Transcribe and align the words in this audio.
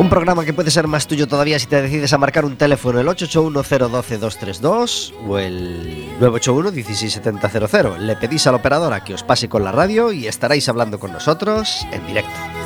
Un 0.00 0.08
programa 0.08 0.46
que 0.46 0.54
puede 0.54 0.70
ser 0.70 0.86
más 0.86 1.06
tuyo 1.06 1.28
todavía 1.28 1.58
si 1.58 1.66
te 1.66 1.82
decides 1.82 2.14
a 2.14 2.18
marcar 2.18 2.46
un 2.46 2.56
teléfono 2.56 3.00
el 3.00 3.06
881-012-232 3.08 5.12
o 5.28 5.38
el 5.38 6.08
981-16700. 6.18 7.98
Le 7.98 8.16
pedís 8.16 8.46
a 8.46 8.52
la 8.52 8.56
operadora 8.56 9.04
que 9.04 9.12
os 9.12 9.22
pase 9.22 9.50
con 9.50 9.62
la 9.62 9.72
radio 9.72 10.10
y 10.10 10.26
estaréis 10.26 10.70
hablando 10.70 10.98
con 10.98 11.12
nosotros 11.12 11.86
en 11.92 12.06
directo. 12.06 12.59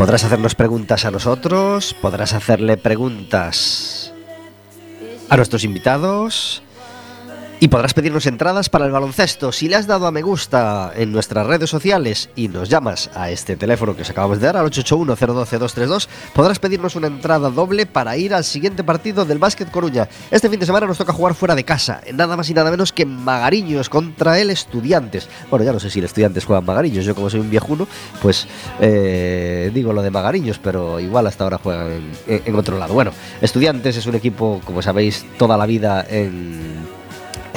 Podrás 0.00 0.24
hacernos 0.24 0.54
preguntas 0.54 1.04
a 1.04 1.10
nosotros, 1.10 1.92
podrás 1.92 2.32
hacerle 2.32 2.78
preguntas 2.78 4.14
a 5.28 5.36
nuestros 5.36 5.62
invitados 5.62 6.62
y 7.60 7.68
podrás 7.68 7.92
pedirnos 7.92 8.24
entradas 8.24 8.70
para 8.70 8.86
el 8.86 8.90
baloncesto. 8.90 9.52
Si 9.52 9.68
le 9.68 9.76
has 9.76 9.86
dado 9.86 10.06
a 10.06 10.10
me 10.10 10.22
gusta 10.22 10.92
en 10.96 11.12
nuestras 11.12 11.46
redes 11.46 11.68
sociales 11.68 12.30
y 12.34 12.48
nos 12.48 12.70
llamas 12.70 13.10
a 13.14 13.30
este 13.30 13.54
teléfono 13.54 13.94
que 13.94 14.00
os 14.02 14.10
acabamos 14.10 14.40
de 14.40 14.46
dar, 14.46 14.56
al 14.56 14.70
881-012-232, 14.70 16.08
podrás 16.32 16.58
pedirnos 16.58 16.96
una 16.96 17.08
entrada 17.08 17.50
doble 17.50 17.84
para 17.84 18.16
ir 18.16 18.32
al 18.32 18.44
siguiente 18.44 18.82
partido 18.82 19.26
del 19.26 19.38
Básquet 19.38 19.70
Coruña. 19.70 20.08
Este 20.30 20.48
fin 20.48 20.58
de 20.58 20.64
semana 20.64 20.86
nos 20.86 20.96
toca 20.96 21.12
jugar 21.12 21.34
fuera 21.34 21.54
de 21.54 21.64
casa, 21.64 22.00
nada 22.14 22.34
más 22.34 22.48
y 22.48 22.54
nada 22.54 22.70
menos 22.70 22.92
que 22.92 23.04
Magariños 23.04 23.90
contra 23.90 24.38
el 24.40 24.48
Estudiantes. 24.48 25.28
Bueno, 25.50 25.64
ya 25.64 25.74
no 25.74 25.80
sé 25.80 25.90
si 25.90 25.98
el 25.98 26.06
Estudiantes 26.06 26.46
juega 26.46 26.62
Magariños, 26.62 27.04
yo 27.04 27.14
como 27.14 27.28
soy 27.28 27.40
un 27.40 27.50
viejuno, 27.50 27.86
pues 28.22 28.48
eh, 28.80 29.70
digo 29.74 29.92
lo 29.92 30.00
de 30.00 30.10
Magariños, 30.10 30.58
pero 30.58 30.98
igual 30.98 31.26
hasta 31.26 31.44
ahora 31.44 31.58
juegan 31.58 32.10
en, 32.26 32.42
en 32.46 32.56
otro 32.56 32.78
lado. 32.78 32.94
Bueno, 32.94 33.12
Estudiantes 33.42 33.98
es 33.98 34.06
un 34.06 34.14
equipo, 34.14 34.62
como 34.64 34.80
sabéis, 34.80 35.26
toda 35.36 35.58
la 35.58 35.66
vida 35.66 36.06
en 36.08 36.99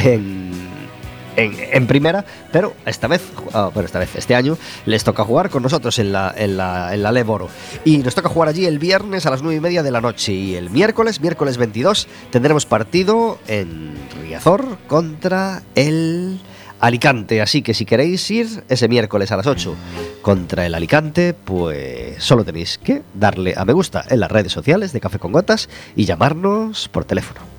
en, 0.06 1.88
primera, 1.88 2.26
pero 2.52 2.74
esta 2.86 3.08
vez, 3.08 3.22
ah, 3.54 3.70
bueno, 3.74 3.86
esta 3.86 4.00
vez, 4.00 4.16
este 4.16 4.36
año, 4.36 4.58
les 4.86 5.04
toca 5.04 5.24
jugar 5.24 5.50
con 5.50 5.64
nosotros 5.64 5.98
en 6.00 6.12
la, 6.12 6.34
en 6.36 6.58
la, 6.58 6.94
en 6.94 7.04
la. 7.04 7.14
Y 7.86 7.98
nos 7.98 8.16
toca 8.16 8.30
jugar 8.30 8.50
allí 8.50 8.66
el 8.66 8.80
viernes 8.80 9.26
a 9.26 9.32
las 9.32 9.42
9 9.42 9.58
y 9.58 9.60
media 9.60 9.84
de 9.84 9.92
la 9.92 10.02
noche. 10.02 10.34
Y 10.34 10.56
el 10.56 10.70
miércoles, 10.70 11.22
miércoles 11.22 11.58
22, 11.58 12.08
tendremos 12.32 12.66
partido 12.66 13.40
en 13.48 13.94
Riazor 14.22 14.78
contra 14.88 15.64
el 15.76 16.40
Alicante. 16.80 17.42
Así 17.42 17.62
que 17.62 17.74
si 17.74 17.86
queréis 17.86 18.30
ir 18.30 18.64
ese 18.68 18.88
miércoles 18.90 19.32
a 19.32 19.38
las 19.38 19.48
8 19.48 19.76
contra 20.22 20.66
el 20.66 20.76
Alicante, 20.76 21.34
pues 21.34 22.22
solo 22.22 22.44
tenéis 22.44 22.78
que 22.78 23.04
darle 23.14 23.54
a 23.56 23.64
me 23.64 23.74
gusta 23.74 24.04
en 24.10 24.20
las 24.20 24.32
redes 24.32 24.52
sociales 24.52 24.92
de 24.92 25.00
Café 25.00 25.20
con 25.20 25.32
Gotas 25.32 25.70
y 25.96 26.06
llamarnos 26.06 26.90
por 26.90 27.06
teléfono. 27.06 27.53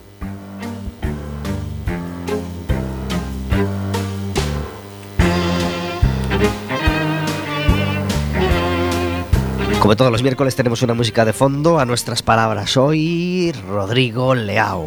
Como 9.85 9.97
todos 9.97 10.11
los 10.11 10.23
miércoles 10.23 10.57
tenemos 10.57 10.81
una 10.81 10.95
música 10.95 11.27
de 11.27 11.35
fondo 11.35 11.79
a 11.79 11.85
nuestras 11.85 12.23
palabras. 12.23 12.75
Hoy 12.79 13.53
Rodrigo 13.69 14.35
Leao, 14.35 14.83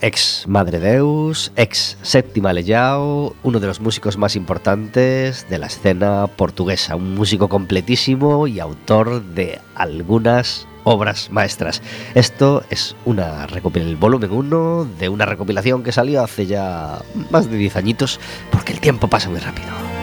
ex 0.00 0.44
Madre 0.46 0.78
Deus, 0.78 1.50
ex 1.56 1.98
Séptima 2.02 2.52
Leao, 2.52 3.34
uno 3.42 3.58
de 3.58 3.66
los 3.66 3.80
músicos 3.80 4.16
más 4.16 4.36
importantes 4.36 5.48
de 5.50 5.58
la 5.58 5.66
escena 5.66 6.28
portuguesa, 6.28 6.94
un 6.94 7.16
músico 7.16 7.48
completísimo 7.48 8.46
y 8.46 8.60
autor 8.60 9.24
de 9.24 9.60
algunas 9.74 10.68
obras 10.84 11.30
maestras. 11.32 11.82
Esto 12.14 12.62
es 12.70 12.94
una 13.06 13.44
el 13.74 13.96
volumen 13.96 14.30
1 14.30 14.88
de 15.00 15.08
una 15.08 15.26
recopilación 15.26 15.82
que 15.82 15.90
salió 15.90 16.22
hace 16.22 16.46
ya 16.46 17.00
más 17.32 17.50
de 17.50 17.56
10 17.56 17.74
añitos, 17.74 18.20
porque 18.52 18.72
el 18.72 18.78
tiempo 18.78 19.08
pasa 19.08 19.28
muy 19.28 19.40
rápido. 19.40 19.97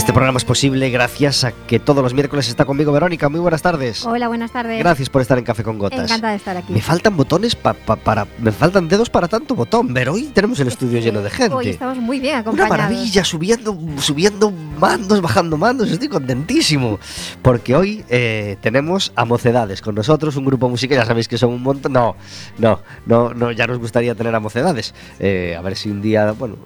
Este 0.00 0.14
programa 0.14 0.38
es 0.38 0.46
posible 0.46 0.88
gracias 0.88 1.44
a 1.44 1.52
que 1.52 1.78
todos 1.78 2.02
los 2.02 2.14
miércoles 2.14 2.48
está 2.48 2.64
conmigo 2.64 2.90
Verónica. 2.90 3.28
Muy 3.28 3.38
buenas 3.38 3.60
tardes. 3.60 4.06
Hola, 4.06 4.28
buenas 4.28 4.50
tardes. 4.50 4.78
Gracias 4.78 5.10
por 5.10 5.20
estar 5.20 5.36
en 5.36 5.44
Café 5.44 5.62
con 5.62 5.78
Gotas. 5.78 6.00
Encantada 6.00 6.30
de 6.30 6.38
estar 6.38 6.56
aquí. 6.56 6.72
Me 6.72 6.80
faltan 6.80 7.18
botones 7.18 7.54
para... 7.54 8.26
Me 8.38 8.50
faltan 8.50 8.88
dedos 8.88 9.10
para 9.10 9.28
tanto 9.28 9.54
botón, 9.54 9.92
pero 9.92 10.14
hoy 10.14 10.30
tenemos 10.32 10.58
el 10.60 10.68
estudio 10.68 11.00
lleno 11.00 11.20
de 11.20 11.28
gente. 11.28 11.54
Hoy 11.54 11.68
estamos 11.68 11.98
muy 11.98 12.18
bien 12.18 12.36
acompañados. 12.36 12.70
Una 12.70 12.88
maravilla, 12.88 13.24
subiendo, 13.24 13.78
subiendo 13.98 14.50
mandos, 14.50 15.20
bajando 15.20 15.58
mandos. 15.58 15.90
Estoy 15.90 16.08
contentísimo. 16.08 16.98
Porque 17.42 17.76
hoy 17.76 18.02
eh, 18.08 18.56
tenemos 18.62 19.12
a 19.16 19.26
Mocedades 19.26 19.82
con 19.82 19.94
nosotros, 19.94 20.34
un 20.34 20.46
grupo 20.46 20.70
musical. 20.70 20.96
Ya 20.96 21.04
sabéis 21.04 21.28
que 21.28 21.36
son 21.36 21.52
un 21.52 21.62
montón... 21.62 21.92
No, 21.92 22.16
no, 22.56 22.80
no, 23.04 23.34
no 23.34 23.52
ya 23.52 23.66
nos 23.66 23.78
gustaría 23.78 24.14
tener 24.14 24.34
a 24.34 24.40
Mocedades. 24.40 24.94
Eh, 25.18 25.54
a 25.58 25.60
ver 25.60 25.76
si 25.76 25.90
un 25.90 26.00
día... 26.00 26.32
Bueno 26.32 26.56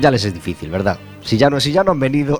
ya 0.00 0.10
les 0.10 0.24
es 0.24 0.34
difícil, 0.34 0.70
¿verdad? 0.70 0.98
Si 1.22 1.38
ya 1.38 1.50
no, 1.50 1.60
si 1.60 1.72
ya 1.72 1.84
no 1.84 1.92
han 1.92 2.00
venido, 2.00 2.38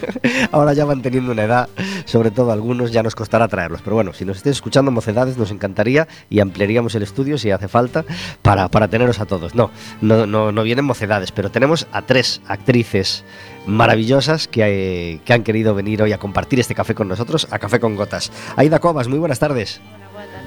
ahora 0.52 0.72
ya 0.72 0.84
van 0.84 1.02
teniendo 1.02 1.32
una 1.32 1.44
edad, 1.44 1.68
sobre 2.04 2.30
todo 2.30 2.52
algunos, 2.52 2.92
ya 2.92 3.02
nos 3.02 3.14
costará 3.14 3.48
traerlos. 3.48 3.82
Pero 3.82 3.94
bueno, 3.94 4.12
si 4.12 4.24
nos 4.24 4.38
estéis 4.38 4.56
escuchando 4.56 4.90
mocedades, 4.90 5.36
nos 5.36 5.50
encantaría 5.50 6.08
y 6.30 6.40
ampliaríamos 6.40 6.94
el 6.94 7.02
estudio 7.02 7.38
si 7.38 7.50
hace 7.50 7.68
falta 7.68 8.04
para, 8.42 8.68
para 8.68 8.88
teneros 8.88 9.20
a 9.20 9.26
todos. 9.26 9.54
No, 9.54 9.70
no, 10.00 10.26
no, 10.26 10.52
no 10.52 10.62
vienen 10.62 10.84
mocedades, 10.84 11.32
pero 11.32 11.50
tenemos 11.50 11.86
a 11.92 12.02
tres 12.02 12.40
actrices 12.46 13.24
maravillosas 13.66 14.48
que, 14.48 14.62
eh, 14.64 15.20
que 15.24 15.32
han 15.32 15.42
querido 15.42 15.74
venir 15.74 16.02
hoy 16.02 16.12
a 16.12 16.18
compartir 16.18 16.60
este 16.60 16.74
café 16.74 16.94
con 16.94 17.08
nosotros, 17.08 17.46
a 17.50 17.58
Café 17.58 17.80
con 17.80 17.96
Gotas. 17.96 18.32
Aida 18.56 18.78
Cobas, 18.80 19.08
muy 19.08 19.18
buenas 19.18 19.38
tardes. 19.38 19.80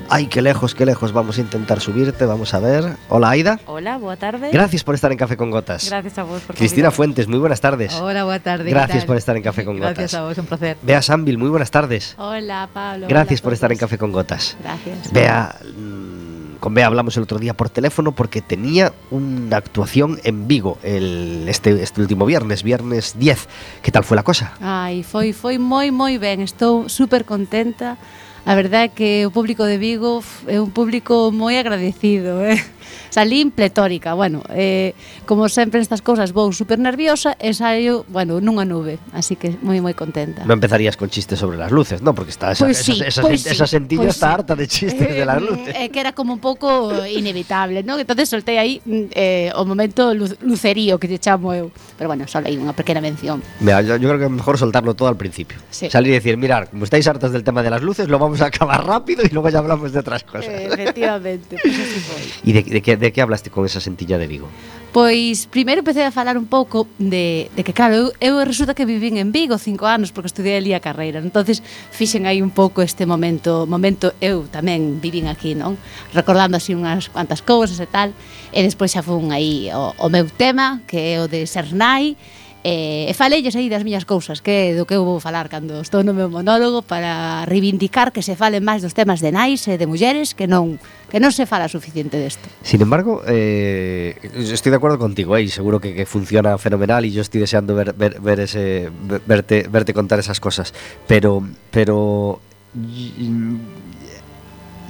Ay, 0.10 0.28
qué 0.28 0.42
lejos, 0.42 0.76
qué 0.76 0.86
lejos. 0.86 1.12
Vamos 1.12 1.38
a 1.38 1.42
intentar 1.42 1.80
subirte, 1.82 2.26
vamos 2.26 2.54
a 2.54 2.60
ver. 2.60 2.96
Hola, 3.10 3.32
Aida. 3.32 3.60
Hola, 3.66 3.98
buena 3.98 4.18
tarde. 4.18 4.50
Gracias 4.52 4.84
por 4.84 4.96
estar 4.96 5.12
en 5.12 5.18
Café 5.18 5.36
con 5.36 5.50
Gotas. 5.50 5.90
Gracias 5.90 6.18
a 6.20 6.24
vos 6.24 6.42
por 6.44 6.56
Cristina 6.56 6.92
Fuentes, 6.92 7.28
muy 7.28 7.40
buenas 7.40 7.60
tardes. 7.60 7.94
Hola, 7.96 8.24
buena 8.24 8.42
tarde. 8.42 8.70
Gracias 8.70 9.06
por 9.06 9.18
estar 9.18 9.36
en 9.36 9.44
Café 9.44 9.66
con 9.66 9.78
Gotas. 9.78 9.96
Gracias 9.96 10.14
a 10.14 10.24
vos, 10.24 10.38
un 10.38 10.46
placer. 10.46 10.78
Bea 10.84 11.02
Sambil, 11.02 11.38
muy 11.38 11.50
buenas 11.50 11.72
tardes. 11.72 12.16
Hola, 12.18 12.70
Pablo. 12.72 13.08
Gracias 13.10 13.42
por 13.42 13.54
estar 13.54 13.72
en 13.72 13.78
Café 13.78 13.98
con 13.98 14.12
Gotas. 14.12 14.58
Gracias. 14.62 15.12
Bea, 15.12 15.56
mm, 15.76 16.58
con 16.60 16.74
Bea 16.76 16.86
hablamos 16.86 17.18
el 17.18 17.24
otro 17.24 17.40
día 17.40 17.56
por 17.56 17.70
teléfono 17.70 18.12
porque 18.12 18.42
tenía 18.42 18.94
una 19.10 19.58
actuación 19.58 20.20
en 20.24 20.48
Vigo 20.48 20.78
el, 20.84 21.46
este, 21.48 21.82
este 21.82 22.02
último 22.02 22.26
viernes, 22.26 22.62
viernes 22.62 23.16
10. 23.18 23.48
¿Qué 23.82 23.92
tal 23.92 24.04
fue 24.04 24.16
la 24.16 24.24
cosa? 24.24 24.54
Ay, 24.62 25.04
foi, 25.04 25.34
foi 25.34 25.58
moi, 25.58 25.92
moi 25.92 26.18
ben. 26.20 26.42
Estou 26.42 26.90
súper 26.90 27.26
contenta 27.26 27.98
a 28.46 28.54
verdade 28.54 28.86
é 28.86 28.94
que 28.94 29.12
o 29.26 29.34
público 29.34 29.66
de 29.66 29.82
Vigo 29.82 30.22
é 30.46 30.62
un 30.62 30.70
público 30.70 31.34
moi 31.34 31.58
agradecido, 31.58 32.46
eh? 32.46 32.62
Salín 33.10 33.50
pletórica, 33.50 34.14
bueno, 34.14 34.44
eh, 34.50 34.94
como 35.26 35.50
sempre 35.50 35.80
estas 35.80 36.02
cousas 36.02 36.30
vou 36.36 36.52
super 36.54 36.78
nerviosa 36.78 37.34
e 37.40 37.56
saio, 37.56 38.06
bueno, 38.12 38.38
nunha 38.44 38.68
nube, 38.68 39.00
así 39.16 39.40
que 39.40 39.56
moi 39.66 39.80
moi 39.82 39.96
contenta. 39.98 40.46
Non 40.46 40.60
empezarías 40.60 40.94
con 41.00 41.10
chistes 41.10 41.40
sobre 41.40 41.58
las 41.58 41.72
luces, 41.72 42.04
no, 42.06 42.14
porque 42.14 42.30
está 42.36 42.52
esa, 42.52 42.68
pues 42.68 42.84
sí, 42.84 43.02
esa, 43.02 43.08
esa, 43.08 43.22
pues 43.24 43.42
esa, 43.42 43.50
sí, 43.50 43.56
esa 43.56 43.64
pois 43.66 43.72
sentilla 43.72 44.06
pues 44.06 44.16
está 44.20 44.28
sí. 44.28 44.34
harta 44.36 44.54
de 44.54 44.66
chistes 44.68 45.10
eh, 45.10 45.14
de 45.16 45.26
las 45.26 45.42
luces. 45.42 45.74
Eh, 45.74 45.86
eh, 45.86 45.90
que 45.90 46.00
era 46.04 46.12
como 46.12 46.36
un 46.36 46.44
pouco 46.44 46.92
inevitable, 47.08 47.82
¿no? 47.82 47.98
Entonces 47.98 48.30
soltei 48.30 48.60
aí 48.60 48.84
mm, 48.84 49.16
eh, 49.16 49.50
o 49.56 49.64
momento 49.66 50.14
lucerío 50.14 51.00
que 51.00 51.08
te 51.08 51.18
chamo 51.18 51.56
eu, 51.56 51.72
pero 51.98 52.12
bueno, 52.12 52.28
só 52.28 52.44
aí 52.44 52.60
unha 52.60 52.76
pequena 52.76 53.00
mención. 53.00 53.42
Mira, 53.64 53.82
yo, 53.82 53.96
yo 53.96 54.12
creo 54.12 54.20
que 54.22 54.28
é 54.28 54.34
mellor 54.34 54.60
soltarlo 54.60 54.94
todo 54.94 55.08
al 55.08 55.18
principio. 55.18 55.58
Sí. 55.72 55.88
Salir 55.88 56.12
e 56.14 56.20
decir, 56.20 56.36
mirar, 56.36 56.68
como 56.68 56.84
estáis 56.84 57.08
hartas 57.08 57.32
del 57.32 57.48
tema 57.48 57.64
de 57.64 57.72
las 57.72 57.80
luces, 57.80 58.12
lo 58.12 58.20
vamos 58.20 58.35
vamos 58.36 58.42
a 58.42 58.48
acabar 58.48 58.86
rápido 58.86 59.24
y 59.24 59.30
luego 59.30 59.50
ya 59.50 59.60
hablamos 59.60 59.92
de 59.92 60.00
otras 60.00 60.24
cosas. 60.24 60.48
Eh, 60.48 60.68
efectivamente. 60.72 61.58
Pues 61.62 61.80
así 61.80 62.00
foi. 62.04 62.24
E 62.44 62.52
de, 62.52 62.62
de, 62.64 62.82
que, 62.82 62.98
de 62.98 63.12
que 63.12 63.22
hablaste 63.22 63.50
con 63.50 63.66
esa 63.66 63.80
sentilla 63.80 64.18
de 64.18 64.28
Vigo? 64.28 64.48
Pois 64.92 65.48
primeiro 65.48 65.80
empecé 65.80 66.04
a 66.04 66.12
falar 66.12 66.38
un 66.38 66.48
pouco 66.48 66.88
de, 67.00 67.52
de 67.56 67.64
que 67.64 67.72
claro, 67.72 68.12
eu, 68.20 68.40
eu 68.40 68.44
resulta 68.44 68.76
que 68.76 68.84
vivín 68.84 69.16
en 69.18 69.32
Vigo 69.32 69.58
cinco 69.58 69.88
anos 69.88 70.12
porque 70.12 70.28
estudiei 70.28 70.60
ali 70.60 70.72
a 70.76 70.84
carreira. 70.84 71.20
Entonces 71.20 71.64
fixen 71.92 72.28
aí 72.28 72.44
un 72.44 72.52
pouco 72.52 72.84
este 72.84 73.08
momento, 73.08 73.64
momento 73.68 74.12
eu 74.20 74.48
tamén 74.52 75.00
vivín 75.00 75.32
aquí, 75.32 75.56
non? 75.56 75.80
Recordando 76.12 76.60
así 76.60 76.76
unhas 76.76 77.08
cuantas 77.08 77.40
cousas 77.40 77.80
e 77.80 77.88
tal. 77.88 78.12
E 78.52 78.60
despois 78.64 78.92
xa 78.92 79.04
fun 79.04 79.32
aí 79.32 79.72
o, 79.72 79.96
o 79.96 80.08
meu 80.12 80.28
tema, 80.28 80.84
que 80.88 81.16
é 81.16 81.24
o 81.24 81.32
de 81.32 81.48
ser 81.48 81.72
nai, 81.72 82.20
Eh, 82.66 83.06
e, 83.06 83.12
e 83.12 83.14
falelles 83.14 83.54
aí 83.54 83.70
das 83.70 83.86
miñas 83.86 84.10
cousas, 84.10 84.42
que 84.42 84.74
do 84.74 84.90
que 84.90 84.98
eu 84.98 85.06
vou 85.06 85.22
falar 85.22 85.46
cando 85.54 85.78
estou 85.86 86.02
no 86.02 86.18
meu 86.18 86.34
monólogo 86.34 86.82
para 86.82 87.46
reivindicar 87.46 88.10
que 88.10 88.26
se 88.26 88.34
fale 88.34 88.58
máis 88.58 88.82
dos 88.82 88.98
temas 88.98 89.22
de 89.22 89.30
nais 89.30 89.70
e 89.70 89.78
de 89.78 89.86
mulleres 89.86 90.34
que 90.34 90.50
non 90.50 90.82
que 91.14 91.22
non 91.22 91.30
se 91.30 91.46
fala 91.46 91.70
suficiente 91.70 92.18
desto. 92.18 92.50
Sin 92.66 92.82
embargo, 92.82 93.22
eh, 93.30 94.18
estoy 94.34 94.74
de 94.74 94.82
acuerdo 94.82 94.98
contigo, 94.98 95.38
eh, 95.38 95.46
y 95.46 95.50
seguro 95.54 95.78
que, 95.78 95.94
que 95.94 96.10
funciona 96.10 96.58
fenomenal 96.58 97.06
y 97.06 97.14
yo 97.14 97.22
estoy 97.22 97.46
deseando 97.46 97.78
ver, 97.78 97.94
ver, 97.94 98.18
ver 98.18 98.42
ese, 98.42 98.90
ver, 99.06 99.22
verte, 99.30 99.70
verte 99.70 99.94
contar 99.94 100.18
esas 100.18 100.42
cosas. 100.42 100.74
Pero, 101.06 101.46
pero 101.70 102.42
y, 102.74 103.30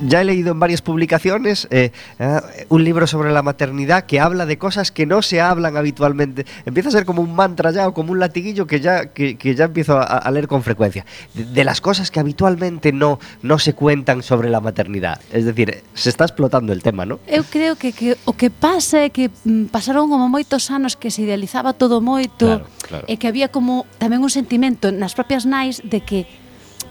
ya 0.02 0.22
he 0.22 0.26
leído 0.26 0.52
en 0.52 0.60
varias 0.60 0.82
publicaciones 0.82 1.68
eh, 1.72 1.92
eh, 2.20 2.42
un 2.70 2.84
libro 2.84 3.08
sobre 3.08 3.32
la 3.32 3.42
maternidad 3.42 4.06
que 4.06 4.20
habla 4.20 4.46
de 4.46 4.58
cosas 4.58 4.92
que 4.92 5.06
no 5.06 5.22
se 5.22 5.42
hablan 5.42 5.78
habitualmente. 5.78 6.46
Empieza 6.66 6.90
a 6.90 6.92
ser 6.92 7.06
como 7.06 7.22
un 7.22 7.36
mantra 7.36 7.72
ya 7.72 7.88
o 7.88 7.94
como 7.94 8.12
un 8.12 8.20
latiguillo 8.20 8.68
que 8.68 8.80
ya, 8.80 9.08
que, 9.08 9.38
que 9.38 9.56
ya 9.56 9.66
empiezo 9.66 9.98
a, 9.98 10.04
a, 10.04 10.32
leer 10.32 10.48
con 10.48 10.64
frecuencia. 10.64 11.06
De, 11.34 11.46
de, 11.46 11.64
las 11.64 11.82
cosas 11.82 12.12
que 12.12 12.20
habitualmente 12.20 12.92
no, 12.92 13.20
no 13.42 13.60
se 13.60 13.74
cuentan 13.74 14.24
sobre 14.24 14.50
la 14.50 14.62
maternidad. 14.62 15.20
Es 15.32 15.46
decir, 15.46 15.84
se 15.94 16.10
está 16.10 16.26
explotando 16.26 16.74
el 16.74 16.84
tema, 16.84 17.06
¿no? 17.06 17.20
Eu 17.28 17.44
creo 17.44 17.76
que, 17.76 17.92
que 17.92 18.18
o 18.26 18.34
que 18.34 18.50
pasa 18.50 19.04
é 19.04 19.10
que 19.10 19.30
mm, 19.44 19.74
pasaron 19.74 20.10
como 20.10 20.30
moitos 20.30 20.70
anos 20.70 20.96
que 20.96 21.10
se 21.10 21.24
idealizaba 21.24 21.74
todo 21.74 22.02
moito 22.02 22.46
claro, 22.46 22.66
claro. 22.86 23.06
e 23.10 23.18
que 23.18 23.28
había 23.28 23.50
como 23.50 23.86
tamén 23.98 24.22
un 24.22 24.32
sentimento 24.32 24.92
nas 24.94 25.18
propias 25.18 25.44
nais 25.44 25.82
de 25.82 26.02
que 26.06 26.30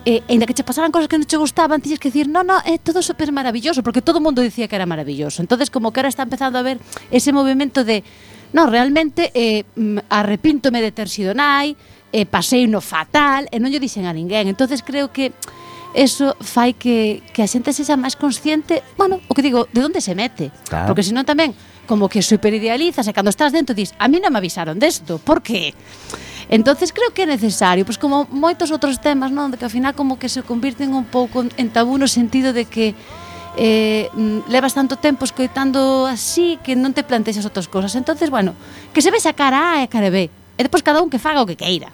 eh, 0.05 0.23
ainda 0.29 0.47
que 0.47 0.55
che 0.55 0.65
pasaran 0.65 0.93
cosas 0.93 1.09
que 1.09 1.17
non 1.17 1.27
che 1.27 1.41
gustaban, 1.41 1.81
tiñes 1.81 1.99
que 1.99 2.13
dicir, 2.13 2.29
no, 2.29 2.45
no, 2.45 2.61
é 2.61 2.77
eh, 2.77 2.79
todo 2.79 3.01
super 3.01 3.33
maravilloso, 3.33 3.83
porque 3.83 4.05
todo 4.05 4.21
o 4.21 4.25
mundo 4.25 4.45
dicía 4.45 4.69
que 4.69 4.77
era 4.77 4.87
maravilloso. 4.87 5.41
entonces 5.41 5.73
como 5.73 5.93
que 5.93 6.01
ahora 6.01 6.13
está 6.13 6.23
empezando 6.23 6.59
a 6.59 6.63
ver 6.63 6.79
ese 7.11 7.33
movimento 7.33 7.85
de, 7.85 8.05
no, 8.53 8.67
realmente 8.69 9.33
eh, 9.35 9.65
arrepíntome 10.09 10.85
de 10.85 10.93
ter 10.93 11.09
sido 11.09 11.33
nai, 11.33 11.77
eh, 12.13 12.27
pasei 12.27 12.69
no 12.69 12.85
fatal, 12.85 13.49
e 13.49 13.57
non 13.57 13.73
lle 13.73 13.81
dixen 13.81 14.05
a 14.05 14.13
ninguén. 14.13 14.47
entonces 14.47 14.85
creo 14.85 15.09
que 15.09 15.33
eso 15.95 16.37
fai 16.43 16.75
que, 16.75 17.23
que 17.33 17.41
a 17.41 17.49
xente 17.49 17.73
sexa 17.73 17.97
máis 17.97 18.19
consciente, 18.19 18.83
bueno, 19.01 19.25
o 19.31 19.33
que 19.33 19.41
digo, 19.41 19.71
de 19.73 19.81
onde 19.81 20.03
se 20.03 20.13
mete. 20.13 20.51
Claro. 20.69 20.91
Porque 20.91 21.07
senón 21.07 21.25
tamén, 21.25 21.55
como 21.89 22.11
que 22.13 22.21
superidealizas 22.21 23.09
e 23.09 23.13
cando 23.17 23.31
estás 23.33 23.55
dentro 23.55 23.73
dis, 23.73 23.97
a 23.97 24.11
mí 24.11 24.19
non 24.21 24.35
me 24.35 24.43
avisaron 24.43 24.77
desto, 24.77 25.17
por 25.23 25.41
que? 25.41 25.73
Por 25.73 26.19
que? 26.21 26.34
Entonces 26.55 26.93
creo 26.95 27.11
que 27.11 27.23
é 27.23 27.27
necesario, 27.27 27.83
pois 27.83 27.99
como 27.99 28.31
moitos 28.31 28.71
outros 28.71 29.03
temas, 29.03 29.35
non, 29.35 29.51
de 29.51 29.59
que 29.59 29.67
ao 29.67 29.75
final 29.75 29.91
como 29.99 30.23
que 30.23 30.31
se 30.31 30.47
convirten 30.47 30.95
un 30.95 31.03
pouco 31.03 31.43
en 31.43 31.69
tabú 31.75 31.99
no 31.99 32.07
sentido 32.07 32.55
de 32.55 32.63
que 32.63 32.95
eh, 33.59 34.07
levas 34.47 34.71
tanto 34.71 34.95
tempo 34.95 35.27
escoitando 35.27 36.07
así 36.07 36.63
que 36.63 36.79
non 36.79 36.95
te 36.95 37.03
plantexas 37.03 37.43
outras 37.43 37.67
cosas. 37.67 37.99
Entonces, 37.99 38.31
bueno, 38.31 38.55
que 38.95 39.03
se 39.03 39.11
vexa 39.11 39.35
cara 39.35 39.83
A 39.83 39.83
e 39.83 39.91
cara 39.91 40.15
B. 40.15 40.31
E 40.31 40.61
depois 40.63 40.87
cada 40.87 41.03
un 41.03 41.11
que 41.11 41.19
faga 41.19 41.43
o 41.43 41.47
que 41.51 41.59
queira. 41.59 41.91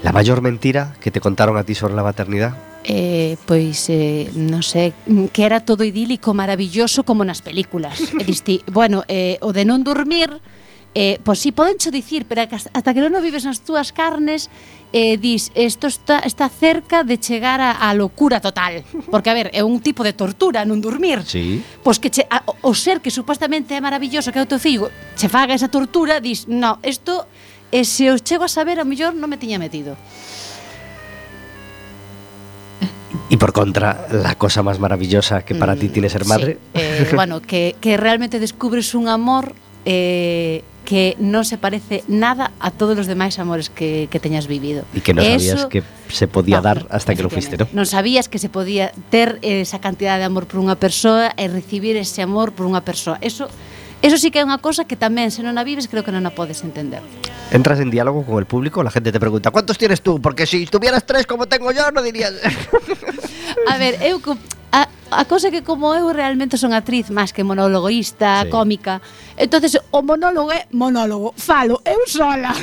La 0.00 0.16
maior 0.16 0.40
mentira 0.40 0.96
que 0.96 1.12
te 1.12 1.20
contaron 1.20 1.60
a 1.60 1.64
ti 1.68 1.76
sobre 1.76 1.92
la 1.92 2.00
maternidad? 2.00 2.56
Eh, 2.88 3.36
pois, 3.44 3.92
eh, 3.92 4.32
non 4.40 4.64
sei, 4.64 4.96
que 5.36 5.44
era 5.44 5.60
todo 5.60 5.84
idílico, 5.84 6.32
maravilloso, 6.32 7.04
como 7.04 7.28
nas 7.28 7.44
películas. 7.44 8.00
E 8.16 8.24
diste, 8.24 8.64
bueno, 8.72 9.04
eh, 9.04 9.36
o 9.44 9.52
de 9.52 9.68
non 9.68 9.84
dormir 9.84 10.32
eh, 10.94 11.20
pois 11.22 11.38
si 11.38 11.50
sí, 11.50 11.52
poden 11.52 11.78
cho 11.78 11.90
dicir, 11.90 12.26
pero 12.26 12.42
hasta 12.42 12.94
que 12.94 13.00
non 13.00 13.14
o 13.14 13.22
vives 13.22 13.46
nas 13.46 13.62
túas 13.62 13.94
carnes, 13.94 14.50
eh, 14.90 15.14
dis, 15.22 15.54
isto 15.54 15.86
está, 15.86 16.18
está 16.26 16.50
cerca 16.50 17.06
de 17.06 17.14
chegar 17.22 17.62
a, 17.62 17.78
a 17.78 17.94
locura 17.94 18.42
total. 18.42 18.82
Porque, 19.06 19.30
a 19.30 19.34
ver, 19.34 19.54
é 19.54 19.62
un 19.62 19.78
tipo 19.78 20.02
de 20.02 20.12
tortura 20.18 20.66
non 20.66 20.82
dormir. 20.82 21.22
Sí. 21.22 21.62
Pois 21.86 22.02
que 22.02 22.10
che, 22.10 22.26
a, 22.26 22.42
o 22.42 22.74
ser 22.74 22.98
que 22.98 23.14
supostamente 23.14 23.70
é 23.70 23.80
maravilloso 23.80 24.34
que 24.34 24.42
é 24.42 24.44
o 24.44 24.50
teu 24.50 24.58
fillo, 24.58 24.90
che 25.14 25.30
faga 25.30 25.54
esa 25.54 25.70
tortura, 25.70 26.18
dis, 26.18 26.50
no, 26.50 26.82
isto, 26.82 27.30
eh, 27.70 27.86
se 27.86 28.10
os 28.10 28.26
chego 28.26 28.42
a 28.42 28.50
saber, 28.50 28.82
a 28.82 28.84
mellor 28.84 29.14
non 29.14 29.30
me 29.30 29.38
tiña 29.38 29.62
metido. 29.62 29.94
Y 33.30 33.38
por 33.38 33.54
contra, 33.54 34.10
la 34.10 34.34
cosa 34.34 34.66
más 34.66 34.82
maravillosa 34.82 35.46
que 35.46 35.54
para 35.54 35.76
mm, 35.76 35.78
ti 35.78 35.88
tiene 35.88 36.10
ser 36.10 36.26
madre. 36.26 36.58
Sí. 36.74 36.82
Eh, 36.82 37.12
bueno, 37.14 37.38
que, 37.38 37.78
que 37.78 37.94
realmente 37.96 38.42
descubres 38.42 38.90
un 38.98 39.06
amor 39.06 39.54
eh, 39.84 40.62
que 40.84 41.14
non 41.22 41.46
se 41.46 41.54
parece 41.54 42.02
nada 42.10 42.50
a 42.58 42.74
todos 42.74 42.98
os 42.98 43.06
demais 43.06 43.38
amores 43.38 43.70
que, 43.70 44.10
que 44.10 44.18
teñas 44.18 44.50
vivido. 44.50 44.82
E 44.90 45.04
que 45.04 45.14
non 45.14 45.22
sabías 45.22 45.62
Eso, 45.62 45.70
que 45.70 45.86
se 46.10 46.26
podía 46.26 46.58
no, 46.58 46.66
dar 46.66 46.78
hasta 46.90 47.14
que 47.14 47.22
lo 47.22 47.30
fuiste, 47.30 47.54
¿no? 47.54 47.70
Non 47.70 47.86
sabías 47.86 48.26
que 48.26 48.42
se 48.42 48.50
podía 48.50 48.90
ter 49.12 49.38
esa 49.46 49.78
cantidad 49.78 50.18
de 50.18 50.26
amor 50.26 50.50
por 50.50 50.58
unha 50.58 50.74
persoa 50.74 51.30
e 51.38 51.46
recibir 51.46 51.94
ese 51.94 52.26
amor 52.26 52.50
por 52.56 52.66
unha 52.66 52.82
persoa. 52.82 53.22
Eso 53.22 53.46
Eso 54.02 54.16
sí 54.16 54.30
que 54.32 54.40
é 54.40 54.44
unha 54.48 54.56
cosa 54.64 54.88
que 54.88 54.96
tamén, 54.96 55.28
se 55.28 55.44
non 55.44 55.60
a 55.60 55.62
vives, 55.62 55.84
creo 55.84 56.00
que 56.00 56.08
non 56.08 56.24
a 56.24 56.32
podes 56.32 56.64
entender. 56.64 57.04
Entras 57.52 57.84
en 57.84 57.92
diálogo 57.92 58.24
con 58.24 58.40
el 58.40 58.48
público, 58.48 58.80
la 58.80 58.88
gente 58.88 59.12
te 59.12 59.20
pregunta, 59.20 59.52
¿cuántos 59.52 59.76
tienes 59.76 60.00
tú? 60.00 60.24
Porque 60.24 60.48
si 60.48 60.64
tuvieras 60.64 61.04
tres 61.04 61.28
como 61.28 61.44
tengo 61.44 61.68
yo, 61.68 61.92
no 61.92 62.00
dirías... 62.00 62.32
a 63.68 63.76
ver, 63.76 64.00
eu... 64.00 64.16
A, 64.72 64.88
a 65.10 65.24
cosa 65.24 65.50
que 65.50 65.62
como 65.62 65.94
eu 65.94 66.12
realmente 66.14 66.56
son 66.56 66.72
actriz 66.72 67.10
máis 67.10 67.34
que 67.34 67.42
monologoísta, 67.42 68.46
sí. 68.46 68.50
cómica. 68.50 69.02
Entonces 69.34 69.78
o 69.90 70.00
monólogo 70.02 70.54
é 70.54 70.70
monólogo, 70.70 71.34
falo 71.36 71.82
eu 71.82 72.06
sola. 72.06 72.54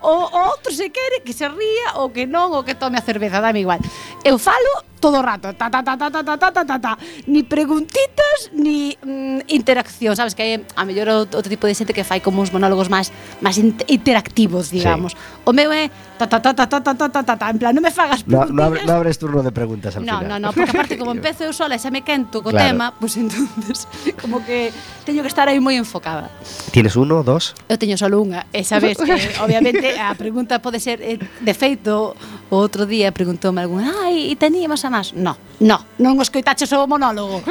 o, 0.00 0.12
o 0.32 0.40
outro 0.48 0.72
se 0.72 0.88
quere 0.88 1.20
que 1.20 1.36
se 1.36 1.44
ría 1.44 2.00
ou 2.00 2.08
que 2.10 2.24
non, 2.24 2.52
ou 2.56 2.64
que 2.64 2.74
tome 2.74 2.96
a 2.96 3.04
cerveza, 3.04 3.44
dame 3.44 3.60
igual. 3.60 3.80
Eu 4.24 4.40
falo 4.40 4.90
todo 5.00 5.18
o 5.18 5.22
rato, 5.24 5.52
ta 5.56 5.70
ta 5.72 5.82
ta 5.82 5.96
ta 5.96 6.10
ta 6.12 6.22
ta 6.22 6.36
ta 6.36 6.50
ta 6.52 6.64
ta, 6.64 6.76
ta. 6.78 6.92
ni 7.26 7.42
preguntitas 7.42 8.52
ni 8.52 8.96
mm, 9.02 9.48
interacción, 9.48 10.14
sabes 10.14 10.36
que 10.36 10.44
hai 10.44 10.52
a 10.76 10.84
mellor 10.84 11.08
outro 11.08 11.48
tipo 11.48 11.64
de 11.64 11.74
xente 11.74 11.96
que 11.96 12.04
fai 12.04 12.20
como 12.20 12.44
uns 12.44 12.52
monólogos 12.52 12.92
máis 12.92 13.08
máis 13.40 13.56
interactivos, 13.88 14.68
digamos. 14.68 15.16
Sí. 15.16 15.48
O 15.48 15.56
meu 15.56 15.72
é 15.72 15.88
ta 16.20 16.28
ta 16.28 16.38
ta 16.38 16.52
ta 16.52 16.68
ta 16.68 16.80
ta 16.84 16.94
ta 16.94 17.22
ta, 17.24 17.34
ta 17.34 17.46
en 17.48 17.58
plan, 17.58 17.72
non 17.72 17.80
me 17.80 17.90
fagas 17.90 18.22
preguntas. 18.22 18.52
No, 18.52 18.68
no, 18.76 18.92
abres 18.92 19.16
turno 19.16 19.40
de 19.40 19.50
preguntas 19.50 19.96
al 19.96 20.04
no, 20.04 20.20
final. 20.20 20.28
No, 20.28 20.36
no, 20.36 20.48
porque 20.52 20.70
aparte 20.70 21.00
como 21.00 21.09
empezo 21.12 21.44
eu 21.44 21.52
sola 21.52 21.74
e 21.76 21.80
xa 21.82 21.90
me 21.90 22.02
quento 22.02 22.42
co 22.42 22.50
claro. 22.50 22.66
tema, 22.66 22.86
pois 22.94 23.14
pues 23.14 23.20
entonces 23.24 23.88
como 24.20 24.44
que 24.44 24.72
teño 25.04 25.22
que 25.22 25.30
estar 25.30 25.48
aí 25.48 25.60
moi 25.60 25.76
enfocada. 25.76 26.30
Tienes 26.70 26.96
uno, 26.96 27.22
dos? 27.22 27.54
Eu 27.68 27.78
teño 27.78 27.98
só 27.98 28.06
unha, 28.06 28.46
e 28.54 28.64
sabes 28.64 28.98
que 28.98 29.14
obviamente 29.44 29.98
a 29.98 30.14
pregunta 30.14 30.58
pode 30.62 30.80
ser 30.80 31.02
eh, 31.02 31.18
de 31.18 31.54
feito 31.54 32.14
o 32.50 32.56
outro 32.56 32.86
día 32.86 33.12
preguntoume 33.12 33.60
algún, 33.62 33.82
"Ai, 33.82 34.30
e 34.30 34.34
teníamos 34.36 34.84
a 34.86 34.90
más?" 34.90 35.12
No, 35.14 35.36
no, 35.60 35.84
non 35.98 36.18
os 36.18 36.30
coitaches 36.30 36.70
o 36.72 36.86
monólogo. 36.86 37.42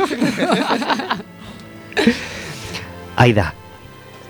Aida, 3.19 3.51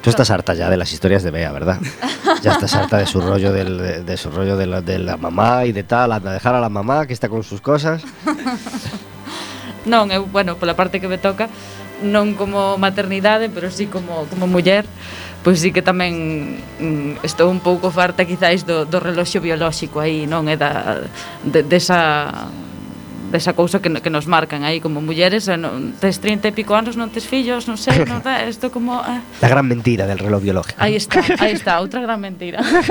Tú 0.01 0.09
estás 0.09 0.31
harta 0.31 0.53
ya 0.53 0.69
de 0.69 0.77
las 0.77 0.93
historias 0.93 1.23
de 1.23 1.31
Bea, 1.31 1.51
¿verdad? 1.51 1.77
Ya 2.41 2.53
estás 2.53 2.73
harta 2.73 2.97
de 2.97 3.05
su 3.05 3.19
rollo, 3.19 3.51
del, 3.51 3.77
de, 3.77 4.03
de, 4.03 4.17
su 4.17 4.31
rollo 4.31 4.55
de 4.55 4.65
la, 4.65 4.81
de 4.81 4.97
la 4.97 5.17
mamá 5.17 5.65
y 5.65 5.73
de 5.73 5.83
tal, 5.83 6.23
de 6.23 6.29
dejar 6.29 6.55
a 6.55 6.61
la 6.61 6.69
mamá 6.69 7.05
que 7.05 7.11
está 7.11 7.27
con 7.27 7.43
sus 7.43 7.59
cosas. 7.59 8.01
Non, 9.85 10.11
eu, 10.11 10.27
bueno, 10.27 10.59
pola 10.59 10.75
parte 10.75 10.99
que 10.99 11.07
me 11.07 11.21
toca, 11.21 11.47
non 12.03 12.35
como 12.35 12.75
maternidade, 12.79 13.49
pero 13.51 13.71
sí 13.71 13.87
como, 13.87 14.27
como 14.31 14.47
muller, 14.47 14.87
pois 15.43 15.59
sí 15.59 15.71
que 15.71 15.83
tamén 15.83 16.59
mm, 16.79 17.23
estou 17.23 17.51
un 17.51 17.59
pouco 17.63 17.91
farta 17.91 18.27
quizáis 18.27 18.67
do, 18.67 18.83
do 18.83 18.99
reloxo 18.99 19.39
biolóxico 19.39 20.03
aí, 20.03 20.27
non 20.27 20.51
é 20.51 20.59
da, 20.59 21.07
de, 21.43 21.63
desa 21.63 22.51
desa 23.29 23.53
cousa 23.53 23.77
que, 23.79 23.93
que 24.01 24.09
nos 24.09 24.25
marcan 24.25 24.65
aí 24.65 24.81
como 24.81 25.05
mulleres, 25.05 25.47
eh, 25.47 25.55
non, 25.55 25.93
tes 26.01 26.17
30 26.17 26.49
e 26.49 26.51
pico 26.51 26.73
anos, 26.73 26.97
non 26.97 27.13
tes 27.13 27.29
fillos, 27.29 27.69
non 27.69 27.77
sei, 27.77 28.01
non 28.03 28.25
da, 28.25 28.41
isto 28.49 28.73
como... 28.73 29.05
Eh. 29.05 29.21
La 29.45 29.47
gran 29.47 29.69
mentira 29.69 30.09
del 30.09 30.17
reloj 30.17 30.41
biológico. 30.41 30.81
Aí 30.81 30.97
está, 30.97 31.21
aí 31.43 31.53
está, 31.53 31.77
outra 31.77 32.01
gran 32.01 32.17
mentira. 32.17 32.57
sí. 32.65 32.89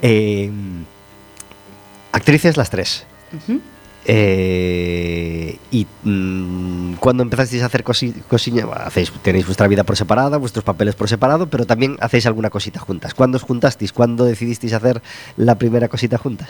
eh, 0.02 0.48
actrices 2.16 2.56
las 2.56 2.72
tres. 2.72 3.04
Uh 3.32 3.38
-huh. 3.44 3.60
Eh, 4.08 5.58
y 5.72 5.84
mmm, 6.04 6.94
cuando 7.00 7.24
empezasteis 7.24 7.62
a 7.64 7.66
hacer 7.66 7.82
cosi 7.82 8.12
cosiña, 8.28 8.64
hacéis, 8.86 9.10
tenéis 9.20 9.46
vuestra 9.46 9.66
vida 9.66 9.82
por 9.82 9.96
separada, 9.96 10.36
vuestros 10.36 10.64
papeles 10.64 10.94
por 10.94 11.08
separado, 11.08 11.48
pero 11.50 11.66
también 11.66 11.96
hacéis 12.00 12.26
alguna 12.26 12.48
cosita 12.48 12.78
juntas. 12.78 13.14
¿Cuándo 13.14 13.36
os 13.36 13.42
juntasteis? 13.42 13.92
¿Cuándo 13.92 14.24
decidisteis 14.24 14.72
hacer 14.74 15.02
la 15.36 15.56
primeira 15.56 15.88
cosita 15.88 16.18
juntas? 16.18 16.48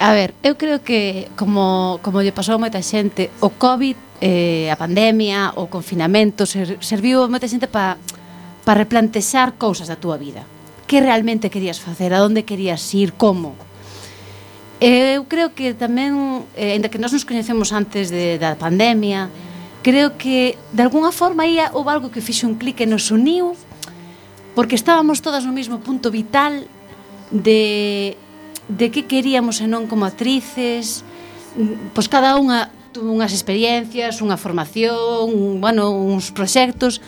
A 0.00 0.12
ver, 0.12 0.34
eu 0.42 0.54
creo 0.58 0.82
que 0.82 1.26
como, 1.34 1.98
como 2.02 2.22
lle 2.22 2.30
pasou 2.30 2.54
a 2.54 2.62
moita 2.62 2.82
xente, 2.82 3.30
o 3.42 3.50
COVID, 3.50 4.22
eh, 4.22 4.70
a 4.70 4.78
pandemia, 4.78 5.54
o 5.58 5.66
confinamento, 5.66 6.46
ser, 6.46 6.78
serviu 6.82 7.22
a 7.22 7.30
moita 7.30 7.50
xente 7.50 7.66
para 7.70 7.98
pa 8.62 8.74
replantexar 8.74 9.54
cousas 9.58 9.86
da 9.86 9.98
túa 9.98 10.18
vida. 10.18 10.46
Que 10.86 11.02
realmente 11.02 11.50
querías 11.50 11.78
facer, 11.82 12.14
a 12.14 12.22
onde 12.22 12.46
querías 12.46 12.82
ir, 12.94 13.14
como? 13.14 13.67
Eu 14.80 15.26
creo 15.26 15.50
que 15.58 15.74
tamén, 15.74 16.46
eh, 16.54 16.78
ainda 16.78 16.86
que 16.86 17.02
nós 17.02 17.10
nos 17.10 17.26
coñecemos 17.26 17.74
antes 17.74 18.14
de, 18.14 18.38
da 18.38 18.54
pandemia, 18.54 19.26
creo 19.82 20.14
que 20.14 20.54
de 20.70 20.82
alguna 20.86 21.10
forma 21.10 21.42
aí 21.42 21.58
houve 21.74 21.90
algo 21.90 22.14
que 22.14 22.22
fixe 22.22 22.46
un 22.46 22.54
clic 22.54 22.78
e 22.78 22.86
nos 22.86 23.10
uniu, 23.10 23.58
porque 24.54 24.78
estábamos 24.78 25.18
todas 25.18 25.42
no 25.42 25.50
mesmo 25.50 25.82
punto 25.82 26.14
vital 26.14 26.62
de, 27.34 28.14
de 28.70 28.86
que 28.94 29.10
queríamos 29.10 29.58
e 29.58 29.66
non 29.66 29.90
como 29.90 30.06
actrices, 30.06 31.02
pois 31.90 32.06
cada 32.06 32.38
unha 32.38 32.70
tuvo 32.94 33.10
unhas 33.10 33.34
experiencias, 33.34 34.22
unha 34.22 34.38
formación, 34.38 35.26
un, 35.34 35.58
bueno, 35.58 35.90
uns 35.90 36.30
proxectos, 36.30 37.02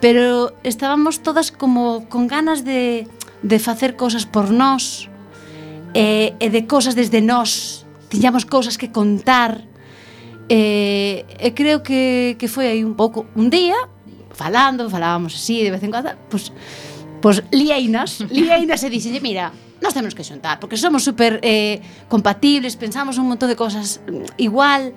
pero 0.00 0.56
estábamos 0.64 1.20
todas 1.20 1.52
como 1.52 2.08
con 2.08 2.32
ganas 2.32 2.64
de, 2.64 3.04
de 3.44 3.58
facer 3.60 3.92
cousas 3.92 4.24
por 4.24 4.48
nós, 4.48 5.12
e, 5.94 6.34
e 6.36 6.46
de 6.50 6.66
cosas 6.66 6.98
desde 6.98 7.22
nós. 7.22 7.86
Tiñamos 8.10 8.44
cousas 8.44 8.76
que 8.76 8.90
contar. 8.90 9.62
E, 10.50 11.24
e 11.40 11.48
creo 11.56 11.80
que, 11.80 12.36
que 12.36 12.50
foi 12.52 12.68
aí 12.68 12.84
un 12.84 12.92
pouco 12.92 13.24
un 13.32 13.48
día 13.48 13.78
falando, 14.34 14.90
falábamos 14.90 15.32
así 15.34 15.62
de 15.62 15.70
vez 15.70 15.82
en 15.82 15.90
cuando 15.90 16.10
pois, 16.28 16.50
pues, 16.50 16.52
pois 17.22 17.40
pues, 17.40 17.48
lieinas 17.54 18.20
lieinas 18.34 18.82
e 18.84 18.90
dixenlle, 18.92 19.24
mira, 19.24 19.54
nos 19.80 19.94
temos 19.94 20.12
que 20.12 20.20
xuntar 20.20 20.60
porque 20.60 20.76
somos 20.76 21.00
super 21.00 21.40
eh, 21.40 21.80
compatibles 22.12 22.76
pensamos 22.76 23.16
un 23.16 23.30
montón 23.30 23.48
de 23.48 23.56
cosas 23.56 24.04
mm, 24.04 24.36
igual. 24.36 24.92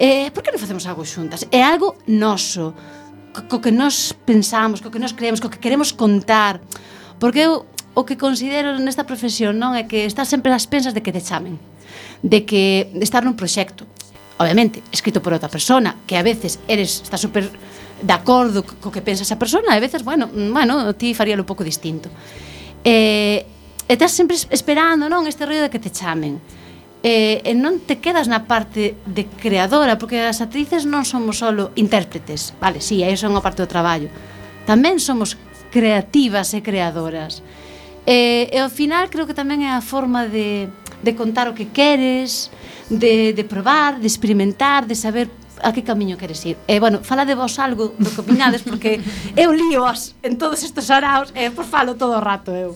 Eh, 0.00 0.32
por 0.32 0.42
que 0.42 0.50
non 0.50 0.58
facemos 0.58 0.88
algo 0.88 1.04
xuntas? 1.04 1.46
é 1.52 1.62
algo 1.62 1.94
noso 2.08 2.74
co, 3.30 3.46
co 3.46 3.56
que 3.62 3.70
nos 3.70 4.16
pensamos, 4.26 4.80
co 4.82 4.90
que 4.90 4.98
nos 4.98 5.12
creemos 5.14 5.38
co 5.38 5.52
que 5.52 5.62
queremos 5.62 5.94
contar 5.94 6.58
porque 7.20 7.46
eu 7.46 7.68
o 7.94 8.06
que 8.06 8.16
considero 8.16 8.78
nesta 8.78 9.04
profesión 9.04 9.58
non 9.58 9.74
é 9.74 9.86
que 9.90 10.06
estás 10.06 10.30
sempre 10.30 10.54
ás 10.54 10.70
pensas 10.70 10.94
de 10.94 11.02
que 11.02 11.10
te 11.10 11.22
chamen, 11.22 11.58
de 12.22 12.46
que 12.46 12.88
estar 13.02 13.26
nun 13.26 13.34
proxecto, 13.34 13.86
obviamente, 14.38 14.80
escrito 14.94 15.18
por 15.18 15.34
outra 15.34 15.50
persona, 15.50 15.98
que 16.06 16.14
a 16.14 16.22
veces 16.22 16.62
eres 16.70 17.02
está 17.02 17.18
super 17.18 17.50
de 18.00 18.14
acordo 18.14 18.64
co 18.64 18.88
que 18.88 19.02
pensa 19.02 19.22
esa 19.22 19.36
persona, 19.36 19.76
e 19.76 19.78
a 19.78 19.82
veces, 19.82 20.02
bueno, 20.02 20.30
mm, 20.32 20.52
bueno, 20.52 20.74
ti 20.96 21.12
faríalo 21.12 21.42
un 21.44 21.50
pouco 21.50 21.64
distinto. 21.64 22.08
E, 22.84 23.44
e 23.84 23.92
estás 23.92 24.16
sempre 24.16 24.36
esperando, 24.48 25.10
non, 25.10 25.28
este 25.28 25.44
rollo 25.44 25.68
de 25.68 25.70
que 25.70 25.82
te 25.82 25.92
chamen. 25.92 26.40
E, 27.00 27.40
e 27.44 27.52
non 27.56 27.80
te 27.84 28.00
quedas 28.00 28.28
na 28.28 28.44
parte 28.44 28.96
de 29.04 29.24
creadora, 29.28 30.00
porque 30.00 30.20
as 30.20 30.40
actrices 30.40 30.88
non 30.88 31.04
somos 31.04 31.40
solo 31.40 31.72
intérpretes. 31.76 32.56
Vale, 32.60 32.80
si, 32.80 33.00
sí, 33.00 33.04
aí 33.04 33.16
son 33.16 33.36
a 33.36 33.44
parte 33.44 33.60
do 33.60 33.68
traballo. 33.68 34.08
Tamén 34.64 34.96
somos 34.96 35.36
creativas 35.68 36.52
e 36.56 36.64
creadoras. 36.64 37.44
E, 38.06 38.48
e 38.52 38.58
ao 38.58 38.70
final 38.70 39.08
creo 39.08 39.26
que 39.28 39.36
tamén 39.36 39.64
é 39.64 39.70
a 39.72 39.84
forma 39.84 40.26
de, 40.26 40.68
de 41.04 41.12
contar 41.12 41.48
o 41.48 41.54
que 41.54 41.68
queres, 41.68 42.50
de, 42.88 43.32
de 43.32 43.44
probar, 43.44 44.00
de 44.00 44.08
experimentar, 44.08 44.86
de 44.86 44.96
saber 44.96 45.28
a 45.62 45.72
que 45.72 45.84
camiño 45.84 46.16
queres 46.16 46.44
ir. 46.46 46.56
E, 46.66 46.80
bueno, 46.80 47.00
fala 47.04 47.24
de 47.24 47.34
vos 47.34 47.58
algo 47.60 47.92
do 48.00 48.08
que 48.08 48.20
opinades, 48.20 48.62
porque 48.64 49.00
eu 49.36 49.52
líos 49.52 50.16
en 50.24 50.40
todos 50.40 50.64
estes 50.64 50.88
araos 50.88 51.32
e 51.36 51.52
por 51.52 51.68
falo 51.68 51.94
todo 51.94 52.16
o 52.16 52.22
rato 52.22 52.52
eu. 52.56 52.72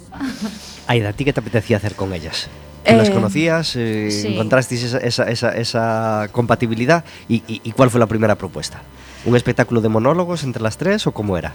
Aida, 0.87 1.17
ti 1.17 1.25
que 1.25 1.33
te 1.33 1.41
apetecía 1.41 1.81
hacer 1.81 1.97
con 1.97 2.13
ellas? 2.13 2.53
Tú 2.85 2.93
eh, 2.93 2.97
las 2.97 3.09
conocías, 3.09 3.73
eh, 3.77 4.13
sí. 4.13 4.37
encontrasteis 4.37 4.85
esa, 4.85 4.99
esa, 5.01 5.25
esa, 5.25 5.49
esa 5.57 6.29
compatibilidad 6.33 7.05
y, 7.29 7.41
y, 7.49 7.65
y 7.65 7.73
cuál 7.73 7.89
fue 7.89 7.99
la 7.99 8.07
primera 8.07 8.37
propuesta? 8.37 8.83
¿Un 9.25 9.37
espectáculo 9.37 9.81
de 9.81 9.89
monólogos 9.89 10.45
entre 10.45 10.63
las 10.63 10.77
tres 10.77 11.07
o 11.07 11.13
cómo 11.13 11.39
era? 11.39 11.55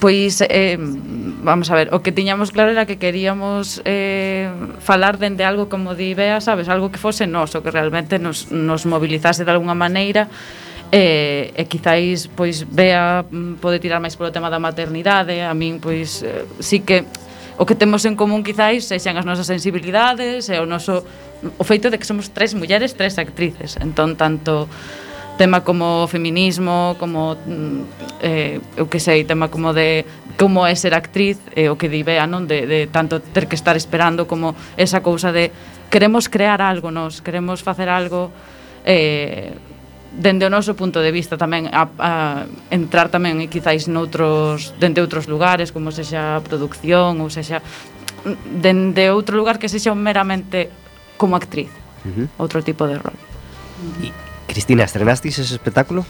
Pois, 0.00 0.40
eh, 0.40 0.76
vamos 0.80 1.70
a 1.70 1.74
ver, 1.76 1.92
o 1.92 2.00
que 2.00 2.12
tiñamos 2.12 2.52
claro 2.52 2.72
era 2.72 2.88
que 2.88 2.96
queríamos 2.96 3.84
eh, 3.84 4.48
falar 4.80 5.20
dende 5.20 5.44
algo 5.44 5.68
como 5.68 5.92
di 5.92 6.16
Bea, 6.16 6.40
sabes, 6.40 6.72
algo 6.72 6.88
que 6.88 6.96
fose 6.96 7.28
noso, 7.28 7.60
que 7.60 7.70
realmente 7.70 8.18
nos, 8.18 8.48
nos 8.48 8.88
mobilizase 8.88 9.44
de 9.44 9.52
alguna 9.52 9.76
maneira, 9.76 10.28
e, 10.88 11.52
e 11.52 11.62
quizáis 11.68 12.30
pois 12.32 12.64
Bea 12.64 13.28
mm, 13.28 13.60
pode 13.60 13.76
tirar 13.82 14.00
máis 14.00 14.16
polo 14.16 14.32
tema 14.32 14.48
da 14.48 14.62
maternidade, 14.62 15.42
a 15.44 15.52
min 15.52 15.82
pois 15.82 16.24
eh, 16.24 16.48
sí 16.62 16.80
que 16.80 17.04
o 17.58 17.66
que 17.66 17.74
temos 17.74 18.06
en 18.08 18.16
común 18.16 18.40
quizáis 18.46 18.86
sexan 18.88 19.18
as 19.18 19.26
nosas 19.26 19.44
sensibilidades 19.44 20.48
e 20.48 20.56
o 20.56 20.66
noso 20.66 21.04
o 21.58 21.64
feito 21.66 21.90
de 21.90 22.00
que 22.00 22.06
somos 22.08 22.32
tres 22.32 22.56
mulleres, 22.56 22.96
tres 22.96 23.18
actrices. 23.18 23.76
Entón 23.82 24.16
tanto 24.16 24.70
tema 25.36 25.62
como 25.62 26.06
feminismo, 26.06 26.96
como 26.98 27.34
mm, 27.34 27.80
eh, 28.22 28.60
eu 28.76 28.86
que 28.86 29.00
sei, 29.00 29.24
tema 29.24 29.50
como 29.50 29.74
de 29.74 30.04
como 30.38 30.66
é 30.66 30.74
ser 30.74 30.94
actriz, 30.94 31.38
eh, 31.54 31.70
o 31.70 31.78
que 31.78 31.88
di 31.90 32.02
Bea, 32.02 32.26
non, 32.26 32.46
de, 32.46 32.66
de 32.66 32.80
tanto 32.90 33.22
ter 33.22 33.46
que 33.46 33.54
estar 33.54 33.78
esperando 33.78 34.26
como 34.26 34.54
esa 34.78 35.02
cousa 35.02 35.30
de 35.30 35.50
queremos 35.90 36.26
crear 36.26 36.62
algo 36.62 36.90
nos, 36.90 37.22
queremos 37.22 37.62
facer 37.62 37.86
algo 37.86 38.30
eh, 38.84 39.54
dende 40.14 40.46
o 40.46 40.50
noso 40.50 40.78
punto 40.78 41.02
de 41.02 41.10
vista 41.10 41.34
tamén 41.34 41.66
a, 41.70 41.90
a 41.98 42.12
entrar 42.70 43.10
tamén 43.10 43.42
e 43.42 43.50
quizáis 43.50 43.90
noutros 43.90 44.74
dende 44.78 45.02
outros 45.02 45.26
lugares, 45.26 45.74
como 45.74 45.90
sexa 45.90 46.38
a 46.38 46.42
produción 46.42 47.18
ou 47.18 47.30
sexa 47.30 47.58
dende 48.46 49.10
outro 49.10 49.34
lugar 49.34 49.58
que 49.58 49.66
sexa 49.66 49.90
meramente 49.98 50.70
como 51.18 51.34
actriz, 51.34 51.70
uh 52.06 52.10
-huh. 52.10 52.26
outro 52.38 52.62
tipo 52.62 52.86
de 52.86 52.98
rol. 52.98 53.18
E, 54.02 54.14
Cristina, 54.46 54.84
estrenasteis 54.84 55.38
ese 55.38 55.54
espectáculo? 55.54 56.04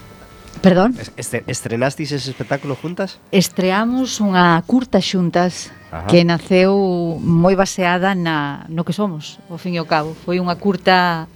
Perdón? 0.62 0.94
Este, 1.16 1.44
estrenasteis 1.46 2.12
ese 2.12 2.30
espectáculo 2.30 2.76
juntas? 2.76 3.18
Estreamos 3.34 4.20
unha 4.22 4.62
curta 4.64 5.02
xuntas 5.02 5.74
Ajá. 5.90 6.06
que 6.08 6.24
naceu 6.24 6.74
moi 7.20 7.54
baseada 7.58 8.14
na, 8.14 8.64
no 8.70 8.86
que 8.86 8.94
somos, 8.94 9.42
ao 9.50 9.58
fin 9.58 9.74
e 9.74 9.80
ao 9.82 9.86
cabo. 9.86 10.14
Foi 10.14 10.40
unha 10.40 10.56
curta 10.56 11.26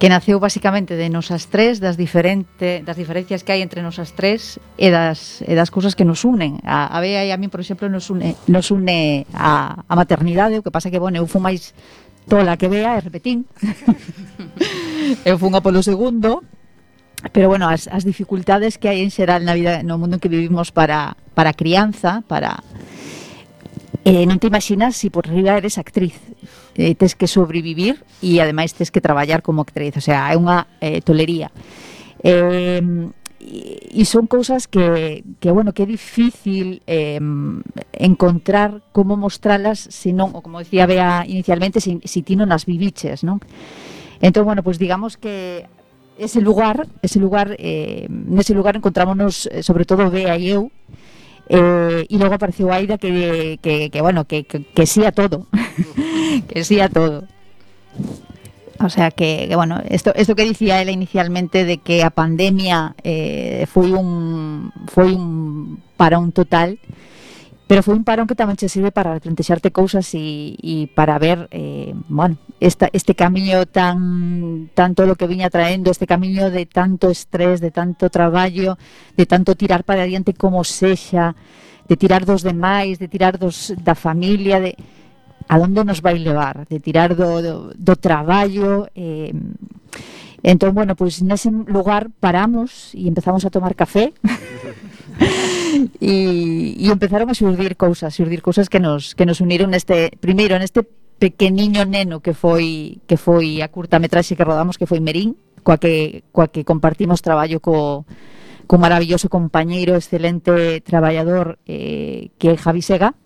que 0.00 0.08
naceu 0.08 0.40
basicamente 0.40 0.96
de 0.96 1.12
nosas 1.12 1.52
tres, 1.52 1.76
das 1.76 2.00
diferente, 2.00 2.80
das 2.80 2.96
diferencias 2.96 3.44
que 3.44 3.52
hai 3.52 3.60
entre 3.60 3.84
nosas 3.84 4.16
tres 4.16 4.56
e 4.80 4.88
das, 4.88 5.44
e 5.44 5.52
das 5.52 5.68
cousas 5.68 5.92
que 5.92 6.08
nos 6.08 6.24
unen. 6.24 6.56
A, 6.64 6.88
a 6.88 6.98
Bea 7.04 7.28
e 7.28 7.34
a 7.34 7.38
mí, 7.40 7.52
por 7.52 7.60
exemplo, 7.60 7.84
nos 7.92 8.08
une, 8.08 8.32
nos 8.48 8.72
une 8.72 9.28
a, 9.36 9.84
a 9.84 9.94
maternidade, 9.96 10.56
o 10.56 10.64
que 10.64 10.72
pasa 10.72 10.88
que, 10.88 10.96
bueno, 10.96 11.20
eu 11.20 11.28
fui 11.28 11.44
máis 11.44 11.76
tola 12.24 12.56
que 12.56 12.72
Bea 12.72 12.96
e 12.96 13.04
repetín. 13.04 13.44
eu 15.24 15.36
funga 15.38 15.60
polo 15.60 15.82
segundo, 15.82 16.42
Pero 17.32 17.48
bueno, 17.48 17.68
as, 17.68 17.86
as 17.88 18.04
dificultades 18.04 18.78
que 18.80 18.88
hai 18.88 19.04
en 19.04 19.12
xeral 19.12 19.44
na 19.44 19.52
vida 19.52 19.84
no 19.84 20.00
mundo 20.00 20.16
en 20.16 20.22
que 20.24 20.32
vivimos 20.32 20.72
para 20.72 21.20
para 21.36 21.52
crianza, 21.52 22.24
para 22.24 22.64
eh, 24.08 24.24
non 24.24 24.40
te 24.40 24.48
imaginas 24.48 24.96
si 24.96 25.12
por 25.12 25.28
riba 25.28 25.60
eres 25.60 25.76
actriz. 25.76 26.16
Eh, 26.80 26.96
tes 26.96 27.12
que 27.12 27.28
sobrevivir 27.28 28.00
e 28.24 28.40
ademais 28.40 28.72
tes 28.72 28.88
que 28.88 29.04
traballar 29.04 29.44
como 29.44 29.60
actriz, 29.60 30.00
o 30.00 30.04
sea, 30.04 30.32
é 30.32 30.36
unha 30.40 30.64
eh, 30.80 31.04
tolería. 31.04 31.52
Eh, 32.24 32.80
e 33.40 34.04
son 34.04 34.24
cousas 34.24 34.68
que, 34.68 35.24
que 35.40 35.50
bueno, 35.52 35.76
que 35.76 35.84
é 35.84 35.88
difícil 35.88 36.80
eh, 36.88 37.20
encontrar 37.96 38.80
como 38.96 39.20
mostralas 39.20 39.76
se 39.76 40.16
non, 40.16 40.32
o 40.32 40.40
como 40.40 40.64
decía 40.64 40.88
Bea 40.88 41.28
inicialmente, 41.28 41.84
se, 41.84 42.00
se 42.00 42.20
ti 42.24 42.32
non 42.32 42.48
as 42.48 42.64
viviches, 42.64 43.28
non? 43.28 43.44
Entón, 44.20 44.44
bueno, 44.44 44.62
pues 44.62 44.78
digamos 44.78 45.16
que 45.16 45.66
ese 46.18 46.40
lugar, 46.40 46.86
ese 47.02 47.18
lugar, 47.18 47.56
eh, 47.58 48.06
nese 48.10 48.54
lugar 48.54 48.76
encontrámonos 48.76 49.46
eh, 49.46 49.62
sobre 49.62 49.84
todo 49.84 50.10
Bea 50.10 50.36
e 50.36 50.52
eu, 50.52 50.70
Eh, 51.52 52.06
y 52.08 52.16
luego 52.16 52.34
apareció 52.34 52.72
Aida 52.72 52.96
que, 52.96 53.58
que, 53.60 54.00
bueno, 54.00 54.24
que, 54.24 54.46
sí 54.86 55.04
a 55.04 55.10
todo. 55.10 55.48
que 56.48 56.62
sí 56.62 56.78
a 56.78 56.88
todo. 56.88 57.24
O 58.78 58.88
sea 58.88 59.10
que, 59.10 59.50
bueno, 59.56 59.82
esto, 59.88 60.14
esto 60.14 60.36
que 60.36 60.44
dicía 60.44 60.80
él 60.80 60.90
inicialmente 60.90 61.64
de 61.64 61.78
que 61.78 62.04
a 62.04 62.10
pandemia 62.10 62.94
eh, 63.02 63.66
foi 63.66 63.92
un 63.92 64.72
foi 64.86 65.12
un 65.12 65.82
parón 65.98 66.30
total, 66.30 66.78
Pero 67.70 67.86
foi 67.86 67.94
un 67.94 68.02
parón 68.02 68.26
que 68.26 68.34
tamén 68.34 68.58
che 68.58 68.66
sirve 68.66 68.90
para 68.90 69.22
plantexarte 69.22 69.70
cousas 69.70 70.10
e, 70.18 70.58
e 70.58 70.90
para 70.90 71.22
ver, 71.22 71.46
eh, 71.54 71.94
bueno, 72.10 72.34
esta, 72.58 72.90
este 72.90 73.14
camiño 73.14 73.62
tan 73.70 74.74
tanto 74.74 75.06
lo 75.06 75.14
que 75.14 75.30
viña 75.30 75.54
traendo, 75.54 75.94
este 75.94 76.10
camiño 76.10 76.50
de 76.50 76.66
tanto 76.66 77.14
estrés, 77.14 77.62
de 77.62 77.70
tanto 77.70 78.10
traballo, 78.10 78.74
de 79.14 79.22
tanto 79.22 79.54
tirar 79.54 79.86
para 79.86 80.02
adiante 80.02 80.34
como 80.34 80.66
sexa, 80.66 81.38
de 81.86 81.94
tirar 81.94 82.26
dos 82.26 82.42
demais, 82.42 82.98
de 82.98 83.06
tirar 83.06 83.38
dos 83.38 83.70
da 83.78 83.94
familia, 83.94 84.58
de 84.58 84.74
a 85.46 85.54
donde 85.54 85.86
nos 85.86 86.02
vai 86.02 86.18
levar, 86.18 86.66
de 86.66 86.82
tirar 86.82 87.14
do, 87.14 87.38
do, 87.38 87.54
do 87.78 87.94
traballo, 87.94 88.90
eh, 88.98 89.30
Entón, 90.42 90.74
bueno, 90.74 90.96
pois 90.96 91.20
pues 91.20 91.22
nese 91.22 91.52
lugar 91.52 92.08
paramos 92.18 92.96
e 92.98 93.06
empezamos 93.06 93.44
a 93.44 93.52
tomar 93.54 93.78
café. 93.78 94.10
e, 96.00 96.76
e 96.76 96.86
empezaron 96.90 97.30
a 97.30 97.34
xurdir 97.34 97.76
cousas, 97.76 98.12
xurdir 98.12 98.42
cousas 98.42 98.68
que 98.68 98.80
nos 98.80 99.14
que 99.14 99.24
nos 99.24 99.40
uniron 99.40 99.70
neste 99.70 100.12
primeiro 100.20 100.58
neste 100.58 100.84
pequeniño 101.20 101.84
neno 101.84 102.24
que 102.24 102.32
foi 102.32 102.98
que 103.04 103.16
foi 103.16 103.60
a 103.60 103.68
curta 103.68 104.00
metraxe 104.00 104.36
que 104.36 104.44
rodamos 104.44 104.76
que 104.80 104.88
foi 104.88 105.00
Merín, 105.00 105.36
coa 105.62 105.76
que 105.76 106.24
coa 106.32 106.48
que 106.48 106.64
compartimos 106.64 107.20
traballo 107.20 107.60
co 107.60 108.08
co 108.70 108.78
maravilloso 108.78 109.26
compañeiro, 109.26 109.98
excelente 109.98 110.78
traballador 110.86 111.58
eh, 111.66 112.30
que 112.38 112.54
é 112.54 112.56
Javi 112.56 112.82
Sega. 112.86 113.18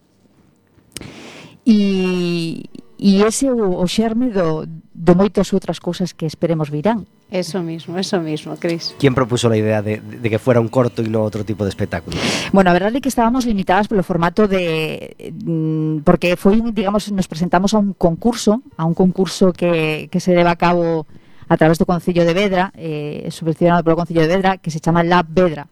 E, 1.68 2.64
E 2.98 3.26
ese 3.26 3.50
o, 3.50 3.82
o 3.82 3.86
xerme 3.90 4.30
do, 4.30 4.64
de 4.68 5.12
moitas 5.18 5.50
outras 5.50 5.82
cousas 5.82 6.14
que 6.14 6.26
esperemos 6.26 6.70
virán. 6.70 7.06
Eso 7.34 7.62
mismo, 7.62 7.98
eso 7.98 8.20
mismo, 8.20 8.54
Cris. 8.54 8.94
¿Quién 8.98 9.14
propuso 9.14 9.48
la 9.48 9.56
idea 9.56 9.82
de, 9.82 9.98
de, 9.98 10.30
que 10.30 10.38
fuera 10.38 10.60
un 10.60 10.68
corto 10.68 11.02
y 11.02 11.08
no 11.10 11.22
otro 11.22 11.42
tipo 11.44 11.64
de 11.64 11.70
espectáculo? 11.70 12.16
Bueno, 12.54 12.70
a 12.70 12.74
verdade 12.74 12.98
é 12.98 13.02
que 13.02 13.10
estábamos 13.10 13.42
limitadas 13.42 13.90
polo 13.90 14.06
formato 14.06 14.46
de... 14.46 15.18
Mm, 15.42 16.06
porque 16.06 16.38
foi, 16.38 16.62
digamos, 16.70 17.10
nos 17.10 17.26
presentamos 17.26 17.74
a 17.74 17.82
un 17.82 17.98
concurso, 17.98 18.62
a 18.78 18.86
un 18.86 18.94
concurso 18.94 19.50
que, 19.50 20.06
que 20.06 20.22
se 20.22 20.30
leva 20.30 20.54
a 20.54 20.60
cabo 20.60 21.10
a 21.50 21.56
través 21.58 21.82
do 21.82 21.90
Concello 21.90 22.22
de 22.22 22.32
Vedra, 22.32 22.70
eh, 22.78 23.26
subvencionado 23.34 23.82
polo 23.82 23.98
Concello 23.98 24.22
de 24.22 24.30
Vedra, 24.30 24.58
que 24.62 24.70
se 24.70 24.78
chama 24.78 25.02
Lab 25.02 25.26
Vedra 25.28 25.66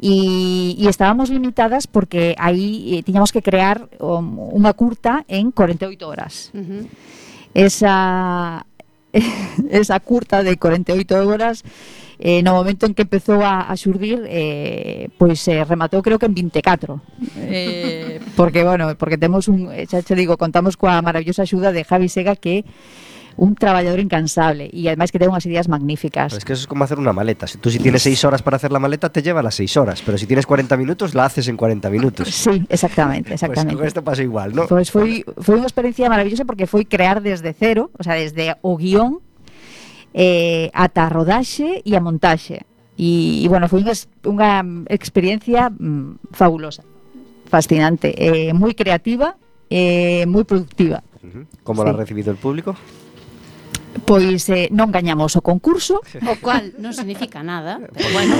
e, 0.00 0.78
e 0.78 0.84
estábamos 0.86 1.30
limitadas 1.30 1.86
porque 1.86 2.34
aí 2.38 2.98
eh, 2.98 3.02
tiñamos 3.02 3.34
que 3.34 3.42
crear 3.42 3.90
um, 3.98 4.54
unha 4.54 4.72
curta 4.74 5.26
en 5.26 5.50
48 5.50 5.98
horas. 6.06 6.54
Uh 6.54 6.62
-huh. 6.62 6.82
Esa 7.54 8.62
esa 9.70 9.98
curta 10.00 10.42
de 10.42 10.56
48 10.56 11.26
horas 11.26 11.64
eh, 12.18 12.42
no 12.42 12.52
momento 12.52 12.86
en 12.86 12.94
que 12.94 13.02
empezou 13.02 13.42
a, 13.42 13.70
a 13.70 13.74
xurdir 13.78 14.26
eh, 14.26 15.08
pois 15.16 15.38
eh, 15.48 15.64
rematou 15.64 16.02
creo 16.02 16.18
que 16.18 16.26
en 16.26 16.34
24 16.34 17.00
eh, 17.46 18.20
porque 18.38 18.64
bueno 18.64 18.94
porque 18.98 19.16
temos 19.16 19.48
un 19.48 19.70
xa 19.86 20.02
che 20.02 20.18
digo 20.18 20.36
contamos 20.36 20.76
coa 20.76 21.00
maravillosa 21.00 21.46
axuda 21.46 21.72
de 21.72 21.86
Javi 21.86 22.10
Sega 22.10 22.36
que 22.36 22.66
un 23.38 23.54
traballador 23.54 24.02
incansable 24.02 24.66
e 24.74 24.90
además 24.90 25.14
que 25.14 25.22
ten 25.22 25.30
unhas 25.30 25.46
ideas 25.46 25.70
magníficas. 25.70 26.34
Pero 26.34 26.42
es 26.42 26.44
que 26.44 26.52
eso 26.58 26.66
es 26.66 26.70
como 26.70 26.82
hacer 26.82 26.98
una 26.98 27.14
maleta. 27.14 27.46
Si 27.46 27.56
tú 27.56 27.70
si 27.70 27.78
tienes 27.78 28.02
6 28.02 28.26
horas 28.26 28.42
para 28.42 28.58
hacer 28.58 28.74
la 28.74 28.82
maleta, 28.82 29.08
te 29.08 29.22
lleva 29.22 29.40
las 29.40 29.54
6 29.54 29.78
horas. 29.78 30.02
Pero 30.02 30.18
si 30.18 30.26
tienes 30.26 30.44
40 30.44 30.76
minutos, 30.76 31.14
la 31.14 31.24
haces 31.24 31.46
en 31.46 31.56
40 31.56 31.88
minutos. 31.88 32.28
Sí, 32.28 32.66
exactamente, 32.68 33.34
exactamente. 33.34 33.78
Pues 33.78 33.78
con 33.78 33.86
esto 33.86 34.02
pasa 34.02 34.22
igual, 34.22 34.54
¿no? 34.54 34.66
Pues 34.66 34.90
foi 34.90 35.22
unha 35.22 35.70
experiencia 35.70 36.10
maravillosa 36.10 36.42
porque 36.42 36.66
foi 36.66 36.84
crear 36.84 37.22
desde 37.22 37.54
cero, 37.54 37.94
o 37.94 38.02
sea, 38.02 38.18
desde 38.18 38.58
o 38.60 38.74
guion 38.74 39.22
eh, 40.12 40.74
ata 40.74 41.06
a 41.06 41.10
rodaxe 41.14 41.86
e 41.86 41.94
a 41.94 42.02
montaxe. 42.02 42.66
E, 42.98 43.44
e 43.44 43.46
bueno, 43.46 43.70
foi 43.70 43.86
unha, 43.86 43.94
unha 44.26 44.50
experiencia 44.90 45.70
mm, 45.70 46.34
fabulosa, 46.34 46.82
fascinante, 47.46 48.10
eh, 48.18 48.50
moi 48.50 48.74
creativa, 48.74 49.38
eh, 49.70 50.26
moi 50.26 50.42
productiva. 50.42 51.06
Uh 51.22 51.30
-huh. 51.30 51.44
¿Cómo 51.62 51.82
sí. 51.82 51.86
la 51.86 51.94
ha 51.94 52.02
recibido 52.02 52.34
el 52.34 52.38
público? 52.42 52.74
Pois 54.04 54.48
eh, 54.48 54.68
non 54.72 54.92
gañamos 54.92 55.36
o 55.36 55.42
concurso. 55.44 56.00
O 56.24 56.34
cual 56.40 56.72
non 56.80 56.92
significa 56.92 57.44
nada 57.44 57.80
Pero 57.92 58.08
bueno. 58.12 58.34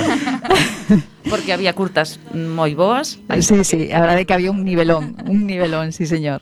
Porque 1.31 1.53
había 1.53 1.73
curtas 1.77 2.17
moi 2.33 2.73
boas. 2.73 3.21
Sí, 3.41 3.61
sí, 3.65 3.89
a 3.93 4.01
verdade 4.01 4.25
que 4.25 4.33
había 4.33 4.49
un 4.49 4.65
nivelón 4.65 5.17
Un 5.25 5.45
nivelón, 5.45 5.93
sí 5.93 6.05
señor. 6.05 6.41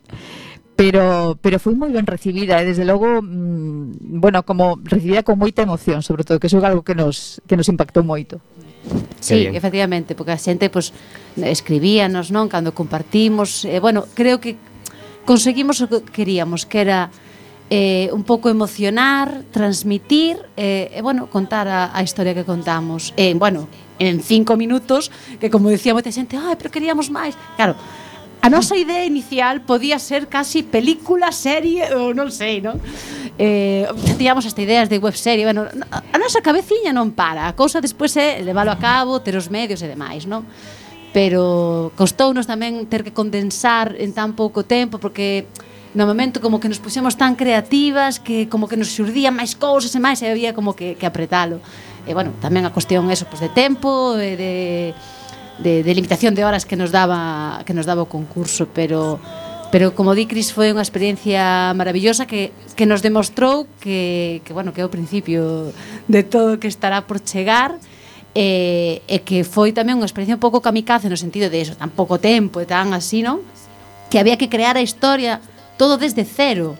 Pero 0.77 1.35
pero 1.41 1.57
foi 1.57 1.73
moi 1.73 1.89
ben 1.89 2.05
recibida 2.05 2.61
e 2.61 2.67
desde 2.69 2.85
logo 2.85 3.19
mmm, 3.19 4.21
bueno, 4.21 4.45
como 4.45 4.77
recibida 4.85 5.25
con 5.25 5.41
moita 5.41 5.65
emoción, 5.65 6.05
sobre 6.05 6.21
todo 6.21 6.37
que 6.37 6.47
iso 6.47 6.61
é 6.61 6.67
algo 6.69 6.85
que 6.85 6.93
nos 6.93 7.41
que 7.49 7.57
nos 7.57 7.67
impactou 7.67 8.05
moito. 8.05 8.39
Sí, 9.19 9.49
efectivamente, 9.51 10.15
porque 10.15 10.31
a 10.31 10.39
xente 10.39 10.69
pois 10.69 10.93
pues, 11.35 11.49
escribíanos, 11.49 12.29
non, 12.29 12.47
cando 12.47 12.71
compartimos, 12.71 13.65
eh, 13.65 13.81
bueno, 13.81 14.05
creo 14.13 14.39
que 14.39 14.55
conseguimos 15.25 15.81
o 15.81 15.89
que 15.89 16.05
queríamos, 16.07 16.63
que 16.69 16.79
era 16.85 17.11
eh, 17.69 18.09
un 18.13 18.23
pouco 18.23 18.49
emocionar, 18.49 19.43
transmitir 19.51 20.39
eh, 20.55 20.89
e, 20.91 20.97
eh, 20.97 20.99
eh, 20.99 21.01
bueno, 21.01 21.27
contar 21.27 21.67
a, 21.67 21.91
a 21.91 22.03
historia 22.03 22.33
que 22.33 22.43
contamos. 22.43 23.13
Eh, 23.17 23.33
bueno, 23.35 23.67
en 23.99 24.21
cinco 24.21 24.55
minutos, 24.55 25.11
que 25.39 25.49
como 25.49 25.69
decía 25.69 25.91
moita 25.91 26.11
xente, 26.11 26.37
ai, 26.37 26.55
pero 26.55 26.71
queríamos 26.71 27.11
máis. 27.11 27.35
Claro, 27.59 27.75
a 28.39 28.47
nosa 28.47 28.77
idea 28.77 29.03
inicial 29.03 29.61
podía 29.61 29.99
ser 29.99 30.27
casi 30.31 30.63
película, 30.63 31.35
serie, 31.35 31.91
ou 31.91 32.15
non 32.15 32.31
sei, 32.31 32.63
non? 32.63 32.79
Eh, 33.35 33.83
tiñamos 34.15 34.47
hasta 34.47 34.63
ideas 34.63 34.87
de 34.87 35.03
webserie, 35.03 35.43
bueno, 35.43 35.67
a 35.67 36.17
nosa 36.17 36.39
cabeciña 36.39 36.95
non 36.95 37.11
para, 37.11 37.49
a 37.49 37.53
cousa 37.57 37.83
despois 37.83 38.15
é 38.15 38.39
leválo 38.39 38.71
a 38.71 38.79
cabo, 38.79 39.19
ter 39.19 39.35
os 39.35 39.51
medios 39.51 39.83
e 39.83 39.91
demais, 39.91 40.23
non? 40.23 40.47
Pero 41.11 41.91
costounos 41.97 42.45
tamén 42.47 42.85
ter 42.87 43.03
que 43.03 43.11
condensar 43.11 43.97
en 43.97 44.13
tan 44.13 44.37
pouco 44.37 44.63
tempo, 44.63 45.01
porque 45.01 45.49
no 45.93 46.03
momento 46.07 46.41
como 46.41 46.59
que 46.59 46.67
nos 46.67 46.79
puxemos 46.79 47.15
tan 47.15 47.35
creativas 47.35 48.19
que 48.19 48.49
como 48.49 48.67
que 48.67 48.75
nos 48.75 48.91
xurdían 48.91 49.35
máis 49.35 49.55
cousas 49.55 49.93
e 49.95 49.99
máis 50.01 50.19
e 50.23 50.27
había 50.27 50.51
como 50.51 50.75
que, 50.75 50.99
que 50.99 51.05
apretalo 51.07 51.59
e 52.07 52.15
bueno, 52.15 52.31
tamén 52.39 52.63
a 52.63 52.71
cuestión 52.71 53.11
eso, 53.11 53.27
pues, 53.27 53.43
de 53.43 53.51
tempo 53.51 54.15
e 54.15 54.39
de, 54.39 54.53
de, 55.59 55.83
de 55.83 55.91
limitación 55.91 56.35
de 56.35 56.47
horas 56.47 56.63
que 56.63 56.79
nos 56.79 56.91
daba 56.91 57.63
que 57.67 57.75
nos 57.75 57.85
daba 57.85 58.03
o 58.03 58.09
concurso 58.09 58.67
pero 58.71 59.19
pero 59.71 59.91
como 59.95 60.15
di 60.15 60.27
Cris 60.31 60.55
foi 60.55 60.71
unha 60.71 60.83
experiencia 60.83 61.75
maravillosa 61.75 62.23
que, 62.23 62.55
que 62.79 62.87
nos 62.87 63.03
demostrou 63.03 63.67
que, 63.83 64.39
que 64.47 64.55
bueno, 64.55 64.71
que 64.71 64.79
é 64.79 64.87
o 64.87 64.91
principio 64.91 65.75
de 66.07 66.23
todo 66.23 66.59
que 66.59 66.71
estará 66.71 67.03
por 67.03 67.19
chegar 67.19 67.75
e, 68.31 69.01
e 69.09 69.17
que 69.27 69.43
foi 69.43 69.75
tamén 69.75 69.99
unha 69.99 70.07
experiencia 70.07 70.39
un 70.39 70.43
pouco 70.43 70.63
kamikaze 70.63 71.11
no 71.11 71.19
sentido 71.19 71.51
de 71.51 71.59
eso, 71.59 71.73
tan 71.75 71.91
pouco 71.91 72.15
tempo 72.21 72.63
e 72.63 72.65
tan 72.69 72.95
así, 72.95 73.19
non? 73.19 73.43
Que 74.07 74.23
había 74.23 74.39
que 74.39 74.47
crear 74.47 74.79
a 74.79 74.83
historia 74.85 75.43
todo 75.77 75.97
desde 75.97 76.25
cero. 76.25 76.77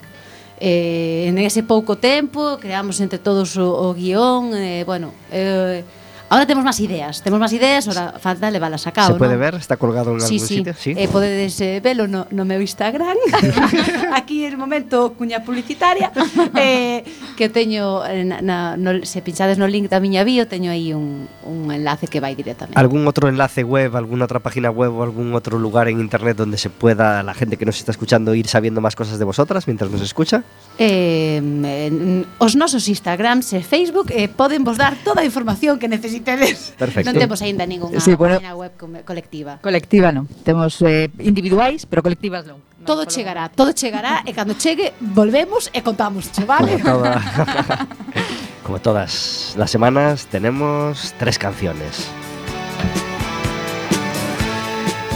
Eh, 0.60 1.26
en 1.28 1.38
ese 1.38 1.62
pouco 1.62 1.98
tempo 1.98 2.58
creamos 2.60 3.00
entre 3.00 3.20
todos 3.20 3.56
o, 3.58 3.70
o 3.70 3.94
guión, 3.94 4.58
eh, 4.58 4.84
bueno, 4.86 5.14
eh, 5.32 5.84
Ahora 6.30 6.44
temos 6.44 6.68
máis 6.68 6.76
ideas, 6.84 7.24
temos 7.24 7.40
máis 7.40 7.56
ideas, 7.56 7.88
ahora 7.88 8.20
falta 8.20 8.52
leválas 8.52 8.84
a 8.84 8.92
cabo. 8.92 9.16
Se 9.16 9.20
pode 9.20 9.40
¿no? 9.40 9.48
ver, 9.48 9.56
está 9.56 9.80
colgado 9.80 10.12
en 10.12 10.20
sí, 10.20 10.36
algún 10.36 10.48
sí. 10.48 10.56
sitio. 10.60 10.74
Sí, 10.76 10.92
eh, 10.92 11.08
podedes 11.08 11.56
eh, 11.64 11.80
velo 11.80 12.04
no, 12.04 12.28
no 12.36 12.44
meu 12.44 12.60
Instagram. 12.60 13.16
Aquí 14.12 14.44
el 14.44 14.60
momento 14.60 15.16
cuña 15.16 15.40
publicitaria 15.48 16.12
eh, 16.60 17.08
que 17.40 17.48
teño 17.48 18.04
eh, 18.04 18.28
na, 18.28 18.44
na, 18.44 18.58
no, 18.76 19.00
se 19.08 19.24
pinchades 19.24 19.56
no 19.56 19.72
link 19.72 19.88
da 19.88 20.04
miña 20.04 20.28
bio, 20.28 20.52
teño 20.52 20.68
aí 20.68 20.92
un, 20.92 21.32
un 21.48 21.72
enlace 21.72 22.12
que 22.12 22.20
vai 22.20 22.36
directamente. 22.36 22.76
Algún 22.76 23.08
outro 23.08 23.32
enlace 23.32 23.64
web, 23.64 23.96
alguna 23.96 24.28
outra 24.28 24.44
página 24.44 24.68
web 24.68 24.92
ou 24.92 25.08
algún 25.08 25.32
outro 25.32 25.56
lugar 25.56 25.88
en 25.88 26.04
internet 26.04 26.36
donde 26.36 26.60
se 26.60 26.68
pueda 26.68 27.24
la 27.24 27.40
gente 27.40 27.56
que 27.56 27.64
nos 27.64 27.80
está 27.80 27.96
escuchando 27.96 28.36
ir 28.36 28.52
sabiendo 28.52 28.84
máis 28.84 29.00
cosas 29.00 29.16
de 29.16 29.24
vosotras 29.24 29.64
mientras 29.64 29.88
nos 29.88 30.04
escucha? 30.04 30.44
Eh, 30.76 31.40
eh, 31.40 32.28
os 32.36 32.60
nosos 32.60 32.84
Instagrams 32.92 33.56
e 33.56 33.64
Facebook 33.64 34.12
eh, 34.12 34.28
poden 34.28 34.68
vos 34.68 34.76
dar 34.76 35.00
toda 35.08 35.24
a 35.24 35.26
información 35.26 35.80
que 35.80 35.88
necesitáis 35.88 36.17
si 36.18 36.26
tedes. 36.26 36.74
Perfecto. 36.74 37.14
Non 37.14 37.22
temos 37.22 37.40
aínda 37.46 37.70
ningunha 37.70 38.02
sí, 38.02 38.18
bueno, 38.18 38.42
página 38.42 38.58
web 38.58 38.74
colectiva. 39.06 39.62
Colectiva 39.62 40.10
non. 40.10 40.26
Temos 40.42 40.82
eh, 40.82 41.14
individuais, 41.22 41.86
pero 41.86 42.02
colectivas 42.02 42.50
non. 42.50 42.58
non 42.58 42.86
todo 42.88 43.06
chegará, 43.06 43.52
todo 43.52 43.76
chegará 43.76 44.24
e 44.24 44.32
cando 44.32 44.56
chegue 44.56 44.96
volvemos 45.00 45.70
e 45.76 45.84
contamos, 45.84 46.32
che, 46.32 46.48
vale? 46.48 46.80
Como, 46.80 47.04
toda, 47.04 47.20
como 48.66 48.78
todas 48.80 49.54
las 49.60 49.70
semanas 49.70 50.26
tenemos 50.32 51.14
tres 51.20 51.38
canciones. 51.38 52.08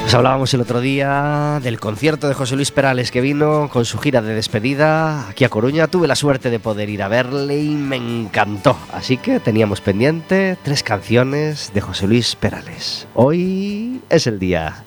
Os 0.05 0.13
hablábamos 0.15 0.53
el 0.53 0.59
otro 0.61 0.81
día 0.81 1.59
del 1.63 1.79
concierto 1.79 2.27
de 2.27 2.33
José 2.33 2.55
Luis 2.57 2.71
Perales 2.71 3.11
que 3.11 3.21
vino 3.21 3.69
con 3.71 3.85
su 3.85 3.97
gira 3.97 4.21
de 4.21 4.33
despedida 4.35 5.29
aquí 5.29 5.45
a 5.45 5.49
Coruña. 5.49 5.87
Tuve 5.87 6.05
la 6.07 6.15
suerte 6.17 6.49
de 6.49 6.59
poder 6.59 6.89
ir 6.89 7.01
a 7.01 7.07
verle 7.07 7.61
y 7.61 7.69
me 7.69 7.95
encantó. 7.95 8.75
Así 8.93 9.15
que 9.17 9.39
teníamos 9.39 9.79
pendiente 9.79 10.57
tres 10.63 10.83
canciones 10.83 11.71
de 11.73 11.79
José 11.79 12.07
Luis 12.07 12.35
Perales. 12.35 13.07
Hoy 13.13 14.01
es 14.09 14.27
el 14.27 14.37
día. 14.37 14.83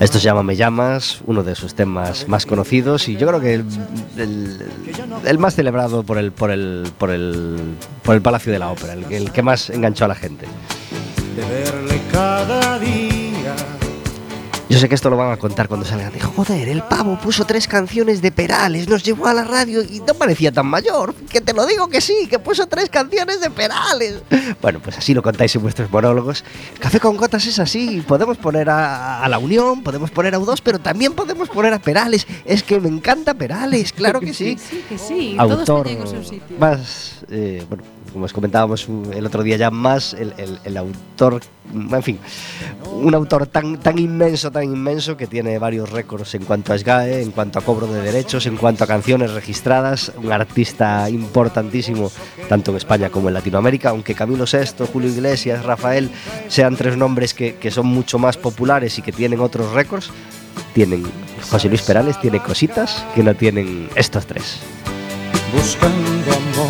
Esto 0.00 0.18
se 0.18 0.24
llama 0.24 0.42
Me 0.42 0.56
llamas, 0.56 1.20
uno 1.26 1.42
de 1.42 1.54
sus 1.54 1.74
temas 1.74 2.26
más 2.26 2.46
conocidos 2.46 3.06
y 3.08 3.16
yo 3.18 3.26
creo 3.28 3.40
que 3.40 3.54
el, 3.54 3.64
el- 4.16 4.66
el 5.26 5.38
más 5.38 5.54
celebrado 5.54 6.02
por 6.04 6.16
el, 6.16 6.32
por, 6.32 6.50
el, 6.50 6.90
por, 6.96 7.10
el, 7.10 7.56
por 8.02 8.14
el 8.14 8.22
Palacio 8.22 8.50
de 8.50 8.58
la 8.58 8.70
Ópera, 8.70 8.94
el, 8.94 9.04
el 9.12 9.30
que 9.30 9.42
más 9.42 9.68
enganchó 9.68 10.06
a 10.06 10.08
la 10.08 10.14
gente. 10.14 10.46
De 11.40 11.46
verle 11.46 12.00
cada 12.12 12.78
día 12.78 13.54
Yo 14.68 14.78
sé 14.78 14.88
que 14.88 14.94
esto 14.94 15.10
lo 15.10 15.16
van 15.16 15.32
a 15.32 15.36
contar 15.36 15.66
cuando 15.68 15.84
salgan. 15.84 16.12
De, 16.12 16.20
Joder, 16.20 16.68
el 16.68 16.82
pavo 16.82 17.18
puso 17.18 17.44
tres 17.44 17.66
canciones 17.66 18.22
de 18.22 18.30
Perales, 18.30 18.88
nos 18.88 19.02
llevó 19.02 19.26
a 19.26 19.34
la 19.34 19.42
radio 19.44 19.82
y 19.82 20.00
no 20.00 20.14
parecía 20.14 20.52
tan 20.52 20.66
mayor. 20.66 21.12
Que 21.14 21.40
te 21.40 21.52
lo 21.52 21.66
digo 21.66 21.88
que 21.88 22.00
sí, 22.00 22.28
que 22.30 22.38
puso 22.38 22.66
tres 22.68 22.88
canciones 22.88 23.40
de 23.40 23.50
Perales. 23.50 24.22
Bueno, 24.62 24.78
pues 24.80 24.96
así 24.98 25.12
lo 25.12 25.22
contáis 25.22 25.54
en 25.56 25.62
vuestros 25.62 25.90
monólogos. 25.90 26.44
Café 26.78 27.00
con 27.00 27.16
gotas 27.16 27.46
es 27.46 27.58
así. 27.58 28.02
Podemos 28.06 28.36
poner 28.38 28.70
a, 28.70 29.24
a 29.24 29.28
La 29.28 29.38
Unión, 29.38 29.82
podemos 29.82 30.10
poner 30.12 30.34
a 30.34 30.38
U2, 30.38 30.60
pero 30.62 30.78
también 30.78 31.14
podemos 31.14 31.48
poner 31.48 31.72
a 31.74 31.80
Perales. 31.80 32.26
Es 32.44 32.62
que 32.62 32.78
me 32.78 32.88
encanta 32.88 33.34
Perales, 33.34 33.92
claro 33.92 34.20
que 34.26 34.32
sí. 34.34 34.56
Sí, 34.70 34.84
que 34.88 34.98
sí, 34.98 35.34
todos 35.36 35.68
Autor 35.68 35.88
o 35.88 36.06
seu 36.06 36.22
sitio. 36.22 36.56
más, 36.58 37.24
eh, 37.30 37.64
bueno, 37.68 37.82
como 38.12 38.24
os 38.26 38.32
comentábamos 38.32 38.88
el 39.12 39.24
otro 39.26 39.42
día 39.42 39.56
ya 39.56 39.70
más, 39.70 40.14
el, 40.14 40.34
el- 40.36 40.58
el 40.64 40.76
autor, 40.76 41.40
en 41.72 42.02
fin, 42.02 42.18
un 42.92 43.14
autor 43.14 43.46
tan, 43.46 43.78
tan 43.78 43.98
inmenso, 43.98 44.50
tan 44.50 44.64
inmenso 44.64 45.16
que 45.16 45.26
tiene 45.26 45.58
varios 45.58 45.90
récords 45.90 46.34
en 46.34 46.44
cuanto 46.44 46.72
a 46.72 46.78
SGAE, 46.78 47.22
en 47.22 47.30
cuanto 47.30 47.58
a 47.58 47.62
cobro 47.62 47.86
de 47.86 48.00
derechos, 48.02 48.46
en 48.46 48.56
cuanto 48.56 48.84
a 48.84 48.86
canciones 48.86 49.32
registradas, 49.32 50.12
un 50.16 50.32
artista 50.32 51.08
importantísimo 51.10 52.10
tanto 52.48 52.70
en 52.72 52.76
España 52.78 53.10
como 53.10 53.28
en 53.28 53.34
Latinoamérica, 53.34 53.90
aunque 53.90 54.14
Camilo 54.14 54.44
VI, 54.50 54.86
Julio 54.92 55.08
Iglesias, 55.10 55.64
Rafael 55.64 56.10
sean 56.48 56.76
tres 56.76 56.96
nombres 56.96 57.34
que, 57.34 57.54
que 57.56 57.70
son 57.70 57.86
mucho 57.86 58.18
más 58.18 58.36
populares 58.36 58.98
y 58.98 59.02
que 59.02 59.12
tienen 59.12 59.40
otros 59.40 59.72
récords, 59.72 60.10
tienen, 60.74 61.04
José 61.50 61.68
Luis 61.68 61.82
Perales 61.82 62.20
tiene 62.20 62.40
cositas 62.42 63.04
que 63.14 63.22
no 63.22 63.34
tienen 63.34 63.88
estos 63.94 64.26
tres. 64.26 64.58
buscando 65.54 66.32
amor 66.32 66.69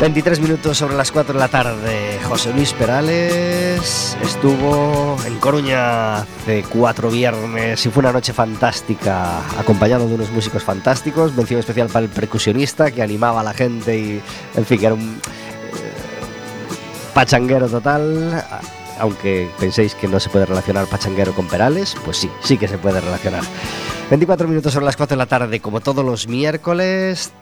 23 0.00 0.40
minutos 0.40 0.76
sobre 0.76 0.94
las 0.94 1.10
4 1.10 1.32
de 1.32 1.40
la 1.40 1.48
tarde. 1.48 2.18
José 2.24 2.52
Luis 2.52 2.74
Perales 2.74 4.16
estuvo 4.22 5.16
en 5.24 5.38
Coruña 5.38 6.16
hace 6.16 6.64
cuatro 6.68 7.10
viernes 7.10 7.84
y 7.86 7.88
fue 7.88 8.02
una 8.02 8.12
noche 8.12 8.34
fantástica, 8.34 9.38
acompañado 9.58 10.06
de 10.06 10.14
unos 10.14 10.30
músicos 10.30 10.62
fantásticos. 10.62 11.34
Mención 11.34 11.60
especial 11.60 11.88
para 11.88 12.04
el 12.04 12.10
percusionista 12.10 12.90
que 12.90 13.02
animaba 13.02 13.40
a 13.40 13.44
la 13.44 13.54
gente 13.54 13.98
y, 13.98 14.22
en 14.54 14.66
fin, 14.66 14.78
que 14.78 14.86
era 14.86 14.94
un 14.94 15.14
eh, 15.14 15.92
pachanguero 17.14 17.66
total. 17.66 18.44
Aunque 18.98 19.50
penséis 19.58 19.94
que 19.94 20.08
no 20.08 20.20
se 20.20 20.28
puede 20.28 20.44
relacionar 20.44 20.86
pachanguero 20.86 21.34
con 21.34 21.48
Perales, 21.48 21.96
pues 22.04 22.18
sí, 22.18 22.30
sí 22.42 22.58
que 22.58 22.68
se 22.68 22.76
puede 22.76 23.00
relacionar. 23.00 23.44
24 24.08 24.46
minutos 24.46 24.72
sobre 24.72 24.86
las 24.86 24.96
4 24.96 25.16
de 25.16 25.18
la 25.18 25.26
tarde, 25.26 25.58
como 25.58 25.80
todos 25.80 26.04
los 26.04 26.28
miércoles, 26.28 27.32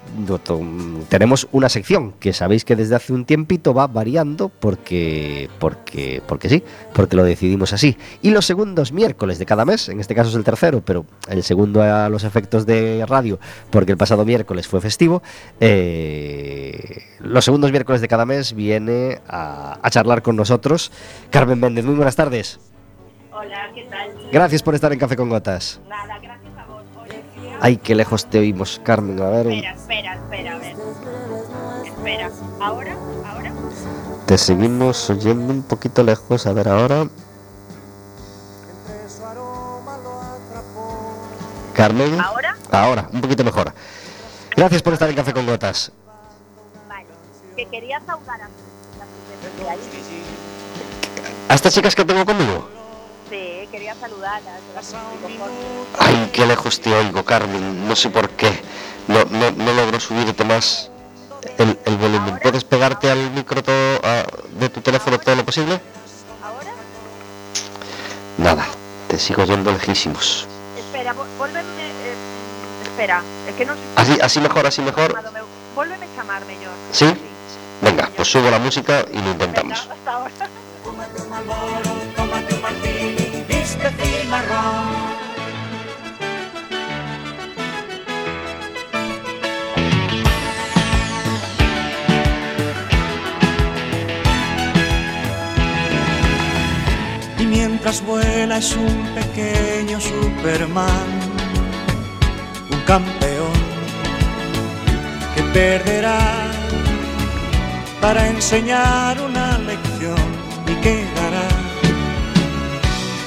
tenemos 1.10 1.46
una 1.52 1.68
sección 1.68 2.12
que 2.12 2.32
sabéis 2.32 2.64
que 2.64 2.74
desde 2.74 2.94
hace 2.94 3.12
un 3.12 3.26
tiempito 3.26 3.74
va 3.74 3.86
variando 3.86 4.48
porque, 4.48 5.50
porque, 5.58 6.22
porque 6.26 6.48
sí, 6.48 6.64
porque 6.94 7.16
lo 7.16 7.24
decidimos 7.24 7.74
así. 7.74 7.98
Y 8.22 8.30
los 8.30 8.46
segundos 8.46 8.92
miércoles 8.92 9.38
de 9.38 9.44
cada 9.44 9.66
mes, 9.66 9.90
en 9.90 10.00
este 10.00 10.14
caso 10.14 10.30
es 10.30 10.36
el 10.36 10.44
tercero, 10.44 10.80
pero 10.82 11.04
el 11.28 11.42
segundo 11.42 11.82
a 11.82 12.08
los 12.08 12.24
efectos 12.24 12.64
de 12.64 13.04
radio, 13.06 13.38
porque 13.68 13.92
el 13.92 13.98
pasado 13.98 14.24
miércoles 14.24 14.66
fue 14.66 14.80
festivo, 14.80 15.22
eh, 15.60 17.02
los 17.20 17.44
segundos 17.44 17.72
miércoles 17.72 18.00
de 18.00 18.08
cada 18.08 18.24
mes 18.24 18.54
viene 18.54 19.20
a, 19.28 19.78
a 19.82 19.90
charlar 19.90 20.22
con 20.22 20.34
nosotros 20.34 20.92
Carmen 21.28 21.60
Méndez. 21.60 21.84
Muy 21.84 21.94
buenas 21.94 22.16
tardes. 22.16 22.58
Hola, 23.36 23.68
¿qué 23.74 23.82
tal? 23.90 24.14
Gracias 24.32 24.62
por 24.62 24.76
estar 24.76 24.92
en 24.92 24.98
Café 24.98 25.16
con 25.16 25.28
Gotas. 25.28 25.80
Nada, 25.88 26.13
Ay, 27.64 27.78
qué 27.78 27.94
lejos 27.94 28.26
te 28.26 28.38
oímos, 28.38 28.78
Carmen. 28.84 29.18
A 29.22 29.30
ver, 29.30 29.46
Espera, 29.46 29.72
espera, 29.72 30.14
espera, 30.16 30.54
a 30.54 30.58
ver. 30.58 30.76
Espera, 31.86 32.30
¿ahora? 32.60 32.94
¿Ahora? 33.24 33.52
te 34.26 34.36
seguimos 34.36 35.08
oyendo 35.08 35.50
un 35.50 35.62
poquito 35.62 36.02
lejos. 36.02 36.46
A 36.46 36.52
ver, 36.52 36.68
ahora. 36.68 37.08
Carmen. 41.72 42.20
¿Ahora? 42.20 42.54
Ahora, 42.70 43.08
un 43.10 43.22
poquito 43.22 43.42
mejor. 43.42 43.72
Gracias 44.54 44.82
por 44.82 44.92
estar 44.92 45.08
en 45.08 45.16
Café 45.16 45.32
con 45.32 45.46
Gotas. 45.46 45.90
Vale. 46.86 47.06
Que 47.56 47.64
quería 47.64 47.98
saludar 48.04 48.42
a 48.42 48.48
que 49.56 49.70
ahí. 49.70 49.78
¿A 51.48 51.54
estas 51.54 51.72
chicas 51.72 51.94
que 51.94 52.04
tengo 52.04 52.26
conmigo? 52.26 52.83
Sí, 53.30 53.68
quería 53.70 53.94
saludarlas. 53.94 54.60
Ay, 55.98 56.30
qué 56.32 56.46
lejos 56.46 56.80
te 56.80 56.92
oigo, 56.94 57.24
Carmen. 57.24 57.88
No 57.88 57.96
sé 57.96 58.10
por 58.10 58.28
qué. 58.30 58.60
No, 59.08 59.24
no, 59.30 59.50
no 59.50 59.72
logro 59.72 59.98
subirte 60.00 60.44
más 60.44 60.90
el, 61.58 61.78
el 61.84 61.96
volumen. 61.96 62.38
¿Puedes 62.42 62.64
pegarte 62.64 63.10
al 63.10 63.30
micro 63.30 63.62
todo, 63.62 64.00
a- 64.04 64.24
de 64.58 64.68
tu 64.68 64.80
teléfono 64.80 65.18
todo 65.18 65.34
lo 65.36 65.44
posible? 65.44 65.80
¿Ahora? 66.42 66.70
Nada, 68.38 68.66
te 69.08 69.18
sigo 69.18 69.42
oyendo 69.42 69.72
lejísimos. 69.72 70.46
Espera, 70.78 71.14
vuélveme... 71.38 71.62
eh, 71.88 72.14
espera, 72.82 73.22
es 73.48 73.54
que 73.54 73.64
no 73.64 73.74
sé... 73.74 73.80
Así, 73.96 74.18
así 74.22 74.40
mejor, 74.40 74.66
así 74.66 74.80
mejor. 74.82 75.14
Vuélveme 75.74 76.06
a 76.06 76.16
llamarme 76.16 76.54
yo. 76.62 76.70
¿Sí? 76.92 77.06
Venga, 77.06 77.22
Venga, 77.82 78.10
pues 78.16 78.28
subo 78.28 78.50
la 78.50 78.58
música 78.58 79.04
y 79.12 79.20
lo 79.20 79.30
intentamos. 79.32 79.88
Venga, 79.88 79.94
hasta 79.94 80.12
ahora. 80.12 81.90
Mientras 97.84 98.06
vuela 98.06 98.56
es 98.56 98.74
un 98.76 99.14
pequeño 99.14 100.00
Superman, 100.00 101.06
un 102.70 102.80
campeón 102.86 103.52
que 105.34 105.42
perderá 105.52 106.18
para 108.00 108.26
enseñar 108.26 109.20
una 109.20 109.58
lección 109.58 110.16
y 110.66 110.74
quedará 110.80 111.46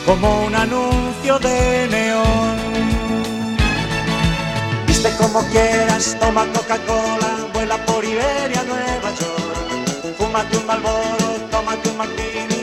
como 0.08 0.46
un 0.48 0.56
anuncio 0.56 1.38
de 1.38 1.88
neón. 1.92 2.58
Viste 4.88 5.12
como 5.18 5.48
quieras, 5.52 6.18
toma 6.20 6.48
Coca-Cola, 6.48 7.48
vuela 7.54 7.78
por 7.86 8.04
Iberia, 8.04 8.64
Nueva 8.64 9.10
York. 9.20 10.16
Fúmate 10.18 10.58
un 10.58 10.66
Malboro, 10.66 11.48
tómate 11.52 11.90
un 11.90 11.98
martini, 11.98 12.57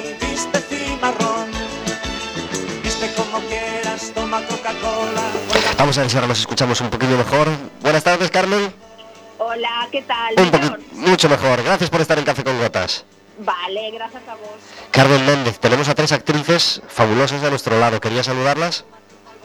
como 3.34 3.48
quieras, 3.48 4.12
toma 4.14 4.40
Coca-Cola, 4.46 5.22
vuela 5.48 5.74
Vamos 5.76 5.98
a 5.98 6.02
ver 6.02 6.10
si 6.10 6.16
ahora 6.16 6.28
nos 6.28 6.38
escuchamos 6.38 6.80
un 6.80 6.90
poquillo 6.90 7.18
mejor. 7.18 7.48
Buenas 7.80 8.04
tardes, 8.04 8.30
Carmen. 8.30 8.72
Hola, 9.38 9.88
¿qué 9.90 10.02
tal? 10.02 10.34
Un 10.36 10.50
Mejor. 10.50 10.60
poquito, 10.60 10.94
mucho 10.94 11.28
mejor. 11.28 11.62
Gracias 11.64 11.90
por 11.90 12.00
estar 12.00 12.16
en 12.18 12.24
Café 12.24 12.44
con 12.44 12.56
Gotas. 12.58 13.04
Vale, 13.38 13.90
gracias 13.90 14.22
a 14.28 14.34
vos. 14.36 14.50
Carmen 14.92 15.26
Méndez, 15.26 15.58
tenemos 15.58 15.88
a 15.88 15.96
tres 15.96 16.12
actrices 16.12 16.80
fabulosas 16.86 17.42
de 17.42 17.50
nuestro 17.50 17.78
lado. 17.80 18.00
¿Quería 18.00 18.22
saludarlas? 18.22 18.84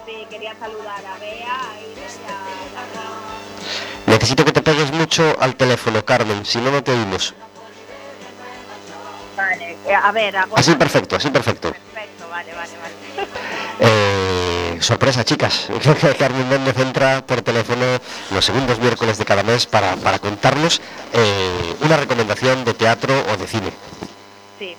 Sí, 0.06 0.14
quería 0.30 0.54
saludar 0.60 1.04
a 1.04 1.18
Bea, 1.18 1.56
a 1.56 1.80
Iris 1.82 2.20
y 2.22 2.32
a. 4.08 4.12
Necesito 4.12 4.46
que 4.46 4.52
te 4.52 4.62
pegues 4.62 4.92
mucho 4.92 5.36
al 5.40 5.56
teléfono, 5.56 6.06
Carmen, 6.06 6.46
si 6.46 6.60
no, 6.60 6.70
no 6.70 6.84
te 6.84 6.92
oímos. 6.92 7.34
Vale, 9.36 9.78
eh, 9.88 9.96
a 9.96 10.12
ver, 10.12 10.38
ahora... 10.38 10.52
Así 10.56 10.76
perfecto, 10.76 11.16
así 11.16 11.30
perfecto. 11.32 11.72
Perfecto, 11.72 12.30
vale, 12.30 12.54
vale, 12.54 12.72
vale. 12.78 13.09
Eh, 13.80 14.78
sorpresa, 14.82 15.24
chicas. 15.24 15.70
Carmen 16.20 16.48
Méndez 16.50 16.78
entra 16.78 17.24
por 17.26 17.42
teléfono 17.42 17.86
los 18.32 18.46
segundos 18.46 18.80
miércoles 18.80 19.18
de 19.18 19.26
cada 19.26 19.44
mes 19.44 19.66
para, 19.66 19.96
para 19.96 20.20
contarnos 20.20 20.82
eh, 21.14 21.76
una 21.82 21.98
recomendación 21.98 22.66
de 22.66 22.74
teatro 22.74 23.14
o 23.32 23.38
de 23.38 23.48
cine. 23.48 23.72
Sí. 24.58 24.76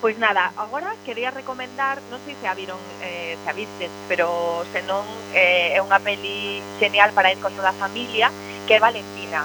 Pois 0.00 0.18
nada, 0.18 0.52
agora 0.58 0.92
quería 1.06 1.30
recomendar, 1.30 1.96
non 2.12 2.20
sei 2.28 2.36
se 2.36 2.44
a 2.44 2.52
viron, 2.52 2.76
eh, 3.00 3.40
se 3.40 3.48
a 3.48 3.56
vistes, 3.56 3.88
pero 4.04 4.60
senón 4.68 5.08
eh, 5.32 5.72
é 5.72 5.80
unha 5.80 5.96
peli 5.96 6.60
genial 6.76 7.16
para 7.16 7.32
ir 7.32 7.40
con 7.40 7.56
toda 7.56 7.72
a 7.72 7.76
familia, 7.76 8.28
que 8.68 8.76
é 8.76 8.80
Valentina. 8.80 9.40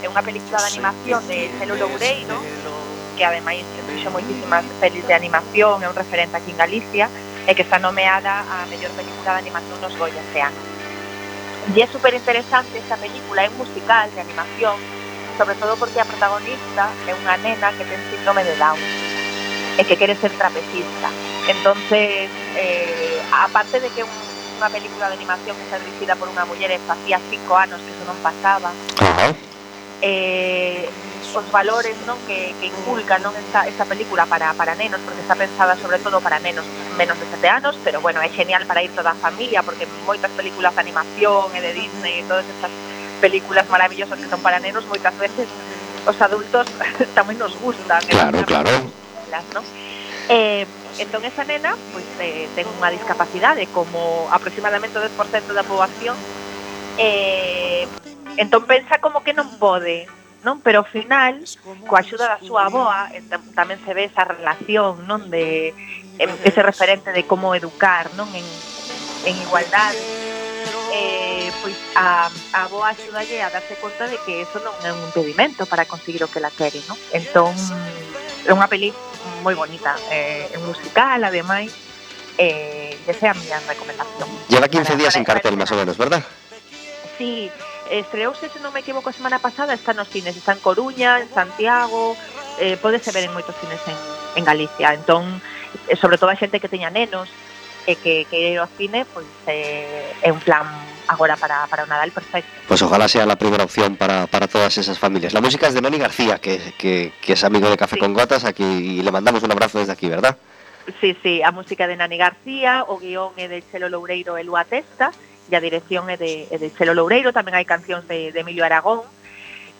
É 0.00 0.08
unha 0.08 0.24
película 0.24 0.56
de 0.64 0.68
animación 0.72 1.20
de 1.28 1.52
Celo 1.60 1.76
Loureiro, 1.76 2.40
que 3.20 3.24
ademais 3.28 3.68
fixo 3.84 4.08
moitísimas 4.08 4.64
pelis 4.80 5.04
de 5.04 5.12
animación, 5.12 5.84
é 5.84 5.86
un 5.92 5.94
referente 5.94 6.40
aquí 6.40 6.56
en 6.56 6.58
Galicia, 6.64 7.12
e 7.46 7.54
que 7.54 7.62
está 7.62 7.78
nomeada 7.78 8.46
a 8.46 8.66
mellor 8.70 8.90
película 8.94 9.34
de 9.34 9.38
animación 9.46 9.80
nos 9.80 9.94
Goya 9.98 10.20
este 10.20 10.40
ano. 10.42 10.60
E 11.74 11.78
é 11.82 11.86
super 11.86 12.14
interesante 12.14 12.78
esta 12.78 12.96
película, 12.96 13.42
é 13.42 13.48
un 13.50 13.58
musical 13.58 14.10
de 14.10 14.20
animación, 14.20 14.78
sobre 15.38 15.54
todo 15.58 15.76
porque 15.76 15.98
a 15.98 16.06
protagonista 16.06 16.90
é 17.06 17.12
unha 17.14 17.34
nena 17.38 17.74
que 17.74 17.86
ten 17.86 17.98
síndrome 18.10 18.42
de 18.46 18.54
Down 18.58 18.78
e 19.78 19.82
que 19.82 19.98
quere 19.98 20.14
ser 20.14 20.30
trapecista. 20.38 21.08
Entonces, 21.50 22.30
eh, 22.54 23.18
aparte 23.30 23.82
de 23.82 23.90
que 23.90 24.02
un, 24.06 24.14
unha 24.58 24.70
película 24.70 25.10
de 25.10 25.18
animación 25.18 25.58
que 25.58 25.64
está 25.66 25.78
dirigida 25.82 26.14
por 26.14 26.30
unha 26.30 26.46
muller 26.46 26.70
e 26.70 26.78
facía 26.78 27.18
cinco 27.30 27.58
anos 27.58 27.82
que 27.82 27.90
eso 27.90 28.04
non 28.06 28.18
pasaba, 28.22 28.70
uh 28.70 29.30
-huh 29.30 29.51
eh, 30.02 30.90
os 31.32 31.48
valores 31.48 31.96
non 32.04 32.18
que, 32.28 32.52
que 32.60 32.68
inculca 32.68 33.16
non 33.22 33.32
esta, 33.32 33.64
esta 33.64 33.88
película 33.88 34.28
para, 34.28 34.52
para 34.52 34.76
nenos, 34.76 35.00
porque 35.00 35.24
está 35.24 35.32
pensada 35.32 35.78
sobre 35.80 35.96
todo 36.02 36.20
para 36.20 36.36
nenos 36.42 36.66
menos 37.00 37.16
de 37.16 37.24
sete 37.24 37.48
anos, 37.48 37.78
pero 37.80 38.04
bueno, 38.04 38.20
é 38.20 38.28
genial 38.28 38.68
para 38.68 38.84
ir 38.84 38.92
toda 38.92 39.16
a 39.16 39.18
familia, 39.18 39.64
porque 39.64 39.88
moitas 40.04 40.28
películas 40.36 40.76
de 40.76 40.80
animación 40.84 41.48
e 41.56 41.60
de 41.64 41.72
Disney 41.72 42.20
e 42.20 42.28
todas 42.28 42.44
estas 42.44 42.72
películas 43.24 43.64
maravillosas 43.72 44.18
que 44.20 44.28
son 44.28 44.44
para 44.44 44.60
nenos, 44.60 44.84
moitas 44.84 45.16
veces 45.16 45.48
os 46.04 46.18
adultos 46.20 46.68
tamén 47.16 47.40
nos 47.40 47.56
gustan. 47.62 48.02
Claro, 48.04 48.44
claro. 48.44 48.68
Películas, 48.68 49.46
¿no? 49.56 49.62
Eh, 50.28 50.66
entón 51.00 51.24
esa 51.24 51.48
nena 51.48 51.72
pois, 51.96 52.04
pues, 52.04 52.28
eh, 52.28 52.44
ten 52.52 52.68
unha 52.68 52.92
discapacidade 52.92 53.64
como 53.72 54.28
aproximadamente 54.28 55.00
o 55.00 55.02
10% 55.02 55.56
da 55.56 55.64
poboación 55.64 56.14
eh, 57.00 57.88
Entón 58.36 58.64
pensa 58.64 58.98
como 58.98 59.22
que 59.22 59.36
non 59.36 59.48
pode, 59.60 60.08
non? 60.42 60.58
Pero 60.60 60.82
ao 60.82 60.88
final, 60.88 61.38
coa 61.86 62.02
axuda 62.02 62.36
da 62.36 62.38
súa 62.42 62.66
aboa, 62.66 63.12
tamén 63.54 63.78
se 63.82 63.92
ve 63.94 64.10
esa 64.10 64.26
relación, 64.26 65.06
non? 65.06 65.30
De 65.30 65.72
ese 66.18 66.60
referente 66.62 67.14
de 67.14 67.24
como 67.24 67.54
educar, 67.54 68.10
non? 68.18 68.28
En, 68.34 68.46
en 69.26 69.34
igualdade. 69.38 70.00
Eh, 70.92 71.48
pois 71.64 71.78
a, 71.96 72.28
a 72.28 72.58
aboa 72.68 72.92
axudalle 72.92 73.40
a 73.40 73.48
darse 73.48 73.80
conta 73.80 74.04
de 74.04 74.20
que 74.28 74.44
eso 74.44 74.60
non 74.60 74.76
é 74.84 74.92
un 74.92 75.00
impedimento 75.08 75.64
para 75.64 75.88
conseguir 75.88 76.20
o 76.20 76.28
que 76.28 76.42
la 76.42 76.52
quere, 76.52 76.84
non? 76.84 76.98
Entón, 77.16 77.56
é 78.44 78.52
unha 78.52 78.68
peli 78.68 78.92
moi 79.42 79.54
bonita, 79.54 79.94
é 80.10 80.52
eh, 80.52 80.58
musical, 80.62 81.22
ademais, 81.24 81.72
eh, 82.38 82.94
ese 83.06 83.26
é 83.26 83.30
a 83.30 83.34
miña 83.34 83.58
recomendación. 83.64 84.28
Lleva 84.48 84.68
15 84.68 84.96
días 84.96 85.14
en 85.16 85.24
cartel, 85.24 85.56
máis 85.56 85.70
ou 85.72 85.78
menos, 85.78 85.96
verdad? 85.96 86.22
Sí, 87.18 87.50
Estreouse, 87.92 88.48
se 88.48 88.60
non 88.64 88.72
me 88.72 88.80
equivoco, 88.80 89.12
a 89.12 89.16
semana 89.16 89.36
pasada, 89.36 89.76
está 89.76 89.92
nos 89.92 90.08
cines, 90.08 90.32
está 90.32 90.56
en 90.56 90.64
Coruña, 90.64 91.20
en 91.20 91.28
Santiago, 91.28 92.16
eh, 92.56 92.80
podese 92.80 93.12
ver 93.12 93.28
en 93.28 93.36
moitos 93.36 93.52
cines 93.60 93.80
en, 93.84 93.98
en 94.40 94.44
Galicia. 94.48 94.96
Entón, 94.96 95.40
eh, 95.88 95.96
sobre 96.00 96.16
todo 96.16 96.32
a 96.32 96.36
xente 96.40 96.56
que 96.56 96.72
teña 96.72 96.88
nenos, 96.88 97.28
e 97.86 97.98
que, 97.98 98.24
que 98.30 98.54
ir 98.54 98.58
ao 98.62 98.70
cine 98.78 99.02
pois 99.10 99.26
eh, 99.50 100.14
é 100.22 100.30
un 100.30 100.38
plan 100.38 100.62
agora 101.10 101.34
para, 101.34 101.66
para 101.66 101.82
o 101.82 101.86
Nadal 101.90 102.14
perfecto. 102.14 102.48
Pois 102.70 102.78
pues 102.78 102.82
ojalá 102.82 103.08
sea 103.10 103.26
la 103.26 103.36
primeira 103.36 103.64
opción 103.64 103.96
para, 103.96 104.26
para 104.26 104.46
todas 104.46 104.78
esas 104.78 104.98
familias. 104.98 105.34
La 105.34 105.40
música 105.40 105.66
es 105.66 105.74
de 105.74 105.82
Noni 105.82 105.98
García, 105.98 106.38
que, 106.38 106.74
que, 106.78 107.12
que 107.20 107.32
es 107.34 107.42
amigo 107.44 107.68
de 107.68 107.76
Café 107.76 107.96
sí. 107.96 108.00
con 108.00 108.14
Gotas, 108.14 108.44
aquí 108.44 108.64
y 108.64 109.02
le 109.02 109.10
mandamos 109.10 109.42
un 109.42 109.50
abrazo 109.50 109.78
desde 109.78 109.92
aquí, 109.92 110.08
¿verdad? 110.08 110.36
Sí, 111.00 111.16
sí, 111.22 111.42
a 111.42 111.52
música 111.52 111.86
de 111.86 111.96
Nani 111.96 112.18
García, 112.18 112.84
o 112.86 112.98
guión 112.98 113.34
é 113.38 113.46
de 113.46 113.62
Chelo 113.70 113.86
Loureiro 113.86 114.34
e 114.34 114.42
Lua 114.42 114.66
Testa, 114.66 115.14
e 115.52 115.56
a 115.56 115.60
dirección 115.60 116.08
é 116.08 116.16
de, 116.16 116.48
é 116.48 116.56
de 116.56 116.72
Chelo 116.72 116.96
Loureiro, 116.96 117.36
tamén 117.36 117.52
hai 117.52 117.68
cancións 117.68 118.08
de, 118.08 118.32
de 118.32 118.40
Emilio 118.40 118.64
Aragón. 118.64 119.04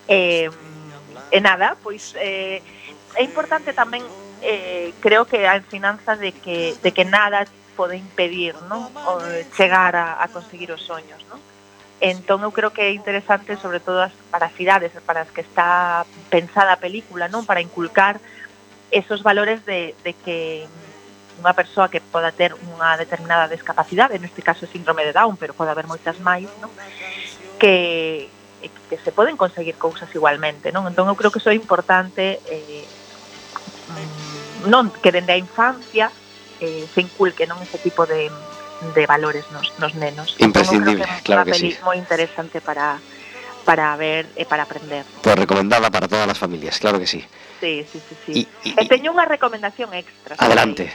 Eh, 0.05 0.53
e 1.33 1.39
nada, 1.41 1.81
pois 1.81 2.13
eh, 2.21 2.61
é 3.17 3.23
importante 3.25 3.73
tamén 3.73 4.05
eh, 4.45 4.93
creo 5.01 5.25
que 5.25 5.49
a 5.49 5.57
ensinanza 5.57 6.13
de 6.21 6.37
que, 6.37 6.77
de 6.77 6.91
que 6.93 7.09
nada 7.09 7.49
pode 7.73 7.97
impedir 7.97 8.53
non? 8.69 8.85
O, 9.09 9.25
chegar 9.57 9.97
a, 9.97 10.21
a 10.21 10.29
conseguir 10.29 10.69
os 10.77 10.85
soños. 10.85 11.25
Non? 11.33 11.41
Entón 12.05 12.45
eu 12.45 12.53
creo 12.53 12.75
que 12.75 12.85
é 12.85 12.93
interesante 12.93 13.57
sobre 13.57 13.81
todo 13.81 14.05
as, 14.05 14.13
para 14.29 14.53
as 14.53 14.55
cidades, 14.59 14.93
para 15.09 15.25
as 15.25 15.33
que 15.33 15.41
está 15.41 16.05
pensada 16.29 16.77
a 16.77 16.83
película, 16.83 17.33
non 17.33 17.49
para 17.49 17.65
inculcar 17.65 18.21
esos 18.93 19.25
valores 19.25 19.65
de, 19.65 19.97
de 20.05 20.13
que 20.13 20.69
unha 21.40 21.57
persoa 21.57 21.88
que 21.88 22.03
poda 22.03 22.35
ter 22.35 22.53
unha 22.53 22.97
determinada 23.01 23.49
discapacidade, 23.49 24.21
neste 24.21 24.45
caso 24.45 24.68
síndrome 24.68 25.07
de 25.07 25.16
Down, 25.16 25.40
pero 25.40 25.57
pode 25.57 25.73
haber 25.73 25.88
moitas 25.88 26.21
máis, 26.21 26.51
non? 26.61 26.68
Que, 27.57 28.29
que 28.61 28.97
se 29.01 29.12
poden 29.14 29.38
conseguir 29.40 29.81
cousas 29.81 30.11
igualmente, 30.12 30.75
non? 30.75 30.85
Entón 30.85 31.09
eu 31.09 31.16
creo 31.16 31.33
que 31.33 31.40
iso 31.40 31.49
é 31.49 31.57
importante 31.57 32.42
eh, 32.45 32.85
mm, 33.88 34.68
non 34.68 34.92
que 34.92 35.11
dende 35.14 35.33
a 35.33 35.40
infancia 35.40 36.12
eh, 36.61 36.87
se 36.87 37.01
inculque 37.03 37.49
non 37.49 37.59
ese 37.59 37.81
tipo 37.81 38.07
de, 38.07 38.31
de 38.95 39.03
valores 39.07 39.47
nos, 39.51 39.73
nos 39.79 39.95
nenos. 39.95 40.37
Entón, 40.38 40.53
Imprescindible, 40.53 41.05
entón, 41.05 41.16
que 41.23 41.33
claro 41.33 41.45
que 41.49 41.59
sí. 41.59 41.75
moi 41.83 41.97
interesante 41.99 42.61
para 42.61 42.99
para 43.62 43.95
ver 43.97 44.27
e 44.35 44.45
para 44.45 44.66
aprender. 44.66 45.07
Pues 45.23 45.38
recomendada 45.38 45.90
para 45.90 46.11
todas 46.11 46.27
as 46.27 46.38
familias, 46.38 46.79
claro 46.83 46.99
que 46.99 47.07
sí. 47.07 47.23
Sí, 47.62 47.87
sí, 47.87 48.03
sí, 48.03 48.14
sí. 48.27 48.33
Y, 48.35 48.68
y, 48.68 48.75
e 48.75 48.83
teño 48.90 49.14
unha 49.14 49.27
recomendación 49.27 49.95
extra. 49.95 50.35
Adelante. 50.38 50.90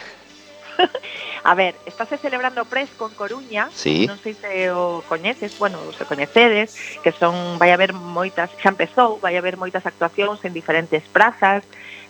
a 1.44 1.54
ver, 1.56 1.76
estáse 1.86 2.18
celebrando 2.18 2.66
Pres 2.66 2.90
con 2.98 3.13
Coruña, 3.13 3.70
sí. 3.74 4.06
non 4.08 4.18
sei 4.22 4.38
se 4.38 4.70
o 4.72 5.02
coñeces, 5.06 5.58
bueno, 5.58 5.80
se 5.94 6.06
coñecedes, 6.06 7.00
que 7.02 7.12
son, 7.12 7.58
vai 7.58 7.74
haber 7.74 7.94
moitas, 7.94 8.52
xa 8.58 8.70
empezou, 8.70 9.18
vai 9.20 9.38
haber 9.38 9.58
moitas 9.58 9.86
actuacións 9.86 10.44
en 10.46 10.54
diferentes 10.54 11.06
prazas, 11.10 11.66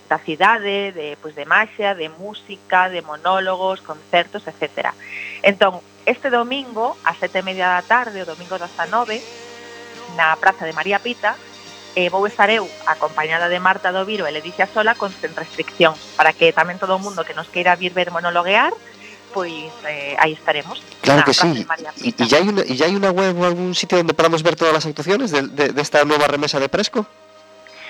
da 0.08 0.18
cidade, 0.20 0.96
de, 0.96 1.18
pois, 1.20 1.36
de 1.36 1.44
maxia, 1.44 1.92
de 1.92 2.08
música, 2.08 2.88
de 2.88 3.04
monólogos, 3.04 3.84
concertos, 3.84 4.48
etc. 4.48 4.96
Entón, 5.44 5.84
este 6.08 6.32
domingo, 6.32 6.96
a 7.04 7.12
sete 7.14 7.44
e 7.44 7.48
media 7.48 7.68
da 7.76 7.84
tarde, 7.84 8.24
o 8.24 8.30
domingo 8.30 8.56
das 8.56 8.72
nove, 8.88 9.20
na 10.16 10.40
Praza 10.40 10.64
de 10.64 10.72
María 10.72 11.04
Pita, 11.04 11.36
eh, 11.98 12.14
vou 12.14 12.22
estar 12.30 12.54
eu 12.54 12.70
acompañada 12.86 13.50
de 13.50 13.58
Marta 13.58 13.90
do 13.90 14.06
Viro 14.06 14.30
e 14.30 14.32
Leticia 14.32 14.70
Sola 14.70 14.94
con 14.94 15.10
sen 15.10 15.34
restricción, 15.34 15.98
para 16.14 16.30
que 16.30 16.54
tamén 16.54 16.78
todo 16.78 16.94
o 16.94 17.02
mundo 17.02 17.26
que 17.26 17.34
nos 17.34 17.50
queira 17.50 17.74
vir 17.74 17.98
ver 17.98 18.14
monologuear, 18.14 18.70
pois 19.34 19.74
eh, 19.82 20.14
aí 20.22 20.38
estaremos. 20.38 20.78
Claro 21.02 21.26
ah, 21.26 21.28
que 21.28 21.34
sí. 21.34 21.66
E 22.06 22.26
ya 22.30 22.38
hai 22.38 22.46
una, 22.46 22.62
ya 22.70 22.86
hai 22.86 22.94
una 22.94 23.10
web 23.10 23.34
ou 23.42 23.50
algún 23.50 23.74
sitio 23.74 23.98
onde 23.98 24.14
podamos 24.14 24.46
ver 24.46 24.54
todas 24.54 24.78
as 24.78 24.86
actuaciones 24.86 25.34
de, 25.34 25.50
de, 25.50 25.74
desta 25.74 26.06
de 26.06 26.06
nova 26.06 26.30
remesa 26.30 26.62
de 26.62 26.70
Presco? 26.70 27.02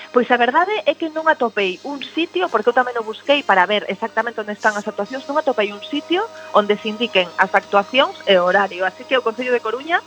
Pois 0.08 0.24
a 0.32 0.40
verdade 0.40 0.72
é 0.88 0.96
que 0.96 1.12
non 1.12 1.28
atopei 1.28 1.76
un 1.84 2.00
sitio, 2.00 2.48
porque 2.48 2.72
eu 2.72 2.76
tamén 2.80 2.96
o 2.96 3.04
busquei 3.04 3.44
para 3.44 3.68
ver 3.68 3.84
exactamente 3.92 4.40
onde 4.40 4.56
están 4.56 4.72
as 4.72 4.88
actuacións, 4.88 5.28
non 5.28 5.36
atopei 5.36 5.68
un 5.68 5.84
sitio 5.84 6.24
onde 6.56 6.80
se 6.80 6.88
indiquen 6.88 7.28
as 7.36 7.52
actuacións 7.52 8.16
e 8.24 8.40
o 8.40 8.48
horario. 8.48 8.88
Así 8.88 9.04
que 9.04 9.20
o 9.20 9.24
Concello 9.24 9.52
de 9.52 9.60
Coruña 9.60 10.00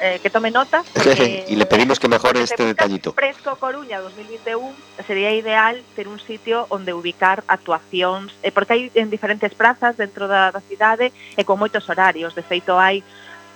eh, 0.00 0.18
que 0.22 0.30
tome 0.30 0.50
nota. 0.50 0.82
Porque, 0.94 1.44
y 1.48 1.56
le 1.56 1.66
pedimos 1.66 1.98
que 1.98 2.08
mejore 2.08 2.42
este 2.42 2.64
detallito. 2.64 3.12
Fresco 3.12 3.56
Coruña 3.56 4.00
2021 4.00 4.72
sería 5.06 5.32
ideal 5.32 5.82
ter 5.96 6.08
un 6.08 6.20
sitio 6.20 6.66
onde 6.70 6.92
ubicar 6.92 7.44
actuacións, 7.46 8.34
eh, 8.42 8.52
porque 8.52 8.72
hai 8.72 8.82
en 8.94 9.10
diferentes 9.10 9.54
prazas 9.54 9.96
dentro 9.96 10.28
da, 10.28 10.50
da 10.50 10.60
cidade 10.60 11.12
e 11.36 11.42
con 11.44 11.58
moitos 11.58 11.86
horarios, 11.88 12.34
de 12.34 12.42
feito 12.42 12.78
hai 12.78 13.02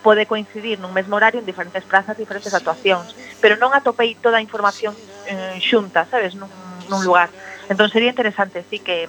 pode 0.02 0.26
coincidir 0.26 0.82
nun 0.82 0.90
mesmo 0.90 1.14
horario 1.14 1.38
en 1.38 1.46
diferentes 1.46 1.86
prazas, 1.86 2.18
diferentes 2.18 2.50
actuacións, 2.50 3.14
pero 3.38 3.54
non 3.54 3.70
atopei 3.70 4.18
toda 4.18 4.42
a 4.42 4.44
información 4.44 4.92
eh, 5.30 5.56
xunta, 5.62 6.04
sabes, 6.10 6.34
nun, 6.34 6.50
nun 6.90 7.00
lugar. 7.06 7.30
Entón 7.70 7.88
sería 7.88 8.10
interesante, 8.10 8.66
sí, 8.66 8.82
que, 8.82 9.06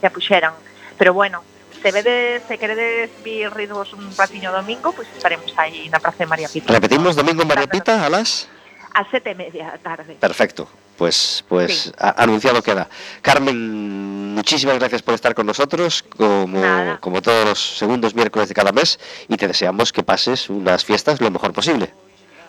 que 0.00 0.06
a 0.06 0.12
puxeran. 0.12 0.52
Pero 1.00 1.16
bueno, 1.16 1.42
se 1.84 1.92
vedes, 1.92 2.42
se 2.48 2.56
queredes 2.56 3.10
vir 3.22 3.52
rirvos 3.52 3.92
un 3.92 4.08
ratiño 4.16 4.50
domingo, 4.50 4.92
pues 4.96 5.04
estaremos 5.12 5.52
aí 5.60 5.92
na 5.92 6.00
Praza 6.00 6.24
de 6.24 6.26
María 6.32 6.48
Pita. 6.48 6.72
Repetimos 6.72 7.12
domingo 7.12 7.42
en 7.44 7.48
María 7.52 7.68
Pita 7.68 8.00
a 8.00 8.08
las... 8.08 8.48
A 8.96 9.04
sete 9.10 9.32
e 9.32 9.34
media 9.34 9.76
tarde. 9.82 10.16
Perfecto. 10.16 10.64
Pues, 10.96 11.44
pues 11.50 11.90
Sí. 11.90 11.92
a- 11.98 12.22
anunciado 12.22 12.62
queda. 12.62 12.88
Carmen, 13.20 14.32
muchísimas 14.32 14.78
gracias 14.78 15.02
por 15.02 15.12
estar 15.12 15.34
con 15.34 15.44
nosotros, 15.44 16.04
como, 16.16 16.46
Nada. 16.60 16.96
como 17.04 17.20
todos 17.20 17.44
los 17.44 17.58
segundos 17.76 18.14
miércoles 18.14 18.48
de 18.48 18.54
cada 18.54 18.70
mes, 18.72 18.96
y 19.28 19.36
te 19.36 19.48
deseamos 19.48 19.92
que 19.92 20.02
pases 20.04 20.48
unas 20.48 20.84
fiestas 20.86 21.20
lo 21.20 21.28
mejor 21.30 21.52
posible. 21.52 21.92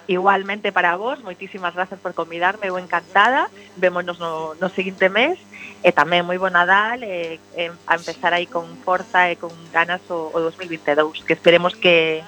Igualmente 0.08 0.72
para 0.72 0.96
vos, 0.96 1.24
moitísimas 1.26 1.74
gracias 1.74 2.00
por 2.00 2.14
convidarme, 2.14 2.70
eu 2.70 2.78
encantada. 2.78 3.50
Vémonos 3.78 4.22
no, 4.22 4.54
no 4.56 4.70
seguinte 4.70 5.10
mes 5.10 5.42
e 5.82 5.90
tamén 5.94 6.26
moi 6.26 6.38
bo 6.38 6.50
Nadal 6.50 7.02
e, 7.02 7.42
e 7.58 7.64
a 7.70 7.94
empezar 7.98 8.34
aí 8.34 8.46
con 8.46 8.66
forza 8.86 9.30
e 9.30 9.38
con 9.38 9.54
ganas 9.74 10.02
o, 10.10 10.30
o 10.30 10.38
2022, 10.42 11.26
que 11.26 11.34
esperemos 11.34 11.74
que 11.74 12.22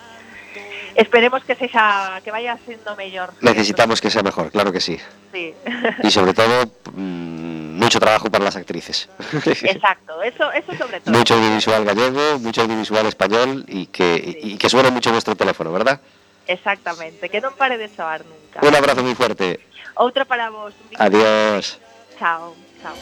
esperemos 0.98 1.46
que 1.46 1.54
sexa 1.54 2.22
que 2.26 2.34
vaya 2.34 2.58
sendo 2.66 2.98
mellor. 2.98 3.34
Necesitamos 3.42 4.02
que 4.02 4.10
sea 4.10 4.26
mejor, 4.26 4.50
claro 4.50 4.74
que 4.74 4.82
sí. 4.82 4.98
Sí. 5.34 5.54
Y 6.02 6.10
sobre 6.10 6.34
todo, 6.34 6.66
mm, 6.94 7.78
mucho 7.78 8.00
trabajo 8.00 8.30
para 8.30 8.44
las 8.44 8.56
actrices. 8.56 9.10
Exacto, 9.46 10.22
eso 10.24 10.52
eso 10.52 10.74
sobre 10.76 11.00
todo. 11.00 11.16
mucho 11.16 11.36
audiovisual 11.36 11.86
gallego, 11.86 12.40
mucho 12.40 12.62
audiovisual 12.62 13.06
español 13.06 13.66
y 13.68 13.86
que, 13.88 14.40
y 14.42 14.58
que 14.58 14.70
suene 14.70 14.90
mucho 14.90 15.12
vuestro 15.12 15.36
teléfono, 15.36 15.72
¿verdad? 15.72 16.02
Exactamente, 16.48 17.30
que 17.30 17.44
non 17.44 17.54
pare 17.54 17.76
de 17.76 17.92
soar 17.92 18.24
nunca. 18.24 18.64
Un 18.64 18.74
abrazo 18.74 19.04
muy 19.04 19.16
fuerte. 19.16 19.60
Outro 20.00 20.24
para 20.24 20.50
vos. 20.50 20.72
Adiós. 20.96 21.78
Chao, 22.16 22.56
chao. 22.82 22.96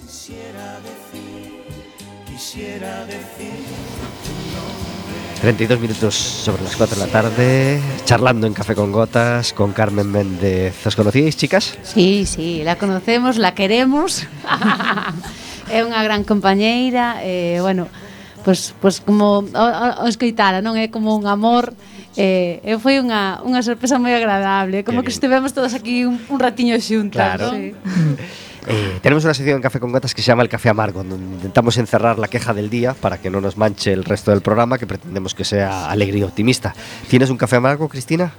Quisiera 0.00 0.80
decir, 0.80 1.62
quisiera 2.26 3.04
decir 3.04 3.64
32 5.40 5.80
minutos 5.80 6.14
sobre 6.14 6.62
las 6.64 6.74
4 6.76 6.96
de 6.98 7.06
la 7.06 7.12
tarde, 7.12 7.80
charlando 8.04 8.46
en 8.46 8.54
Café 8.54 8.74
con 8.74 8.90
Gotas 8.90 9.52
con 9.52 9.72
Carmen 9.72 10.10
Méndez. 10.10 10.86
¿Os 10.86 10.96
conocíais, 10.96 11.36
chicas? 11.36 11.76
Sí, 11.82 12.24
sí, 12.24 12.62
la 12.64 12.76
conocemos, 12.76 13.36
la 13.36 13.54
queremos. 13.54 14.24
é 15.70 15.84
unha 15.84 16.00
gran 16.00 16.24
compañeira, 16.24 17.20
eh, 17.20 17.60
bueno, 17.60 17.90
pois, 18.46 18.72
pois 18.80 19.02
como 19.04 19.42
o, 19.42 19.62
o, 19.62 19.64
o 20.02 20.06
escoitara, 20.08 20.64
non 20.64 20.78
é 20.78 20.88
como 20.88 21.12
un 21.12 21.28
amor 21.28 21.76
Eh, 22.16 22.64
e 22.64 22.72
foi 22.80 22.96
unha, 22.96 23.44
unha 23.44 23.60
sorpresa 23.60 24.00
moi 24.00 24.16
agradable 24.16 24.82
Como 24.88 25.04
que 25.04 25.12
bien. 25.12 25.16
estivemos 25.20 25.52
todos 25.52 25.76
aquí 25.76 26.08
un, 26.08 26.16
un 26.32 26.38
ratiño 26.40 26.76
xuntas 26.80 27.36
Claro. 27.36 27.52
Sí. 27.52 27.72
Eh, 28.68 28.98
tenemos 29.00 29.22
una 29.22 29.32
sección 29.32 29.54
en 29.54 29.62
Café 29.62 29.78
con 29.78 29.92
Gotas 29.92 30.12
que 30.12 30.22
se 30.22 30.26
llama 30.26 30.42
El 30.42 30.48
Café 30.48 30.68
Amargo, 30.68 31.04
donde 31.04 31.36
intentamos 31.36 31.78
encerrar 31.78 32.18
la 32.18 32.26
queja 32.26 32.52
del 32.52 32.68
día 32.68 32.94
para 32.94 33.18
que 33.22 33.30
no 33.30 33.40
nos 33.40 33.56
manche 33.56 33.92
el 33.92 34.02
resto 34.04 34.32
del 34.32 34.40
programa, 34.40 34.76
que 34.76 34.88
pretendemos 34.88 35.36
que 35.36 35.44
sea 35.44 35.88
alegre 35.88 36.18
y 36.18 36.24
optimista. 36.24 36.74
¿Tienes 37.06 37.30
un 37.30 37.36
café 37.36 37.54
amargo, 37.62 37.88
Cristina? 37.88 38.32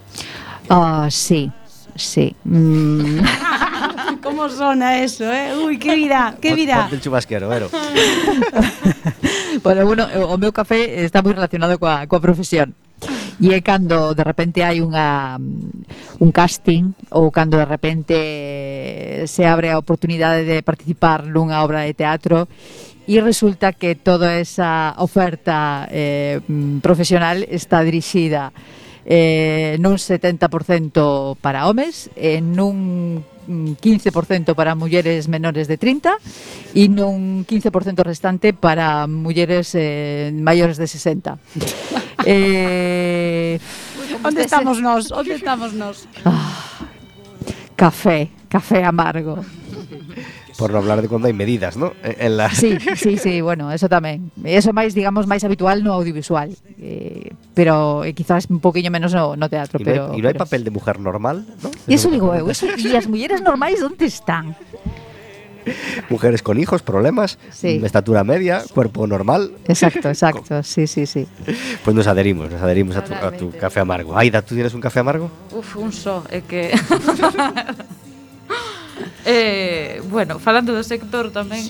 Ah, 0.68 1.08
sí, 1.10 1.50
sí. 1.96 2.36
Mm, 2.44 3.20
Como 4.24 4.50
sona 4.50 5.00
eso, 5.00 5.32
eh? 5.32 5.56
Ui, 5.56 5.78
que 5.78 5.96
vida, 5.96 6.36
que 6.42 6.54
vida. 6.54 6.82
Ponte 6.82 6.96
el 6.96 7.02
chubasquero, 7.02 7.50
Vero. 7.50 7.70
bueno, 9.64 9.86
bueno, 9.86 10.08
eh, 10.10 10.20
o 10.20 10.38
meu 10.38 10.52
café 10.52 11.04
está 11.06 11.22
moi 11.22 11.34
relacionado 11.34 11.78
coa, 11.78 12.06
coa 12.08 12.22
profesión. 12.22 12.74
E 13.38 13.54
é 13.54 13.62
cando 13.62 14.18
de 14.18 14.24
repente 14.26 14.66
hai 14.66 14.82
unha 14.82 15.38
un 16.18 16.30
casting 16.34 16.98
ou 17.14 17.30
cando 17.30 17.62
de 17.62 17.70
repente 17.70 18.18
se 19.30 19.46
abre 19.46 19.70
a 19.70 19.78
oportunidade 19.78 20.42
de 20.42 20.66
participar 20.66 21.30
nunha 21.30 21.62
obra 21.62 21.86
de 21.86 21.94
teatro 21.94 22.50
e 23.06 23.22
resulta 23.22 23.78
que 23.78 23.94
toda 23.94 24.42
esa 24.42 24.98
oferta 24.98 25.86
eh, 25.94 26.42
profesional 26.82 27.46
está 27.46 27.86
dirixida 27.86 28.50
eh, 29.08 29.80
nun 29.80 29.96
70% 29.96 31.40
para 31.40 31.64
homes, 31.72 32.12
e 32.20 32.44
nun 32.44 33.24
15% 33.48 34.54
para 34.54 34.76
mulleres 34.76 35.28
menores 35.28 35.68
de 35.68 35.80
30 35.80 36.20
e 36.76 36.92
nun 36.92 37.48
15% 37.48 38.04
restante 38.04 38.52
para 38.52 39.08
mulleres 39.08 39.72
eh, 39.74 40.30
maiores 40.36 40.76
de 40.76 40.88
60. 40.88 41.40
eh, 42.28 43.58
onde 44.22 44.44
estamos 44.44 44.84
nós? 44.84 45.10
Onde 45.10 45.40
estamos 45.40 45.72
nós? 45.74 46.06
Ah, 46.28 46.84
café, 47.76 48.30
café 48.52 48.84
amargo. 48.84 49.42
por 50.58 50.72
no 50.72 50.80
hablar 50.80 51.02
de 51.02 51.08
cuando 51.08 51.28
hay 51.28 51.34
medidas, 51.34 51.78
¿no? 51.78 51.94
En 52.04 52.36
la... 52.36 52.50
Sí, 52.50 52.78
sí, 52.96 53.18
sí, 53.18 53.42
bueno, 53.42 53.72
eso 53.72 53.88
tamén. 53.88 54.34
Eso 54.42 54.74
máis, 54.74 54.98
digamos, 54.98 55.30
máis 55.30 55.46
habitual 55.46 55.86
no 55.86 55.94
audiovisual. 55.94 56.50
Eh, 56.82 57.37
pero 57.58 58.04
eh, 58.04 58.14
quizás 58.14 58.46
un 58.52 58.60
poquillo 58.60 58.92
menos 58.92 59.16
no, 59.16 59.36
no 59.36 59.50
teatro. 59.50 59.80
¿Y 59.82 59.84
no, 59.84 59.90
hay, 59.90 59.98
pero, 59.98 60.14
¿y 60.14 60.22
no 60.22 60.28
hay 60.28 60.34
pero... 60.36 60.46
papel 60.46 60.64
de 60.64 60.70
mujer 60.70 61.00
normal? 61.00 61.44
¿no? 61.64 61.72
Y 61.88 61.96
eso 61.96 62.12
digo, 62.12 62.36
eu, 62.36 62.52
eso, 62.52 62.68
e 62.70 62.94
as 62.94 63.10
mujeres 63.10 63.42
normais 63.42 63.82
onde 63.82 64.06
están? 64.06 64.54
Mujeres 66.08 66.46
con 66.46 66.62
hijos, 66.62 66.84
problemas, 66.86 67.40
sí. 67.50 67.82
estatura 67.84 68.24
media, 68.24 68.62
cuerpo 68.76 69.08
normal. 69.08 69.58
Exacto, 69.66 70.08
exacto, 70.08 70.62
sí, 70.74 70.86
sí, 70.86 71.08
sí. 71.08 71.26
Pues 71.84 71.96
nos 71.98 72.06
adherimos, 72.06 72.52
nos 72.52 72.62
adherimos 72.62 72.96
a 72.96 73.04
tu, 73.04 73.14
a 73.16 73.32
tu, 73.32 73.50
café 73.58 73.80
amargo. 73.80 74.16
Aida, 74.16 74.44
¿tú 74.44 74.54
tienes 74.54 74.76
un 74.76 74.82
café 74.82 75.00
amargo? 75.00 75.32
Uf, 75.50 75.78
un 75.78 75.92
só, 75.92 76.22
é 76.30 76.38
eh, 76.38 76.44
que... 76.46 76.78
eh, 79.26 80.02
bueno, 80.12 80.38
falando 80.38 80.78
do 80.78 80.86
sector 80.86 81.34
tamén, 81.34 81.66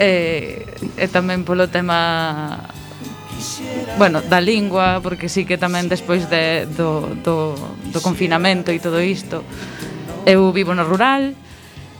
eh, 0.00 0.64
e 0.96 1.04
tamén 1.12 1.44
polo 1.44 1.68
tema 1.68 2.64
bueno, 3.98 4.20
da 4.20 4.40
lingua, 4.40 5.00
porque 5.02 5.28
sí 5.28 5.44
que 5.44 5.56
tamén 5.56 5.88
despois 5.88 6.28
de, 6.28 6.66
do, 6.68 7.16
do, 7.22 7.56
do 7.90 8.00
confinamento 8.04 8.72
e 8.72 8.78
todo 8.78 9.00
isto, 9.00 9.40
eu 10.28 10.52
vivo 10.52 10.74
no 10.74 10.84
rural, 10.84 11.32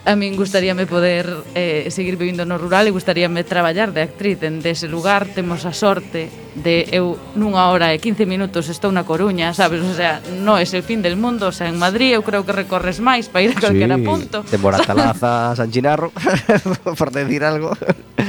A 0.06 0.14
min 0.14 0.38
gustaríame 0.38 0.86
poder 0.86 1.26
eh, 1.58 1.90
seguir 1.90 2.14
vivindo 2.14 2.46
no 2.46 2.62
rural 2.62 2.86
e 2.86 2.94
gustaríame 2.94 3.42
traballar 3.42 3.90
de 3.90 4.06
actriz 4.06 4.38
en 4.46 4.62
dese 4.62 4.86
lugar. 4.86 5.26
Temos 5.34 5.66
a 5.66 5.74
sorte 5.74 6.30
de 6.54 6.86
eu 6.94 7.18
nunha 7.34 7.66
hora 7.74 7.90
e 7.90 7.98
15 7.98 8.22
minutos 8.22 8.70
estou 8.70 8.94
na 8.94 9.02
Coruña, 9.02 9.50
sabes? 9.50 9.82
O 9.82 9.90
sea, 9.98 10.22
non 10.46 10.62
é 10.62 10.62
o 10.62 10.86
fin 10.86 11.02
del 11.02 11.18
mundo, 11.18 11.50
o 11.50 11.54
sea, 11.54 11.66
en 11.66 11.74
Madrid 11.74 12.14
eu 12.14 12.22
creo 12.22 12.46
que 12.46 12.54
recorres 12.54 13.02
máis 13.02 13.26
para 13.26 13.50
ir 13.50 13.50
a 13.50 13.58
calquera 13.58 13.98
sí, 13.98 14.06
punto. 14.06 14.46
de 14.46 14.56
Moratalaza 14.62 15.50
a 15.50 15.58
San 15.58 15.74
Ginarro, 15.74 16.14
por 16.98 17.10
decir 17.10 17.42
algo. 17.42 17.74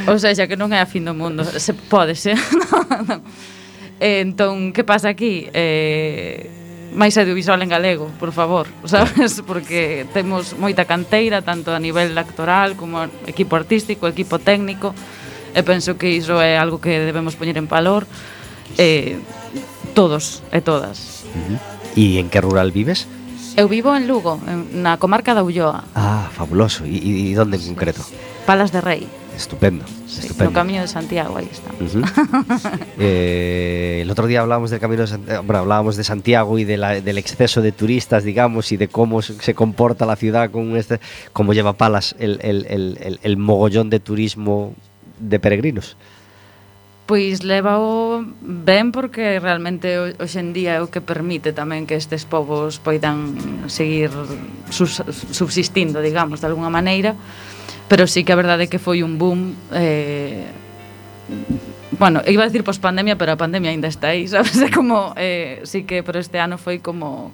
O 0.10 0.18
sea, 0.18 0.34
xa 0.34 0.50
que 0.50 0.58
non 0.58 0.74
é 0.74 0.82
a 0.82 0.90
fin 0.90 1.06
do 1.06 1.14
mundo, 1.14 1.46
se 1.46 1.78
pode 1.78 2.18
ser. 2.18 2.42
Eh, 3.98 4.22
entón, 4.22 4.74
que 4.74 4.86
pasa 4.86 5.10
aquí? 5.10 5.50
Eh, 5.50 6.67
máis 6.98 7.14
audiovisual 7.16 7.62
en 7.62 7.70
galego, 7.70 8.10
por 8.18 8.34
favor, 8.34 8.66
sabes? 8.90 9.46
Porque 9.46 10.10
temos 10.12 10.58
moita 10.58 10.90
canteira, 10.90 11.46
tanto 11.46 11.70
a 11.70 11.80
nivel 11.80 12.18
actoral 12.18 12.74
como 12.74 13.06
equipo 13.30 13.54
artístico, 13.54 14.10
equipo 14.10 14.42
técnico, 14.42 14.98
e 15.54 15.62
penso 15.62 15.96
que 15.96 16.10
iso 16.18 16.42
é 16.42 16.58
algo 16.58 16.82
que 16.82 16.98
debemos 16.98 17.38
poñer 17.38 17.62
en 17.62 17.70
valor 17.70 18.10
eh, 18.82 19.22
todos 19.94 20.42
e 20.50 20.60
todas. 20.60 21.24
Uh. 21.34 21.58
E 21.98 22.18
en 22.18 22.30
que 22.34 22.42
rural 22.42 22.74
vives? 22.74 23.06
Eu 23.58 23.66
vivo 23.66 23.94
en 23.98 24.06
Lugo, 24.06 24.38
en, 24.46 24.86
na 24.86 25.02
comarca 25.02 25.34
da 25.34 25.42
Ulloa. 25.42 25.82
Ah, 25.98 26.30
fabuloso. 26.30 26.86
E, 26.86 27.34
onde 27.42 27.58
en 27.58 27.74
concreto? 27.74 28.06
Palas 28.46 28.70
de 28.70 28.82
Rei. 28.82 29.10
Estupendo, 29.38 29.86
sí, 30.08 30.22
estupendo. 30.22 30.46
No 30.46 30.54
Camino 30.54 30.82
de 30.82 30.88
Santiago, 30.88 31.38
ahí 31.38 31.48
está. 31.52 31.70
Uh 31.80 31.86
-huh. 31.86 32.80
eh, 32.98 34.00
el 34.02 34.10
otro 34.10 34.26
día 34.26 34.42
hablábamos 34.42 34.72
del 34.72 34.80
Camino 34.80 35.04
de 35.04 35.08
Santiago, 35.08 35.44
bueno, 35.44 35.60
hablábamos 35.60 35.96
de 35.96 36.04
Santiago 36.04 36.58
y 36.58 36.64
de 36.64 36.78
la, 36.78 37.00
del 37.02 37.18
exceso 37.20 37.62
de 37.62 37.72
turistas, 37.72 38.24
digamos, 38.24 38.72
y 38.72 38.78
de 38.78 38.88
cómo 38.88 39.22
se 39.22 39.54
comporta 39.54 40.08
la 40.08 40.16
ciudad, 40.16 40.50
con 40.50 40.76
este, 40.76 41.00
cómo 41.34 41.54
lleva 41.54 41.74
palas 41.74 42.16
el, 42.18 42.40
el, 42.42 42.66
el, 42.68 42.98
el 43.00 43.20
el 43.22 43.38
mogollón 43.38 43.92
de 43.92 44.00
turismo 44.00 44.74
de 45.20 45.40
peregrinos. 45.40 45.96
Pois 47.08 47.48
levao 47.48 48.20
ben 48.42 48.92
porque 48.92 49.40
realmente 49.40 50.20
hoxe 50.20 50.44
en 50.44 50.52
día 50.52 50.76
é 50.76 50.84
o 50.84 50.92
que 50.92 51.00
permite 51.00 51.56
tamén 51.56 51.88
que 51.88 51.96
estes 51.96 52.28
povos 52.28 52.84
poidan 52.84 53.32
seguir 53.72 54.12
subsistindo, 54.68 56.04
digamos, 56.04 56.44
de 56.44 56.52
alguna 56.52 56.68
maneira, 56.68 57.16
pero 57.88 58.08
sí 58.08 58.24
que 58.24 58.34
a 58.34 58.40
verdade 58.40 58.66
é 58.66 58.72
que 58.72 58.80
foi 58.80 59.04
un 59.04 59.18
boom 59.18 59.56
eh, 59.72 60.48
bueno, 61.98 62.22
iba 62.28 62.44
a 62.44 62.48
decir 62.48 62.64
post 62.64 62.82
pandemia, 62.82 63.18
pero 63.18 63.32
a 63.34 63.38
pandemia 63.38 63.72
ainda 63.72 63.88
está 63.88 64.14
aí, 64.14 64.28
sabes? 64.32 64.60
É 64.62 64.70
como 64.70 65.14
eh, 65.16 65.62
sí 65.64 65.84
que 65.84 66.04
pero 66.04 66.20
este 66.20 66.40
ano 66.40 66.58
foi 66.58 66.80
como 66.80 67.32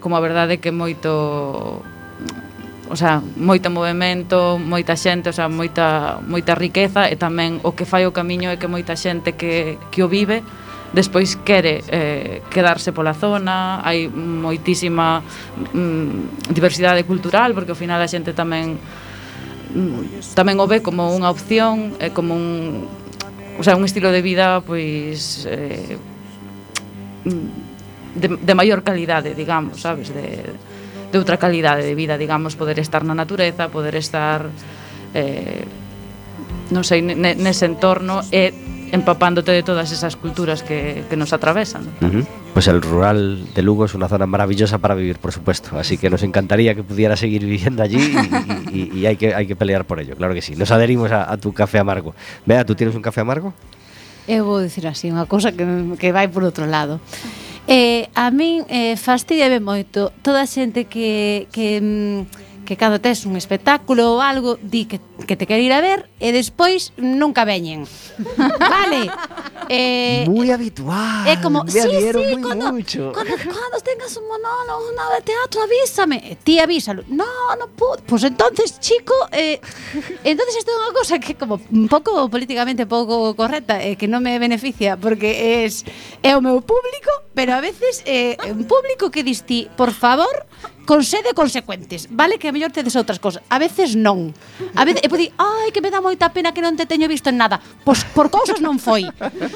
como 0.00 0.16
a 0.16 0.20
verdade 0.20 0.54
é 0.54 0.60
que 0.60 0.70
moito 0.70 1.80
o 2.90 2.96
sea, 2.96 3.22
moito 3.36 3.70
movimento, 3.70 4.60
moita 4.60 4.92
xente, 4.94 5.30
o 5.30 5.32
sea, 5.32 5.48
moita, 5.48 6.20
moita 6.20 6.52
riqueza 6.52 7.08
e 7.08 7.16
tamén 7.16 7.56
o 7.64 7.72
que 7.72 7.88
fai 7.88 8.04
o 8.04 8.12
camiño 8.12 8.52
é 8.52 8.60
que 8.60 8.68
moita 8.68 8.92
xente 8.92 9.32
que, 9.32 9.80
que 9.88 10.04
o 10.04 10.08
vive 10.08 10.44
despois 10.92 11.34
quere 11.42 11.82
eh, 11.88 12.44
quedarse 12.52 12.94
pola 12.94 13.16
zona, 13.16 13.82
hai 13.82 14.06
moitísima 14.06 15.24
mm, 15.74 16.52
diversidade 16.54 17.02
cultural, 17.02 17.50
porque 17.50 17.74
ao 17.74 17.78
final 17.78 17.98
a 17.98 18.06
xente 18.06 18.30
tamén 18.36 18.78
Mm, 19.74 20.22
tamén 20.38 20.62
o 20.62 20.70
ve 20.70 20.80
como 20.86 21.10
unha 21.10 21.34
opción 21.34 21.98
e 21.98 22.14
como 22.14 22.38
un 22.38 22.86
o 23.58 23.62
sea, 23.62 23.74
un 23.74 23.84
estilo 23.86 24.10
de 24.10 24.22
vida 24.22 24.62
pois 24.62 25.46
eh, 25.50 25.98
de, 28.14 28.28
de 28.38 28.54
maior 28.54 28.82
calidade, 28.82 29.34
digamos, 29.34 29.82
sabes, 29.82 30.14
de, 30.14 30.54
de 31.10 31.16
outra 31.18 31.38
calidade 31.38 31.82
de 31.82 31.94
vida, 31.94 32.18
digamos, 32.18 32.54
poder 32.54 32.78
estar 32.78 33.02
na 33.02 33.14
natureza, 33.14 33.70
poder 33.70 33.98
estar 33.98 34.46
eh, 35.14 35.66
non 36.70 36.82
sei, 36.86 37.02
nese 37.04 37.66
entorno 37.66 38.22
e 38.30 38.50
empapándote 38.92 39.52
de 39.52 39.62
todas 39.62 39.92
esas 39.92 40.16
culturas 40.16 40.62
que, 40.62 41.04
que 41.08 41.16
nos 41.16 41.32
atravesan. 41.32 41.82
Uh 42.00 42.06
-huh. 42.06 42.26
Pues 42.52 42.68
el 42.68 42.80
rural 42.82 43.46
de 43.54 43.62
Lugo 43.62 43.84
es 43.84 43.94
una 43.94 44.08
zona 44.08 44.26
maravillosa 44.26 44.78
para 44.78 44.94
vivir, 44.94 45.18
por 45.18 45.32
supuesto, 45.32 45.76
así 45.78 45.98
que 45.98 46.08
nos 46.10 46.22
encantaría 46.22 46.74
que 46.74 46.82
pudiera 46.82 47.16
seguir 47.16 47.44
viviendo 47.44 47.82
allí 47.82 48.14
y, 48.72 48.78
y, 48.78 48.98
y 49.00 49.06
hay, 49.06 49.16
que, 49.16 49.34
hay 49.34 49.46
que 49.46 49.56
pelear 49.56 49.84
por 49.84 49.98
ello, 50.00 50.14
claro 50.16 50.34
que 50.34 50.42
sí. 50.42 50.54
Nos 50.54 50.70
adherimos 50.70 51.10
a, 51.10 51.30
a 51.30 51.36
tu 51.36 51.52
café 51.52 51.78
amargo. 51.78 52.14
Vea, 52.46 52.64
¿tú 52.64 52.74
tienes 52.74 52.94
un 52.94 53.02
café 53.02 53.20
amargo? 53.20 53.52
Eh, 54.26 54.36
Eu 54.36 54.44
vou 54.46 54.60
dicir 54.60 54.86
así, 54.88 55.12
unha 55.12 55.28
cousa 55.28 55.52
que, 55.52 55.64
que 56.00 56.08
vai 56.08 56.32
por 56.32 56.48
outro 56.48 56.64
lado. 56.64 56.96
Eh, 57.68 58.08
a 58.16 58.32
min 58.32 58.64
eh, 58.72 58.96
fastidiame 58.96 59.60
moito 59.60 60.12
toda 60.24 60.44
a 60.44 60.48
xente 60.48 60.88
que, 60.88 61.44
que 61.52 61.80
mm, 61.80 62.20
que 62.64 62.76
cando 62.76 63.00
tes 63.00 63.28
un 63.28 63.36
espectáculo 63.36 64.16
ou 64.16 64.24
algo, 64.24 64.58
di 64.58 64.88
que, 64.88 64.98
que 65.28 65.36
te 65.36 65.46
quere 65.46 65.62
ir 65.62 65.72
a 65.72 65.84
ver 65.84 66.08
e 66.18 66.32
despois 66.32 66.96
nunca 66.96 67.44
veñen. 67.44 67.84
vale. 68.58 69.12
Eh, 69.68 70.24
moi 70.28 70.48
habitual. 70.52 71.24
É 71.24 71.36
como, 71.40 71.64
sí, 71.68 71.80
sí, 71.80 72.36
cando, 72.40 72.72
mucho. 72.72 73.12
cando, 73.12 73.32
cuando 73.36 73.78
tengas 73.80 74.12
un 74.16 74.28
monólogo, 74.28 74.92
unha 74.92 75.04
obra 75.08 75.20
de 75.20 75.24
teatro, 75.28 75.64
avísame. 75.64 76.36
Ti 76.44 76.60
avísalo. 76.60 77.04
No, 77.08 77.28
no 77.56 77.68
puedo. 77.72 78.00
Pois 78.04 78.20
pues 78.20 78.22
entonces, 78.28 78.80
chico, 78.80 79.14
eh, 79.32 79.60
entonces 80.24 80.60
isto 80.60 80.72
é 80.72 80.76
unha 80.76 80.92
cosa 80.92 81.20
que 81.20 81.36
como 81.36 81.60
un 81.72 81.88
pouco 81.88 82.28
políticamente 82.28 82.84
pouco 82.84 83.32
correcta, 83.36 83.80
eh, 83.80 83.96
que 83.96 84.08
non 84.08 84.20
me 84.20 84.36
beneficia 84.40 84.96
porque 84.96 85.64
es 85.64 85.84
é 86.20 86.36
o 86.36 86.40
meu 86.44 86.60
público, 86.60 87.12
pero 87.32 87.56
a 87.56 87.60
veces 87.60 88.04
é 88.04 88.36
eh, 88.36 88.52
un 88.52 88.64
público 88.68 89.08
que 89.12 89.24
distí, 89.24 89.68
por 89.76 89.92
favor, 89.92 90.46
con 90.84 91.04
sede 91.04 91.32
consecuentes. 91.34 92.08
Vale 92.10 92.38
que 92.38 92.48
a 92.48 92.52
mellor 92.52 92.70
tedes 92.70 92.94
outras 92.96 93.18
cousas. 93.18 93.42
A 93.48 93.58
veces 93.58 93.96
non. 93.96 94.32
A 94.76 94.84
veces, 94.84 95.02
e 95.04 95.08
pode 95.08 95.32
ai, 95.36 95.72
que 95.72 95.80
me 95.80 95.88
dá 95.88 96.04
moita 96.04 96.30
pena 96.30 96.52
que 96.52 96.60
non 96.60 96.76
te 96.76 96.84
teño 96.84 97.08
visto 97.08 97.32
en 97.32 97.40
nada. 97.40 97.58
Pois 97.58 98.04
por 98.12 98.28
cousas 98.28 98.60
non 98.60 98.76
foi. 98.76 99.08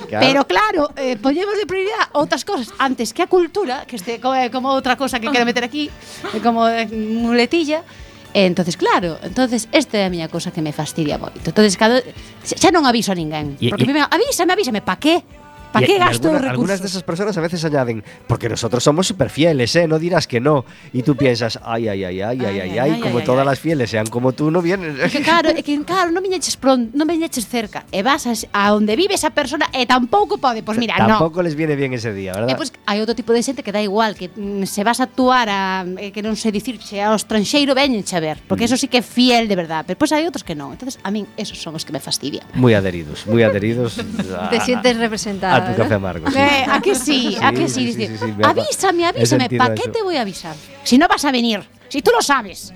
Claro. 0.09 0.25
Pero 0.25 0.41
claro, 0.49 0.83
eh, 0.97 1.21
poñemos 1.21 1.55
de 1.61 1.69
prioridade 1.69 2.09
outras 2.17 2.43
cousas 2.43 2.73
antes 2.81 3.13
que 3.13 3.23
a 3.23 3.29
cultura, 3.29 3.85
que 3.85 4.01
este 4.01 4.19
como, 4.19 4.35
eh, 4.35 4.49
como 4.49 4.73
outra 4.73 4.97
cosa 4.97 5.21
que 5.21 5.29
quero 5.29 5.45
meter 5.45 5.63
aquí, 5.63 5.93
eh, 6.35 6.41
como 6.41 6.65
eh, 6.67 6.89
muletilla. 6.89 7.85
E 8.33 8.45
entonces 8.45 8.77
claro, 8.77 9.17
entonces 9.25 9.69
esta 9.73 9.97
é 9.97 10.05
a 10.05 10.13
miña 10.13 10.29
cosa 10.29 10.53
que 10.53 10.61
me 10.61 10.73
fastidia 10.73 11.17
moito. 11.17 11.49
Entonces 11.49 11.77
cada 11.81 12.05
xa 12.45 12.69
non 12.73 12.85
aviso 12.85 13.13
a 13.13 13.17
ninguén, 13.17 13.57
porque 13.57 13.89
e, 13.89 13.93
e... 13.93 13.97
me 13.97 14.05
avísame, 14.05 14.53
avísame, 14.53 14.81
pa 14.85 15.01
qué? 15.01 15.25
Pa 15.73 15.83
Y- 15.83 15.87
que 15.87 15.97
y 15.97 15.99
gasto 15.99 16.31
alguna- 16.31 16.51
algunas 16.51 16.81
de 16.81 16.87
esas 16.87 17.03
personas 17.03 17.37
a 17.37 17.41
veces 17.41 17.65
añaden, 17.65 18.03
porque 18.27 18.49
nosotros 18.49 18.83
somos 18.83 19.07
súper 19.07 19.29
fieles, 19.31 19.75
¿eh? 19.77 19.87
No 19.87 19.99
dirás 19.99 20.27
que 20.27 20.41
no. 20.41 20.65
Y 20.93 21.03
tú 21.03 21.15
piensas, 21.17 21.59
ay, 21.63 21.89
ay, 21.89 22.05
ay, 22.05 22.21
ay, 22.23 22.39
ay, 22.41 22.47
ay, 22.61 22.71
ay, 22.71 22.79
ay, 22.79 23.01
como 23.01 23.19
ay, 23.19 23.25
todas 23.25 23.41
ay. 23.43 23.47
las 23.53 23.59
fieles 23.61 23.91
sean 23.91 24.07
como 24.07 24.33
tú, 24.33 24.51
no 24.51 24.63
vienen. 24.63 24.97
É 25.01 25.09
que 25.13 25.21
claro, 25.21 25.51
é 25.53 25.61
que 25.63 25.77
claro, 25.85 26.09
non 26.11 26.25
viñeches 26.25 26.57
pronto, 26.57 26.89
non 26.97 27.05
viñeches 27.05 27.45
cerca 27.45 27.85
e 27.93 28.01
vas 28.01 28.25
a, 28.25 28.33
a 28.57 28.73
onde 28.73 28.97
vive 28.97 29.13
esa 29.13 29.29
persona 29.31 29.69
e 29.77 29.85
tampouco 29.85 30.41
pode, 30.41 30.65
pois 30.65 30.79
mira, 30.81 30.97
non. 31.05 31.21
Tampoco 31.21 31.45
les 31.45 31.53
viene 31.55 31.77
bien 31.77 31.93
ese 31.93 32.17
día, 32.17 32.33
¿verdad? 32.33 32.49
E 32.49 32.57
pois 32.57 32.73
hai 32.89 32.99
outro 33.05 33.13
tipo 33.13 33.37
de 33.37 33.45
xente 33.45 33.61
que 33.61 33.73
dá 33.73 33.85
igual 33.85 34.17
que 34.17 34.33
mm, 34.33 34.65
se 34.65 34.81
vas 34.89 35.01
a 35.05 35.09
actuar 35.11 35.53
a 35.53 35.85
eh, 36.01 36.13
que 36.17 36.25
non 36.25 36.33
sei 36.35 36.49
dicir 36.49 36.81
se 36.81 37.05
ao 37.05 37.13
estranxeiro 37.13 37.77
veñenche 37.77 38.17
a 38.17 38.25
ver, 38.25 38.41
porque 38.49 38.65
eso 38.65 38.81
sí 38.81 38.89
que 38.89 39.01
é 39.01 39.05
fiel 39.05 39.45
de 39.53 39.57
verdad, 39.57 39.85
pero 39.85 40.01
pois 40.01 40.11
hai 40.17 40.25
outros 40.25 40.43
que 40.49 40.57
non. 40.57 40.73
Entonces 40.73 40.97
a 41.05 41.13
min 41.13 41.29
esos 41.37 41.61
son 41.61 41.77
os 41.77 41.85
que 41.85 41.93
me 41.93 42.01
fastidian. 42.01 42.49
Muy 42.57 42.73
adheridos, 42.73 43.29
muy 43.29 43.45
adheridos. 43.45 44.01
a- 44.33 44.49
Te 44.55 44.65
sientes 44.65 44.97
a 44.97 45.01
representada. 45.05 45.58
tu 45.67 45.77
café 45.77 45.95
amargo. 45.95 46.31
Sí. 46.31 46.39
Eh, 46.39 46.67
¿A 46.69 46.81
que 46.81 46.95
sí? 46.95 47.37
¿A 47.41 47.53
que 47.53 47.69
sí? 47.69 47.93
sí, 47.93 48.07
sí 48.07 48.35
avísame, 48.43 49.07
avísame. 49.07 49.49
¿Para 49.51 49.75
qué 49.75 49.89
te 49.89 50.03
voy 50.03 50.17
a 50.17 50.23
avisar? 50.23 50.55
Si 50.85 50.99
no 50.99 51.09
vas 51.09 51.25
a 51.25 51.33
venir, 51.33 51.61
si 51.89 52.03
tú 52.03 52.11
lo 52.15 52.23
sabes. 52.23 52.73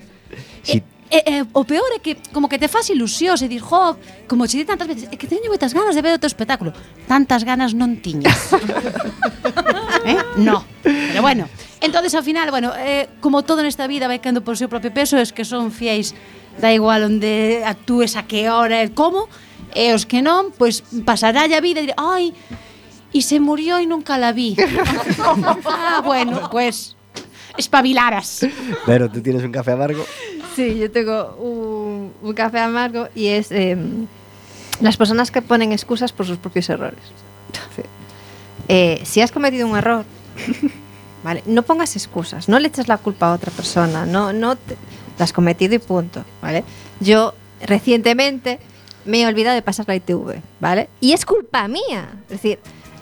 Si 0.63 0.77
eh, 0.77 0.83
eh, 1.13 1.23
eh, 1.27 1.45
o 1.53 1.61
peor 1.61 1.93
é 1.93 2.01
que 2.01 2.17
como 2.33 2.49
que 2.49 2.57
te 2.57 2.65
faz 2.65 2.89
ilusión 2.89 3.37
e 3.37 3.45
dir, 3.45 3.61
jo, 3.61 4.01
como 4.25 4.49
che 4.49 4.57
di 4.57 4.65
tantas 4.65 4.89
veces, 4.89 5.05
é 5.13 5.15
que 5.15 5.29
teño 5.29 5.45
moitas 5.45 5.69
ganas 5.69 5.93
de 5.93 6.01
ver 6.01 6.17
o 6.17 6.17
teu 6.17 6.25
espectáculo. 6.25 6.73
Tantas 7.05 7.45
ganas 7.45 7.77
non 7.77 8.01
tiñas. 8.01 8.49
eh? 10.09 10.17
No. 10.41 10.65
Pero 10.81 11.21
bueno, 11.21 11.45
entonces 11.85 12.17
ao 12.17 12.25
final, 12.25 12.49
bueno, 12.49 12.73
eh, 12.73 13.13
como 13.21 13.45
todo 13.45 13.61
nesta 13.61 13.85
vida 13.85 14.09
vai 14.09 14.17
cando 14.25 14.41
por 14.41 14.57
seu 14.57 14.73
propio 14.73 14.89
peso, 14.89 15.21
es 15.21 15.29
que 15.29 15.45
son 15.45 15.69
fiéis, 15.69 16.17
da 16.57 16.73
igual 16.73 17.05
onde 17.05 17.61
actúes, 17.61 18.17
a 18.17 18.25
que 18.25 18.49
hora, 18.49 18.81
e 18.81 18.89
como, 18.89 19.29
e 19.77 19.93
os 19.93 20.09
que 20.09 20.25
non, 20.25 20.49
pois 20.49 20.81
pasará 21.05 21.45
a 21.45 21.61
vida 21.61 21.77
e 21.85 21.93
dir, 21.93 21.95
ai, 22.01 22.33
e 23.13 23.21
se 23.21 23.39
murió 23.39 23.77
e 23.77 23.85
nunca 23.85 24.17
la 24.17 24.33
vi. 24.33 24.57
ah, 25.65 26.01
bueno, 26.03 26.49
pues 26.51 26.95
espabilaras. 27.57 28.45
Pero 28.85 29.09
tú 29.09 29.21
tienes 29.21 29.43
un 29.43 29.51
café 29.51 29.71
amargo. 29.73 30.03
Sí, 30.55 30.77
yo 30.77 30.91
tengo 30.91 31.35
un, 31.39 32.13
un 32.21 32.33
café 32.33 32.59
amargo 32.59 33.07
y 33.15 33.27
es 33.27 33.51
eh, 33.51 33.77
las 34.81 34.97
personas 34.97 35.31
que 35.31 35.41
ponen 35.41 35.71
excusas 35.71 36.11
por 36.11 36.25
sus 36.25 36.37
propios 36.37 36.69
errores. 36.69 36.99
Sí. 37.75 37.83
Eh, 38.67 39.01
si 39.03 39.21
has 39.21 39.31
cometido 39.31 39.67
un 39.67 39.77
error, 39.77 40.05
vale, 41.23 41.43
no 41.45 41.63
pongas 41.63 41.95
excusas, 41.95 42.49
no 42.49 42.59
le 42.59 42.67
eches 42.67 42.87
la 42.87 42.97
culpa 42.97 43.27
a 43.27 43.33
otra 43.33 43.51
persona, 43.51 44.05
no, 44.05 44.33
no 44.33 44.55
te, 44.55 44.77
la 45.17 45.25
has 45.25 45.33
cometido 45.33 45.75
y 45.75 45.79
punto, 45.79 46.23
¿vale? 46.41 46.63
Yo 46.99 47.33
recientemente 47.61 48.59
me 49.05 49.21
he 49.21 49.27
olvidado 49.27 49.55
de 49.55 49.61
pasar 49.61 49.87
la 49.87 49.95
ITV, 49.95 50.41
¿vale? 50.59 50.89
Y 51.01 51.13
es 51.13 51.25
culpa 51.25 51.67
mía, 51.67 52.09
es 52.23 52.29
decir, 52.29 52.59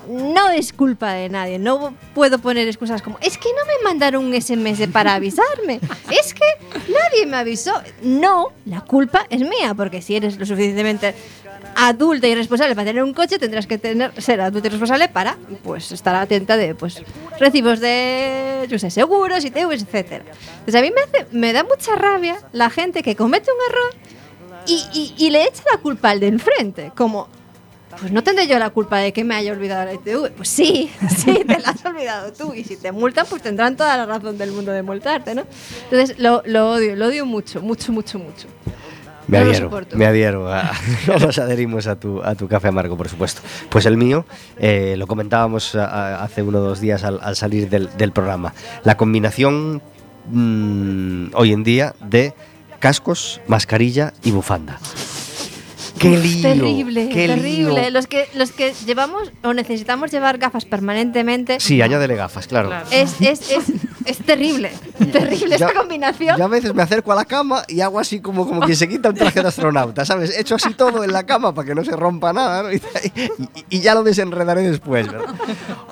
no 0.08 0.49
es 0.49 0.74
culpa 0.74 1.14
de 1.14 1.30
nadie, 1.30 1.60
no 1.60 1.93
puedo 2.14 2.39
poner 2.39 2.68
excusas 2.68 3.02
como, 3.02 3.18
es 3.22 3.38
que 3.38 3.49
no 3.49 3.66
me 3.66 3.84
mandaron 3.89 4.26
un 4.26 4.34
SMS 4.39 4.88
para 4.91 5.16
avisarme, 5.16 5.80
es 6.10 6.34
que 6.34 6.45
nadie 6.91 7.26
me 7.26 7.38
avisó. 7.38 7.74
No, 8.02 8.49
la 8.66 8.82
culpa 8.82 9.26
es 9.30 9.41
mía, 9.41 9.74
porque 9.76 10.02
si 10.02 10.16
eres 10.16 10.38
lo 10.38 10.45
suficientemente 10.45 11.14
adulta 11.76 12.28
y 12.28 12.36
responsable 12.36 12.76
para 12.76 12.86
tener 12.86 13.04
un 13.04 13.14
coche, 13.14 13.39
tendrás 13.39 13.68
que 13.68 13.78
tener, 13.78 14.12
ser 14.22 14.41
adulta 14.41 14.68
y 14.68 14.72
responsable 14.72 15.08
para 15.10 15.38
pues 15.64 15.91
estar 15.91 16.16
atenta 16.16 16.58
de 16.58 16.76
pues 16.76 17.02
recibos 17.39 17.80
de 17.80 18.66
yo 18.70 18.78
sé, 18.80 18.89
seguros, 18.89 19.45
ITVs, 19.45 19.84
etcétera. 19.84 20.26
Entonces 20.60 20.76
a 20.76 20.82
mí 20.82 20.91
me, 20.93 21.02
hace- 21.02 21.28
me 21.32 21.54
da 21.54 21.64
mucha 21.64 21.95
rabia 21.95 22.38
la 22.52 22.70
gente 22.70 23.04
que 23.04 23.16
comete 23.16 23.49
un 23.52 23.58
error 23.72 23.95
y 25.18 25.30
le 25.30 25.43
echa 25.43 25.64
la 25.72 25.80
culpa 25.80 26.10
al 26.12 26.20
de 26.20 26.28
enfrente, 26.28 26.91
como 26.95 27.28
pues 28.00 28.12
no 28.12 28.24
tendré 28.24 28.48
yo 28.48 28.58
la 28.60 28.70
culpa 28.70 28.98
de 29.00 29.14
que 29.14 29.24
me 29.24 29.36
haya 29.36 29.52
olvidado 29.52 29.86
la 29.86 29.94
ITV. 29.94 30.32
Pues 30.32 30.50
sí, 30.50 30.92
sí, 31.18 31.44
te 31.48 31.60
la 31.60 31.70
has 31.70 31.86
olvidado 31.86 32.32
tú. 32.34 32.54
Y 32.54 32.64
si 32.64 32.78
te 32.78 32.92
multan, 32.92 33.26
pues 33.30 33.42
tendrán 33.42 33.76
toda 33.76 33.98
la 33.98 34.06
razón 34.06 34.38
del 34.38 34.52
mundo 34.52 34.72
de 34.72 34.82
multarte, 34.84 35.36
¿no? 35.36 35.44
Entonces 35.89 36.18
lo, 36.20 36.42
lo 36.46 36.72
odio, 36.72 36.96
lo 36.96 37.08
odio 37.08 37.26
mucho, 37.26 37.62
mucho, 37.62 37.92
mucho, 37.92 38.18
mucho. 38.20 38.48
Me 39.28 39.39
No 39.39 39.46
adhiero, 39.50 39.70
me 39.94 40.06
adhiero. 40.08 40.52
a- 40.54 40.72
nos 41.22 41.38
adherimos 41.38 41.88
a 41.88 41.96
tu, 41.96 42.22
a 42.22 42.36
tu 42.36 42.48
café 42.48 42.68
amargo, 42.70 42.98
por 42.98 43.08
supuesto. 43.08 43.42
Pues 43.70 43.86
el 43.86 43.96
mío, 43.96 44.26
eh, 44.58 44.96
lo 44.98 45.08
comentábamos 45.08 45.76
a- 45.76 45.86
a- 45.86 46.24
hace 46.24 46.42
uno 46.42 46.58
o 46.58 46.62
dos 46.62 46.82
días 46.82 47.04
al, 47.04 47.20
al 47.22 47.36
salir 47.36 47.70
del, 47.70 47.89
del 47.98 48.12
programa. 48.12 48.54
La 48.84 48.98
combinación 48.98 49.82
mm, 50.30 51.28
hoy 51.36 51.54
en 51.54 51.64
día 51.64 51.94
de 52.02 52.34
cascos, 52.80 53.39
mascarilla 53.48 54.12
y 54.24 54.32
bufanda. 54.32 54.80
Qué 56.02 56.18
lío. 56.18 56.41
Terrible, 56.41 57.10
qué 57.10 57.28
terrible. 57.28 57.82
lío. 57.82 57.89
Los 57.91 58.08
que, 58.08 58.28
los 58.36 58.52
que 58.52 58.74
llevamos 58.86 59.32
o 59.43 59.54
necesitamos 59.54 60.12
llevar 60.12 60.38
gafas 60.38 60.66
permanentemente. 60.66 61.60
Sí, 61.60 61.82
añádele 61.82 62.16
gafas, 62.16 62.47
claro. 62.47 62.70
Claro. 62.70 62.86
Es, 62.91 63.22
es, 63.22 63.52
es, 63.52 63.64
es 64.06 64.18
terrible. 64.20 64.72
Terrible 65.12 65.58
Ya- 65.58 65.68
esta 65.68 65.80
combinación. 65.80 66.38
Yo 66.38 66.43
a 66.45 66.47
veces 66.47 66.74
me 66.74 66.82
acerco 66.84 67.12
a 67.12 67.16
la 67.16 67.26
cama 67.26 67.64
y 67.68 67.82
hago 67.82 67.99
así 67.99 68.20
como, 68.20 68.47
como 68.47 68.62
quien 68.62 68.76
se 68.76 68.88
quita 68.88 69.10
un 69.10 69.16
traje 69.16 69.41
de 69.41 69.47
astronauta, 69.47 70.06
¿sabes? 70.06 70.38
Hecho 70.38 70.56
así 70.56 70.74
todo 70.74 71.04
en 71.04 71.12
la 71.12 71.26
cama 71.26 71.54
para 71.54 71.68
que 71.68 71.76
no 71.76 71.84
se 71.84 71.95
rompa 71.95 72.34
nada, 72.34 72.64
¿no? 72.64 72.70
Y, 72.72 72.76
y- 72.78 73.66
y 73.70 73.80
ya 73.82 73.93
lo 73.95 74.04
desenredaré 74.04 74.62
después, 74.62 75.12
¿verdad? 75.12 75.34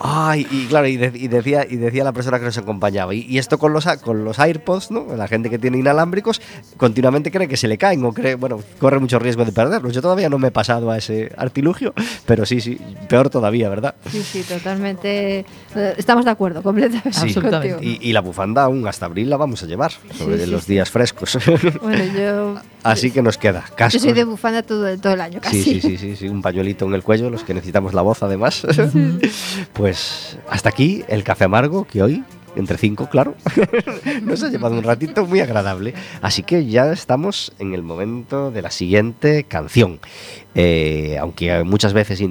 Ay, 0.01 0.47
y 0.49 0.65
claro, 0.67 0.87
y, 0.87 0.97
de- 0.97 1.11
y 1.17 1.27
decía, 1.27 1.65
y 1.69 1.75
decía 1.77 2.03
la 2.03 2.13
persona 2.13 2.39
que 2.39 2.45
nos 2.45 2.57
acompañaba, 2.57 3.13
y, 3.13 3.21
y 3.27 3.37
esto 3.37 3.57
con 3.57 3.73
los, 3.73 3.85
con 4.03 4.23
los 4.23 4.39
AirPods, 4.39 4.91
¿no? 4.91 5.05
La 5.15 5.27
gente 5.27 5.49
que 5.49 5.59
tiene 5.59 5.77
inalámbricos, 5.77 6.41
continuamente 6.77 7.31
cree 7.31 7.47
que 7.47 7.57
se 7.57 7.67
le 7.67 7.77
caen 7.77 8.03
o 8.05 8.13
cree, 8.13 8.35
bueno, 8.35 8.59
corre 8.79 8.99
mucho 8.99 9.19
riesgo 9.19 9.43
de 9.45 9.51
perderlos. 9.51 9.95
Yo 9.99 10.03
todavía 10.03 10.29
no 10.29 10.39
me 10.39 10.47
he 10.47 10.51
pasado 10.51 10.91
a 10.91 10.97
ese 10.97 11.29
artilugio, 11.37 11.93
pero 12.25 12.45
sí, 12.45 12.61
sí, 12.61 12.79
peor 13.09 13.29
todavía, 13.29 13.67
¿verdad? 13.67 13.95
Sí, 14.09 14.23
sí, 14.23 14.43
totalmente. 14.43 15.39
eh, 15.75 15.93
Estamos 15.97 16.23
de 16.23 16.31
acuerdo, 16.31 16.63
completamente. 16.63 17.11
Sí. 17.11 17.35
Y, 17.81 18.09
y 18.09 18.13
la 18.13 18.21
bufanda 18.21 18.63
aún 18.63 18.87
hasta 18.87 19.07
abril 19.07 19.29
la 19.29 19.35
vamos 19.35 19.61
a 19.61 19.65
llevar, 19.65 19.91
sobre 20.17 20.37
Sí, 20.37 20.45
sí, 20.45 20.51
los 20.51 20.63
sí. 20.63 20.71
días 20.73 20.89
frescos. 20.89 21.37
Bueno, 21.81 22.03
yo. 22.17 22.55
Así 22.83 23.11
que 23.11 23.21
nos 23.21 23.37
queda 23.37 23.65
casco. 23.75 23.97
Yo 23.97 24.03
soy 24.05 24.13
de 24.13 24.23
bufanda 24.23 24.63
todo, 24.63 24.97
todo 24.97 25.11
el 25.13 25.19
año, 25.21 25.41
casi. 25.41 25.61
Sí, 25.63 25.81
sí, 25.81 25.81
sí, 25.81 25.97
sí, 25.97 26.15
sí, 26.15 26.29
un 26.29 26.41
pañuelito 26.41 26.85
en 26.85 26.93
el 26.93 27.03
cuello, 27.03 27.29
los 27.29 27.43
que 27.43 27.53
necesitamos 27.53 27.93
la 27.93 28.01
voz 28.01 28.23
además. 28.23 28.65
pues 29.73 30.37
hasta 30.49 30.69
aquí 30.69 31.03
el 31.09 31.25
café 31.25 31.43
amargo 31.43 31.83
que 31.85 32.01
hoy, 32.01 32.23
entre 32.59 32.77
cinco, 32.77 33.09
claro, 33.09 33.35
nos 34.23 34.43
ha 34.43 34.49
llevado 34.49 34.75
un 34.75 34.83
ratito 34.83 35.25
muy 35.25 35.39
agradable. 35.39 35.93
Así 36.21 36.43
que 36.43 36.65
ya 36.65 36.91
estamos 36.91 37.53
en 37.59 37.73
el 37.73 37.83
momento 37.83 38.51
de 38.51 38.61
la 38.61 38.71
siguiente 38.71 39.43
canción. 39.43 39.99
Eh, 40.55 41.17
aunque 41.19 41.63
muchas 41.63 41.93
veces 41.93 42.21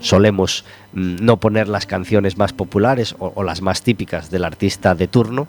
solemos 0.00 0.64
mm, 0.94 1.16
no 1.20 1.38
poner 1.38 1.68
las 1.68 1.86
canciones 1.86 2.38
más 2.38 2.52
populares 2.52 3.14
o, 3.18 3.32
o 3.34 3.42
las 3.42 3.60
más 3.60 3.82
típicas 3.82 4.30
del 4.30 4.44
artista 4.44 4.94
de 4.94 5.08
turno, 5.08 5.46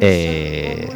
eh, 0.00 0.90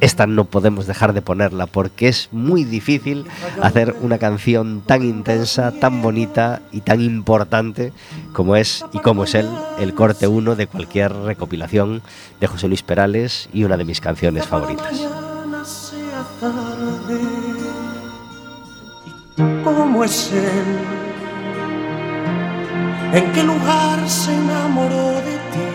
esta 0.00 0.26
no 0.26 0.44
podemos 0.44 0.86
dejar 0.86 1.12
de 1.12 1.22
ponerla 1.22 1.66
porque 1.66 2.08
es 2.08 2.28
muy 2.32 2.64
difícil 2.64 3.26
hacer 3.62 3.96
una 4.00 4.18
canción 4.18 4.82
tan 4.84 5.02
intensa, 5.02 5.72
tan 5.72 6.02
bonita 6.02 6.62
y 6.72 6.82
tan 6.82 7.00
importante 7.00 7.92
como 8.32 8.56
es 8.56 8.84
y 8.92 8.98
como 9.00 9.24
es 9.24 9.34
él, 9.34 9.48
el 9.78 9.94
corte 9.94 10.28
1 10.28 10.56
de 10.56 10.66
cualquier 10.66 11.12
recopilación 11.12 12.02
de 12.40 12.46
José 12.46 12.68
Luis 12.68 12.82
Perales 12.82 13.48
y 13.52 13.64
una 13.64 13.76
de 13.76 13.84
mis 13.84 14.00
canciones 14.00 14.46
favoritas. 14.46 14.92
mañana 14.92 15.64
sea 15.64 16.24
tarde. 16.40 17.20
¿Y 19.36 19.62
cómo 19.64 20.04
es 20.04 20.32
él? 20.32 20.98
¿En 23.14 23.32
qué 23.32 23.42
lugar 23.42 24.08
se 24.08 24.34
enamoró 24.34 25.12
de 25.22 25.38
ti? 25.52 25.68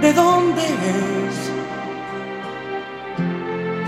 ¿De 0.00 0.12
dónde 0.12 0.62
es? 0.64 1.65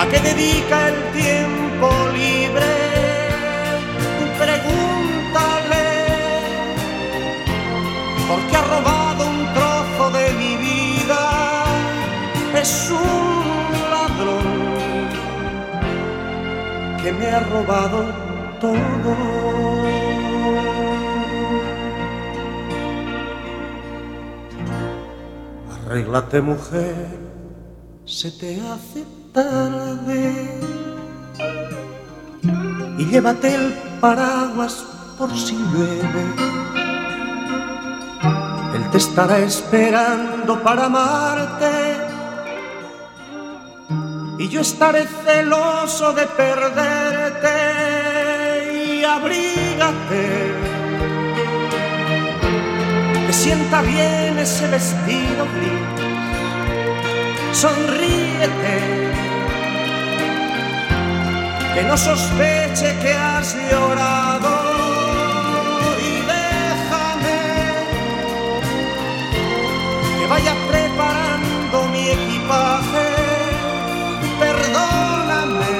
¿A 0.00 0.06
qué 0.08 0.18
dedica 0.18 0.88
el 0.88 0.98
tiempo 1.12 1.90
libre? 2.14 2.72
Pregúntale 4.38 5.88
porque 8.26 8.56
ha 8.56 8.62
robado 8.62 9.28
un 9.28 9.40
trozo 9.52 10.10
de 10.18 10.32
mi 10.40 10.56
vida. 10.56 11.22
Es 12.54 12.90
un 12.90 13.44
ladrón 13.92 14.48
que 17.02 17.12
me 17.12 17.26
ha 17.26 17.40
robado 17.40 17.98
todo. 18.58 19.14
Arréglate 25.84 26.40
mujer, 26.40 27.18
se 28.06 28.30
te 28.30 28.58
hace 28.62 29.19
tarde 29.32 30.58
y 32.98 33.04
llévate 33.06 33.54
el 33.54 33.72
paraguas 34.00 34.84
por 35.18 35.30
si 35.36 35.54
llueve. 35.54 36.24
Él 38.74 38.90
te 38.90 38.98
estará 38.98 39.38
esperando 39.38 40.60
para 40.62 40.86
amarte 40.86 41.70
y 44.38 44.48
yo 44.48 44.60
estaré 44.62 45.06
celoso 45.24 46.12
de 46.12 46.26
perderte 46.26 47.56
y 48.86 49.04
abrígate. 49.04 50.54
Que 53.26 53.32
sienta 53.32 53.82
bien 53.82 54.38
ese 54.38 54.66
vestido 54.68 55.46
gris, 55.54 55.80
sonríete 57.52 59.09
que 61.74 61.82
no 61.84 61.96
sospeche 61.96 62.96
que 63.02 63.12
has 63.12 63.54
llorado 63.70 64.50
y 66.08 66.12
déjame 66.34 67.40
que 70.18 70.26
vaya 70.28 70.54
preparando 70.70 71.76
mi 71.92 72.08
equipaje. 72.08 73.08
Perdóname 74.40 75.76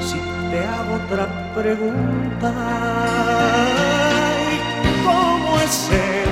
si 0.00 0.18
te 0.50 0.58
hago 0.64 0.94
otra 1.04 1.26
pregunta. 1.54 2.52
¿Y 4.52 5.04
¿Cómo 5.04 5.58
es 5.60 5.90
él? 5.90 6.30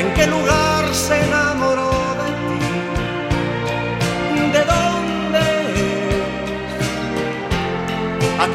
¿En 0.00 0.14
qué 0.14 0.26
lugar 0.26 0.94
se 0.94 1.24
enamoró 1.24 1.97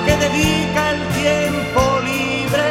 ¿A 0.00 0.04
qué 0.04 0.16
dedica 0.16 0.90
el 0.92 1.00
tiempo 1.08 1.80
libre? 2.02 2.68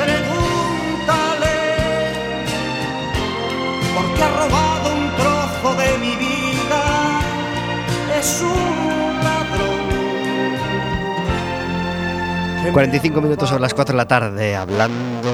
Pregúntale, 0.00 1.58
porque 3.94 4.22
ha 4.22 4.28
robado 4.28 4.94
un 4.94 5.04
trozo 5.16 5.74
de 5.82 5.98
mi 5.98 6.16
vida. 6.16 6.82
Es 8.18 8.40
un 8.40 9.22
ladrón. 9.22 9.82
que 12.60 12.66
me 12.68 12.72
45 12.72 13.20
minutos 13.20 13.48
sobre 13.50 13.60
las 13.60 13.74
4 13.74 13.92
de 13.92 13.96
la 13.98 14.08
tarde, 14.08 14.56
hablando 14.56 15.30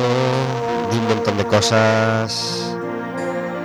de 0.91 0.99
un 0.99 1.09
montón 1.09 1.37
de 1.37 1.45
cosas 1.45 2.77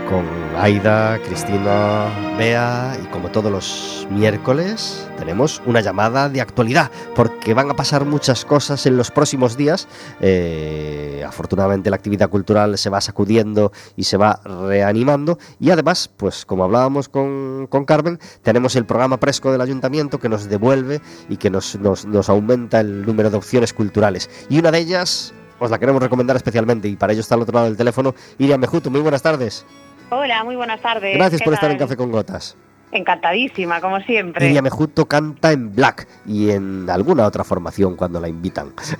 con 0.07 0.27
Aida, 0.59 1.17
Cristina, 1.25 2.05
Bea 2.37 2.95
y 3.03 3.07
como 3.07 3.29
todos 3.31 3.51
los 3.51 3.92
miércoles 4.09 5.09
tenemos 5.17 5.61
una 5.65 5.81
llamada 5.81 6.29
de 6.29 6.41
actualidad 6.41 6.91
porque 7.15 7.53
van 7.53 7.69
a 7.69 7.75
pasar 7.75 8.05
muchas 8.05 8.45
cosas 8.45 8.85
en 8.85 8.97
los 8.97 9.11
próximos 9.11 9.57
días. 9.57 9.87
Eh, 10.21 11.23
afortunadamente 11.25 11.89
la 11.89 11.95
actividad 11.95 12.29
cultural 12.29 12.77
se 12.77 12.89
va 12.89 13.01
sacudiendo 13.01 13.71
y 13.95 14.03
se 14.03 14.17
va 14.17 14.39
reanimando 14.43 15.37
y 15.59 15.71
además, 15.71 16.09
pues 16.15 16.45
como 16.45 16.63
hablábamos 16.63 17.09
con, 17.09 17.67
con 17.67 17.85
Carmen, 17.85 18.19
tenemos 18.41 18.75
el 18.75 18.85
programa 18.85 19.17
Presco 19.17 19.51
del 19.51 19.61
Ayuntamiento 19.61 20.19
que 20.19 20.29
nos 20.29 20.49
devuelve 20.49 21.01
y 21.29 21.37
que 21.37 21.49
nos, 21.49 21.75
nos, 21.79 22.05
nos 22.05 22.29
aumenta 22.29 22.79
el 22.79 23.05
número 23.05 23.29
de 23.29 23.37
opciones 23.37 23.73
culturales. 23.73 24.29
Y 24.49 24.59
una 24.59 24.71
de 24.71 24.79
ellas 24.79 25.33
os 25.59 25.71
la 25.71 25.79
queremos 25.79 26.01
recomendar 26.01 26.35
especialmente 26.35 26.87
y 26.87 26.95
para 26.95 27.13
ello 27.13 27.21
está 27.21 27.35
al 27.35 27.41
otro 27.41 27.53
lado 27.53 27.67
del 27.67 27.77
teléfono 27.77 28.13
Iria 28.37 28.57
Mejuto. 28.57 28.89
Muy 28.89 29.01
buenas 29.01 29.21
tardes. 29.21 29.65
Hola, 30.09 30.43
muy 30.43 30.55
buenas 30.55 30.81
tardes. 30.81 31.15
Gracias 31.15 31.41
¿Qué 31.41 31.45
por 31.45 31.53
estar 31.53 31.71
en 31.71 31.77
Café 31.77 31.95
con 31.95 32.11
Gotas. 32.11 32.55
Encantadísima, 32.93 33.81
como 33.81 33.99
siempre. 34.01 34.45
Iria 34.47 34.61
Mejuto 34.61 35.07
canta 35.07 35.51
en 35.51 35.73
Black 35.75 36.07
y 36.25 36.51
en 36.51 36.89
alguna 36.89 37.25
otra 37.25 37.43
formación 37.43 37.95
cuando 37.95 38.19
la 38.19 38.27
invitan. 38.29 38.73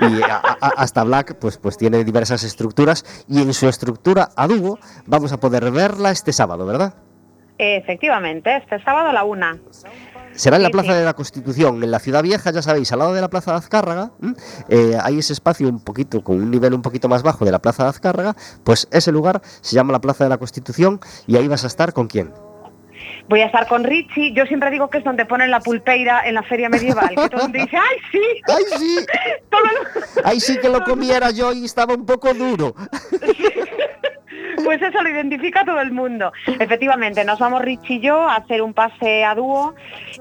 y 0.00 0.22
a- 0.22 0.36
a- 0.60 0.72
hasta 0.76 1.02
Black 1.04 1.34
pues, 1.40 1.58
pues 1.58 1.76
tiene 1.76 2.04
diversas 2.04 2.44
estructuras 2.44 3.04
y 3.28 3.42
en 3.42 3.52
su 3.52 3.68
estructura 3.68 4.28
a 4.36 4.46
dúo 4.46 4.78
vamos 5.06 5.32
a 5.32 5.40
poder 5.40 5.70
verla 5.70 6.10
este 6.10 6.32
sábado, 6.32 6.64
¿verdad? 6.66 6.94
Efectivamente, 7.58 8.54
este 8.56 8.82
sábado 8.82 9.08
a 9.08 9.12
la 9.12 9.24
una. 9.24 9.56
Será 10.34 10.56
en 10.56 10.62
la 10.62 10.68
Sí, 10.68 10.72
Plaza 10.72 10.92
sí. 10.92 10.98
de 10.98 11.04
la 11.04 11.14
Constitución, 11.14 11.82
en 11.82 11.90
la 11.90 11.98
Ciudad 11.98 12.22
Vieja, 12.22 12.50
ya 12.50 12.60
sabéis, 12.60 12.92
al 12.92 12.98
lado 12.98 13.14
de 13.14 13.22
la 13.22 13.28
Plaza 13.28 13.52
de 13.52 13.56
Azcárraga, 13.58 14.10
eh, 14.68 14.98
hay 15.02 15.18
ese 15.20 15.32
espacio 15.32 15.66
un 15.66 15.80
poquito, 15.82 16.22
con 16.22 16.36
un 16.36 16.50
nivel 16.50 16.74
un 16.74 16.82
poquito 16.82 17.08
más 17.08 17.22
bajo 17.22 17.46
de 17.46 17.50
la 17.52 17.58
Plaza 17.60 17.84
de 17.84 17.88
Azcárraga, 17.88 18.36
pues 18.62 18.86
ese 18.90 19.10
lugar 19.12 19.40
se 19.62 19.74
llama 19.74 19.92
la 19.92 20.00
Plaza 20.02 20.24
de 20.24 20.30
la 20.30 20.36
Constitución 20.36 21.00
y 21.26 21.36
ahí 21.36 21.48
vas 21.48 21.64
a 21.64 21.68
estar 21.68 21.94
con 21.94 22.06
quién. 22.08 22.30
Voy 23.28 23.40
a 23.40 23.46
estar 23.46 23.66
con 23.66 23.84
Richie. 23.84 24.32
Yo 24.32 24.46
siempre 24.46 24.70
digo 24.70 24.88
que 24.88 24.98
es 24.98 25.04
donde 25.04 25.26
ponen 25.26 25.50
la 25.50 25.60
pulpeira 25.60 26.26
en 26.26 26.34
la 26.34 26.42
feria 26.42 26.68
medieval. 26.68 27.08
Que 27.08 27.28
todo 27.28 27.42
el 27.42 27.42
mundo 27.42 27.58
dice, 27.58 27.76
¡ay, 27.76 27.98
sí! 28.12 28.42
¡Ay, 28.48 28.64
sí! 28.78 29.06
¡Ay, 30.24 30.40
sí 30.40 30.58
que 30.58 30.68
lo 30.68 30.84
comiera 30.84 31.30
yo 31.30 31.52
y 31.52 31.64
estaba 31.64 31.94
un 31.94 32.06
poco 32.06 32.32
duro! 32.34 32.74
Pues 34.66 34.82
eso 34.82 35.00
lo 35.00 35.08
identifica 35.08 35.64
todo 35.64 35.80
el 35.80 35.92
mundo. 35.92 36.32
Efectivamente, 36.58 37.24
nos 37.24 37.38
vamos 37.38 37.62
Rich 37.62 37.88
y 37.88 38.00
yo 38.00 38.28
a 38.28 38.34
hacer 38.34 38.62
un 38.62 38.74
pase 38.74 39.24
a 39.24 39.32
dúo, 39.36 39.76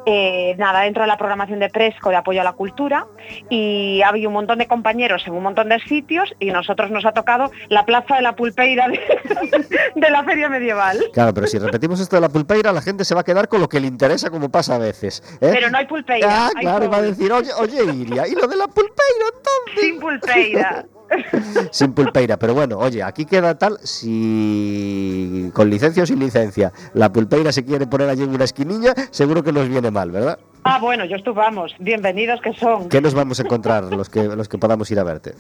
eh, 0.06 0.54
nada, 0.60 0.82
dentro 0.82 1.02
de 1.02 1.08
la 1.08 1.18
programación 1.18 1.60
de 1.60 1.70
Presco 1.70 2.12
de 2.12 2.18
apoyo 2.18 2.42
a 2.42 2.44
la 2.44 2.54
cultura 2.54 3.08
y 3.50 4.04
ha 4.04 4.10
habido 4.10 4.30
un 4.30 4.36
montón 4.36 4.60
de 4.60 4.68
compañeros 4.68 5.24
en 5.26 5.34
un 5.34 5.42
montón 5.42 5.70
de 5.70 5.80
sitios 5.80 6.32
y 6.40 6.52
nosotros 6.52 6.92
nos 6.92 7.06
ha 7.06 7.12
tocado 7.12 7.50
la 7.70 7.86
plaza 7.86 8.18
de 8.18 8.22
la 8.22 8.36
pulpeira 8.36 8.88
de, 8.88 9.00
de 9.96 10.10
la 10.12 10.24
feria 10.24 10.48
medieval. 10.48 11.04
Claro, 11.12 11.34
pero 11.34 11.48
si 11.48 11.58
repetimos 11.58 12.00
esto 12.00 12.16
de 12.16 12.22
la 12.22 12.30
pulpeira, 12.30 12.72
la 12.72 12.84
gente 12.84 13.04
se 13.04 13.16
va 13.16 13.22
a 13.22 13.24
quedar 13.24 13.48
con 13.48 13.62
lo 13.62 13.68
que 13.68 13.80
le 13.80 13.88
interesa, 13.88 14.30
como 14.30 14.52
pasa 14.52 14.76
a 14.76 14.78
veces. 14.78 15.24
¿eh? 15.42 15.50
Pero 15.52 15.72
no 15.72 15.80
hay 15.80 15.88
pulpeira. 15.88 16.28
Ah, 16.30 16.52
hay 16.56 16.62
claro, 16.62 16.88
va 16.88 16.98
a 16.98 17.02
decir, 17.02 17.32
oye, 17.32 17.50
oye, 17.58 17.84
Iria, 17.84 18.28
¿y 18.28 18.36
lo 18.36 18.46
de 18.46 18.58
la 18.58 18.68
pulpeira 18.68 19.26
entonces? 19.36 19.82
Sin 19.82 20.00
pulpeira. 20.00 20.86
Sin 21.72 21.94
pulpeira, 21.94 22.38
pero 22.38 22.54
bueno, 22.54 22.78
oye, 22.78 23.04
aquí 23.04 23.26
queda 23.26 23.58
tal 23.58 23.78
si 23.84 25.52
con 25.54 25.70
licencia 25.70 26.04
o 26.04 26.06
sin 26.06 26.20
licencia 26.20 26.72
la 26.94 27.12
pulpeira 27.12 27.52
se 27.52 27.66
quiere 27.66 27.88
poner 27.88 28.10
allí 28.10 28.24
en 28.24 28.30
una 28.30 28.44
esquinilla, 28.44 28.94
seguro 29.12 29.44
que 29.44 29.52
nos 29.52 29.68
viene 29.70 29.92
mal, 29.92 30.12
¿verdad? 30.12 30.40
Ah, 30.64 30.80
bueno, 30.80 31.06
yo 31.06 31.16
estuve, 31.16 31.36
vamos, 31.36 31.76
bienvenidos 31.80 32.42
que 32.42 32.54
son. 32.54 32.90
¿Qué 32.90 33.00
nos 33.00 33.14
vamos 33.14 33.40
a 33.40 33.44
encontrar 33.44 33.84
los 33.84 34.10
que 34.10 34.24
los 34.24 34.50
que 34.50 34.58
podamos 34.58 34.90
ir 34.90 35.00
a 35.00 35.04
verte? 35.04 35.34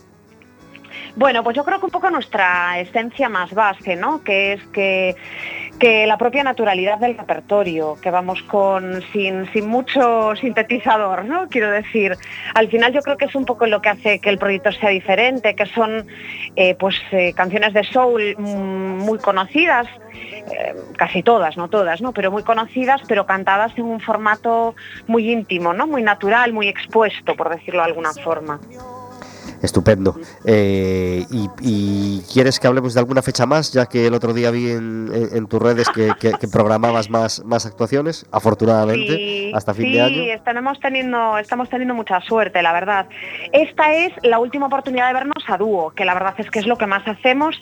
Bueno, 1.15 1.43
pues 1.43 1.55
yo 1.55 1.63
creo 1.63 1.79
que 1.79 1.85
un 1.85 1.91
poco 1.91 2.09
nuestra 2.09 2.77
esencia 2.79 3.29
más 3.29 3.53
base, 3.53 3.95
¿no? 3.95 4.21
Que 4.23 4.53
es 4.53 4.63
que, 4.67 5.15
que 5.79 6.07
la 6.07 6.17
propia 6.17 6.43
naturalidad 6.43 6.99
del 6.99 7.17
repertorio, 7.17 7.97
que 8.01 8.11
vamos 8.11 8.41
con 8.43 9.01
sin, 9.11 9.51
sin 9.51 9.67
mucho 9.67 10.35
sintetizador, 10.35 11.25
¿no? 11.25 11.47
Quiero 11.49 11.69
decir, 11.69 12.17
al 12.53 12.69
final 12.69 12.93
yo 12.93 13.01
creo 13.01 13.17
que 13.17 13.25
es 13.25 13.35
un 13.35 13.45
poco 13.45 13.65
lo 13.65 13.81
que 13.81 13.89
hace 13.89 14.19
que 14.19 14.29
el 14.29 14.37
proyecto 14.37 14.71
sea 14.71 14.89
diferente, 14.89 15.55
que 15.55 15.65
son 15.65 16.07
eh, 16.55 16.75
pues 16.75 16.95
eh, 17.11 17.33
canciones 17.33 17.73
de 17.73 17.83
soul 17.83 18.35
mm, 18.37 18.99
muy 18.99 19.19
conocidas, 19.19 19.87
eh, 20.13 20.75
casi 20.97 21.23
todas, 21.23 21.57
no 21.57 21.69
todas, 21.69 22.01
¿no? 22.01 22.13
Pero 22.13 22.31
muy 22.31 22.43
conocidas, 22.43 23.01
pero 23.07 23.25
cantadas 23.25 23.77
en 23.77 23.85
un 23.85 23.99
formato 23.99 24.75
muy 25.07 25.31
íntimo, 25.31 25.73
¿no? 25.73 25.87
Muy 25.87 26.03
natural, 26.03 26.53
muy 26.53 26.67
expuesto, 26.67 27.35
por 27.35 27.49
decirlo 27.49 27.81
de 27.81 27.87
alguna 27.87 28.13
forma. 28.13 28.59
Estupendo. 29.65 30.15
Eh, 30.45 31.25
y, 31.31 31.49
y 31.61 32.21
quieres 32.31 32.59
que 32.59 32.67
hablemos 32.67 32.93
de 32.93 32.99
alguna 32.99 33.21
fecha 33.21 33.45
más, 33.45 33.73
ya 33.73 33.85
que 33.87 34.07
el 34.07 34.13
otro 34.13 34.33
día 34.33 34.51
vi 34.51 34.69
en, 34.71 35.09
en- 35.13 35.35
en 35.37 35.47
tus 35.47 35.61
redes 35.61 35.89
que, 35.89 36.11
que- 36.19 36.33
que 36.33 36.47
programabas 36.47 37.09
más, 37.09 37.43
más 37.43 37.65
actuaciones, 37.65 38.25
afortunadamente, 38.31 39.15
Sí, 39.17 39.51
hasta 39.53 39.73
fin 39.73 39.85
sí, 39.87 39.93
de 39.93 40.01
año. 40.01 40.21
estamos 40.33 40.79
teniendo, 40.79 41.37
estamos 41.37 41.69
teniendo 41.69 41.93
mucha 41.93 42.21
suerte, 42.21 42.61
la 42.61 42.71
verdad. 42.73 43.07
Esta 43.51 43.93
es 43.93 44.13
la 44.23 44.39
última 44.39 44.67
oportunidad 44.67 45.07
de 45.07 45.13
vernos 45.13 45.43
a 45.47 45.57
dúo, 45.57 45.91
que 45.91 46.05
la 46.05 46.13
verdad 46.13 46.35
es 46.37 46.49
que 46.51 46.59
es 46.59 46.67
lo 46.67 46.77
que 46.77 46.85
más 46.87 47.07
hacemos 47.07 47.59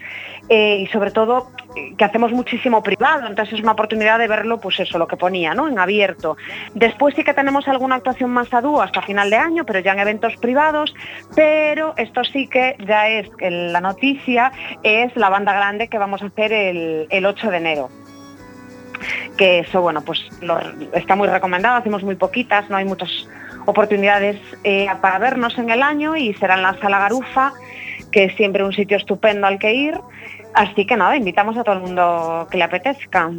eh, 0.50 0.78
y 0.82 0.88
sobre 0.88 1.12
todo 1.12 1.50
que 1.98 2.04
hacemos 2.06 2.32
muchísimo 2.32 2.84
privado, 2.84 3.28
entonces 3.28 3.56
es 3.56 3.62
una 3.62 3.72
oportunidad 3.72 4.20
de 4.20 4.28
verlo, 4.28 4.60
pues 4.60 4.80
eso, 4.80 4.98
lo 4.98 5.08
que 5.08 5.18
ponía, 5.18 5.54
¿no? 5.54 5.68
En 5.68 5.80
abierto. 5.80 6.38
Después 6.76 7.16
sí 7.16 7.24
que 7.24 7.34
tenemos 7.34 7.68
alguna 7.68 7.96
actuación 7.96 8.30
más 8.32 8.54
a 8.54 8.62
dúo 8.62 8.82
hasta 8.82 9.02
final 9.02 9.30
de 9.30 9.38
año, 9.38 9.66
pero 9.66 9.80
ya 9.80 9.94
en 9.94 10.00
eventos 10.00 10.36
privados, 10.38 10.94
pero 11.36 11.94
esto 11.98 12.24
sí 12.24 12.48
que 12.48 12.76
ya 12.88 13.08
es, 13.10 13.30
la 13.40 13.82
noticia 13.82 14.52
es 14.84 15.16
la 15.16 15.30
banda 15.30 15.54
grande 15.54 15.88
que 15.88 15.98
vamos 15.98 16.22
a 16.22 16.28
hacer 16.28 16.54
el, 16.54 17.08
el 17.10 17.26
8 17.26 17.50
de 17.50 17.58
enero 17.58 17.90
que 19.38 19.60
eso, 19.60 19.82
bueno, 19.82 20.02
pues 20.02 20.20
lo- 20.42 20.60
está 20.94 21.16
muy 21.16 21.28
recomendado, 21.28 21.76
hacemos 21.76 22.04
muy 22.04 22.16
poquitas, 22.16 22.70
no 22.70 22.78
hay 22.78 22.86
muchas 22.86 23.10
oportunidades 23.66 24.38
eh, 24.64 24.88
para 25.02 25.18
vernos 25.20 25.58
en 25.58 25.70
el 25.70 25.82
año 25.82 26.16
y 26.16 26.34
será 26.36 26.56
en 26.56 26.62
la 26.62 26.78
Sala 26.80 27.00
Garufa, 27.00 27.52
que 28.14 28.26
es 28.26 28.36
siempre 28.36 28.64
un 28.64 28.72
sitio 28.72 28.96
estupendo 28.96 29.48
al 29.48 29.60
que 29.60 29.74
ir. 29.74 30.00
Así 30.54 30.86
que 30.86 30.96
nada, 30.96 31.18
invitamos 31.18 31.58
a 31.58 31.64
todo 31.64 31.76
el 31.76 31.82
mundo 31.82 32.48
que 32.50 32.58
le 32.58 32.64
apetezca. 32.64 33.32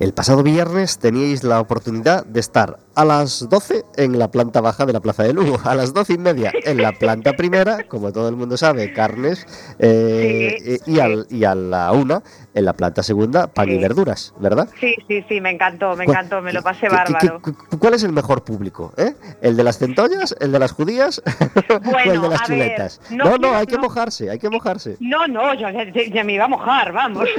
El 0.00 0.12
pasado 0.12 0.42
viernes 0.42 0.98
teníais 0.98 1.44
la 1.44 1.60
oportunidad 1.60 2.26
de 2.26 2.40
estar 2.40 2.78
a 2.96 3.04
las 3.04 3.48
12 3.48 3.84
en 3.96 4.18
la 4.18 4.28
planta 4.30 4.60
baja 4.60 4.86
de 4.86 4.92
la 4.92 5.00
Plaza 5.00 5.22
de 5.22 5.32
Lugo, 5.32 5.58
a 5.64 5.74
las 5.76 5.94
12 5.94 6.14
y 6.14 6.18
media 6.18 6.52
en 6.64 6.82
la 6.82 6.92
planta 6.92 7.34
primera, 7.34 7.84
como 7.84 8.12
todo 8.12 8.28
el 8.28 8.34
mundo 8.36 8.56
sabe, 8.56 8.92
carnes, 8.92 9.46
eh, 9.78 10.78
Sí, 10.84 10.92
y, 10.92 11.00
al- 11.00 11.26
y 11.30 11.44
a 11.44 11.54
la 11.54 11.92
una 11.92 12.22
en 12.54 12.64
la 12.64 12.72
planta 12.72 13.02
segunda, 13.04 13.46
pan 13.46 13.70
y 13.70 13.78
verduras, 13.78 14.34
¿verdad? 14.38 14.68
Sí, 14.80 14.94
sí, 15.08 15.24
sí, 15.28 15.40
me 15.40 15.50
encantó, 15.50 15.94
me 15.96 16.04
¿Cuál- 16.04 16.16
encantó, 16.18 16.42
me 16.42 16.52
lo 16.52 16.62
pasé 16.62 16.88
qué- 16.88 16.94
bárbaro. 16.94 17.40
qué- 17.42 17.78
¿Cuál 17.78 17.94
es 17.94 18.02
el 18.02 18.12
mejor 18.12 18.42
público? 18.44 18.92
eh? 18.96 19.14
¿El 19.42 19.56
de 19.56 19.62
las 19.64 19.78
centollas, 19.78 20.34
el 20.40 20.50
de 20.52 20.58
las 20.58 20.72
judías 20.72 21.22
o 21.92 21.98
el 21.98 22.20
de 22.20 22.28
las 22.28 22.40
ver, 22.40 22.46
chuletas? 22.46 23.00
no 23.10 23.24
no, 23.24 23.38
no, 23.38 23.54
hay 23.54 23.66
que 23.66 23.76
no- 23.76 23.82
mojarse, 23.82 24.28
hay 24.30 24.38
que 24.40 24.50
mojarse. 24.50 24.96
No, 25.00 25.26
no, 25.28 25.54
yo 25.54 25.68
ya 26.12 26.24
me 26.24 26.32
iba 26.34 26.44
a 26.44 26.48
mojar, 26.48 26.92
vamos. 26.92 27.28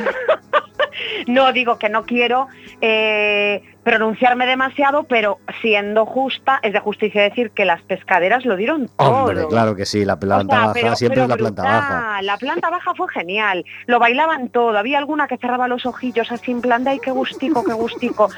no 1.28 1.52
digo 1.54 1.78
que 1.78 1.90
no 1.90 2.06
quiero 2.06 2.48
eh, 2.82 3.62
pronunciarme 3.86 4.48
demasiado, 4.48 5.04
pero 5.04 5.38
siendo 5.62 6.08
justa, 6.08 6.60
es 6.64 6.74
de 6.74 6.80
justicia 6.80 7.22
decir 7.22 7.52
que 7.52 7.66
las 7.66 7.82
pescaderas 7.84 8.44
lo 8.44 8.56
dieron 8.58 8.90
todo. 8.98 9.26
Hombre, 9.26 9.46
claro 9.48 9.76
que 9.76 9.86
sí, 9.86 10.04
la 10.04 10.16
O 10.16 10.20
planta 10.20 10.56
sea, 10.56 10.60
baja 10.62 10.74
pero- 10.74 10.96
siempre 10.96 11.16
pero 11.22 11.24
es 11.26 11.30
la 11.30 11.38
planta 11.38 11.62
brutal. 11.62 11.80
baja. 11.82 12.22
La 12.24 12.38
planta 12.38 12.70
baja 12.72 12.96
fue 12.96 13.08
genial. 13.14 13.64
Lo 13.86 14.00
bailaban 14.00 14.50
todo. 14.50 14.76
Había 14.76 14.98
alguna 14.98 15.28
que 15.28 15.38
cerraba 15.38 15.68
los 15.68 15.86
ojillos 15.86 16.32
así 16.32 16.52
en 16.52 16.62
plan 16.62 16.84
de 16.84 16.90
ay, 16.90 17.00
qué 17.00 17.12
gustico, 17.12 17.64
qué 17.64 17.74
gustico. 17.74 18.30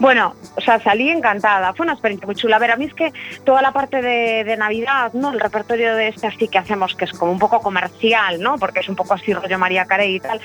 Bueno, 0.00 0.34
o 0.56 0.60
sea, 0.62 0.80
salí 0.80 1.10
encantada. 1.10 1.74
Fue 1.74 1.84
una 1.84 1.92
experiencia 1.92 2.26
muy 2.26 2.34
chula. 2.34 2.56
A 2.56 2.58
ver, 2.58 2.70
a 2.70 2.76
mí 2.76 2.86
es 2.86 2.94
que 2.94 3.12
toda 3.44 3.60
la 3.60 3.72
parte 3.72 4.00
de, 4.00 4.42
de 4.44 4.56
Navidad, 4.56 5.12
¿no? 5.12 5.32
El 5.32 5.38
repertorio 5.38 5.94
de 5.96 6.08
este 6.08 6.26
así 6.28 6.48
que 6.48 6.56
hacemos, 6.56 6.94
que 6.94 7.04
es 7.04 7.12
como 7.12 7.30
un 7.30 7.38
poco 7.38 7.60
comercial, 7.60 8.40
¿no? 8.40 8.56
Porque 8.56 8.80
es 8.80 8.88
un 8.88 8.96
poco 8.96 9.12
así 9.12 9.34
rollo 9.34 9.58
María 9.58 9.84
Carey 9.84 10.14
y 10.16 10.20
tal. 10.20 10.40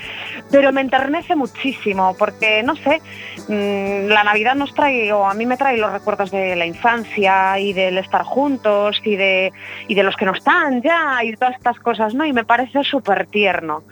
Pero 0.52 0.74
me 0.74 0.82
enternece 0.82 1.36
muchísimo 1.38 2.14
porque, 2.20 2.62
no 2.62 2.76
sé, 2.76 3.02
mm, 3.48 4.10
la 4.12 4.24
Navidad 4.26 4.49
nos 4.56 4.74
trae, 4.74 5.12
o 5.14 5.26
a 5.26 5.34
mí 5.34 5.46
me 5.46 5.58
trae 5.58 5.78
los 5.78 5.92
recuerdos 5.92 6.32
de 6.32 6.56
la 6.56 6.66
infancia 6.66 7.60
y 7.60 7.74
del 7.74 7.98
estar 7.98 8.24
juntos 8.24 9.02
y 9.04 9.16
de, 9.16 9.52
y 9.88 9.96
de 9.96 10.04
los 10.04 10.16
que 10.16 10.26
no 10.26 10.34
están 10.34 10.82
ya 10.82 11.24
y 11.24 11.36
todas 11.36 11.56
estas 11.56 11.80
cosas, 11.80 12.14
¿no? 12.14 12.26
Y 12.26 12.34
me 12.34 12.44
parece 12.46 12.84
súper 12.84 13.28
tierno. 13.28 13.84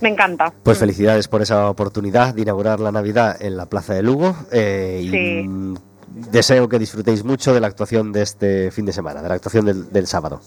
Me 0.00 0.08
encanta. 0.10 0.52
Pues 0.62 0.78
felicidades 0.78 1.26
por 1.26 1.42
esa 1.42 1.68
oportunidad 1.68 2.32
de 2.34 2.42
inaugurar 2.42 2.78
la 2.78 2.92
Navidad 2.92 3.36
en 3.42 3.56
la 3.56 3.66
Plaza 3.66 3.94
de 3.94 4.02
Lugo 4.02 4.36
eh, 4.52 5.00
y 5.02 5.10
Sí. 5.10 5.48
deseo 6.30 6.68
que 6.68 6.78
disfrutéis 6.78 7.24
mucho 7.24 7.52
de 7.52 7.60
la 7.60 7.66
actuación 7.66 8.12
de 8.12 8.22
este 8.22 8.70
fin 8.70 8.84
de 8.86 8.92
semana, 8.92 9.22
de 9.22 9.28
la 9.28 9.34
actuación 9.34 9.64
del, 9.66 9.90
del 9.92 10.06
sábado. 10.06 10.40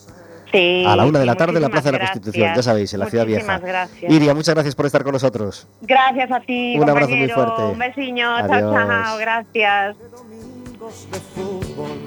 Sí, 0.52 0.84
A 0.86 0.95
la 0.95 1.06
una 1.06 1.20
de 1.20 1.26
la 1.26 1.36
tarde 1.36 1.56
en 1.58 1.62
la 1.62 1.70
Plaza 1.70 1.91
de 1.91 1.97
la 1.99 2.06
Constitución, 2.06 2.54
ya 2.56 2.64
sabéis, 2.64 2.93
en 2.93 2.99
la 2.99 3.06
Ciudad 3.08 3.26
Vieja. 3.26 3.41
Muchísimas 3.43 3.62
gracias. 3.62 4.12
Iria, 4.12 4.34
muchas 4.34 4.56
gracias 4.56 4.76
por 4.76 4.86
estar 4.86 5.04
con 5.04 5.14
nosotros. 5.14 5.68
Gracias 5.82 6.32
a 6.32 6.39
ti, 6.41 6.78
Un 6.78 6.89
abrazo 6.89 7.16
muy 7.16 7.30
fuerte. 7.30 7.62
Un 7.64 7.80
besiño. 7.80 8.36
Adiós. 8.36 8.49
Chao, 8.60 8.88
chao. 8.88 9.18
Gracias. 9.18 9.95
Domingos 10.12 11.08
de 11.12 11.20
fútbol, 11.20 11.97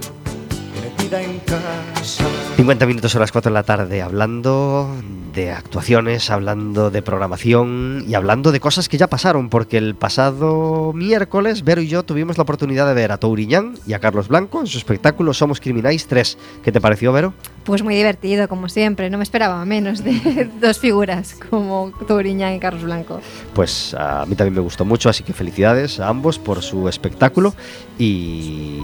metida 0.83 1.23
en 1.23 1.39
casa. 1.41 2.25
50 2.57 2.87
minutos 2.87 3.17
a 3.17 3.19
las 3.21 3.33
4 3.33 3.51
de 3.51 3.55
la 3.55 3.63
tarde 3.63 4.03
hablando 4.03 4.91
de 5.35 5.51
actuaciones, 5.51 6.31
hablando 6.31 6.91
de 6.91 7.03
programación 7.03 8.05
y 8.07 8.15
hablando 8.15 8.53
de 8.53 8.61
cosas 8.61 8.89
que 8.89 8.99
ya 8.99 9.09
pasaron, 9.09 9.49
porque 9.49 9.79
el 9.79 9.95
pasado 9.95 10.93
miércoles 10.95 11.65
Vero 11.65 11.81
y 11.81 11.89
yo 11.89 12.03
tuvimos 12.05 12.39
la 12.39 12.43
oportunidad 12.43 12.87
de 12.87 12.95
ver 12.95 13.13
a 13.13 13.19
Touriñán 13.19 13.75
y 13.87 13.93
a 13.93 13.99
Carlos 13.99 14.29
Blanco 14.29 14.61
en 14.61 14.67
su 14.67 14.79
espectáculo 14.79 15.35
Somos 15.35 15.61
Criminais 15.61 16.07
3. 16.07 16.39
¿Qué 16.63 16.73
te 16.73 16.81
pareció, 16.81 17.13
Vero? 17.13 17.35
Pues 17.65 17.83
muy 17.83 17.95
divertido, 17.95 18.49
como 18.49 18.69
siempre. 18.69 19.11
No 19.11 19.19
me 19.19 19.25
esperaba 19.25 19.65
menos 19.65 20.05
de 20.05 20.51
dos 20.61 20.79
figuras 20.79 21.37
como 21.51 21.93
Touriñán 22.07 22.55
y 22.55 22.61
Carlos 22.61 22.85
Blanco. 22.85 23.21
Pues 23.55 23.95
a 23.95 24.25
mí 24.27 24.37
también 24.37 24.55
me 24.55 24.61
gustó 24.61 24.85
mucho, 24.85 25.09
así 25.09 25.25
que 25.25 25.33
felicidades 25.33 25.99
a 26.01 26.09
ambos 26.09 26.39
por 26.39 26.63
su 26.63 26.89
espectáculo 26.89 27.55
y, 27.99 28.81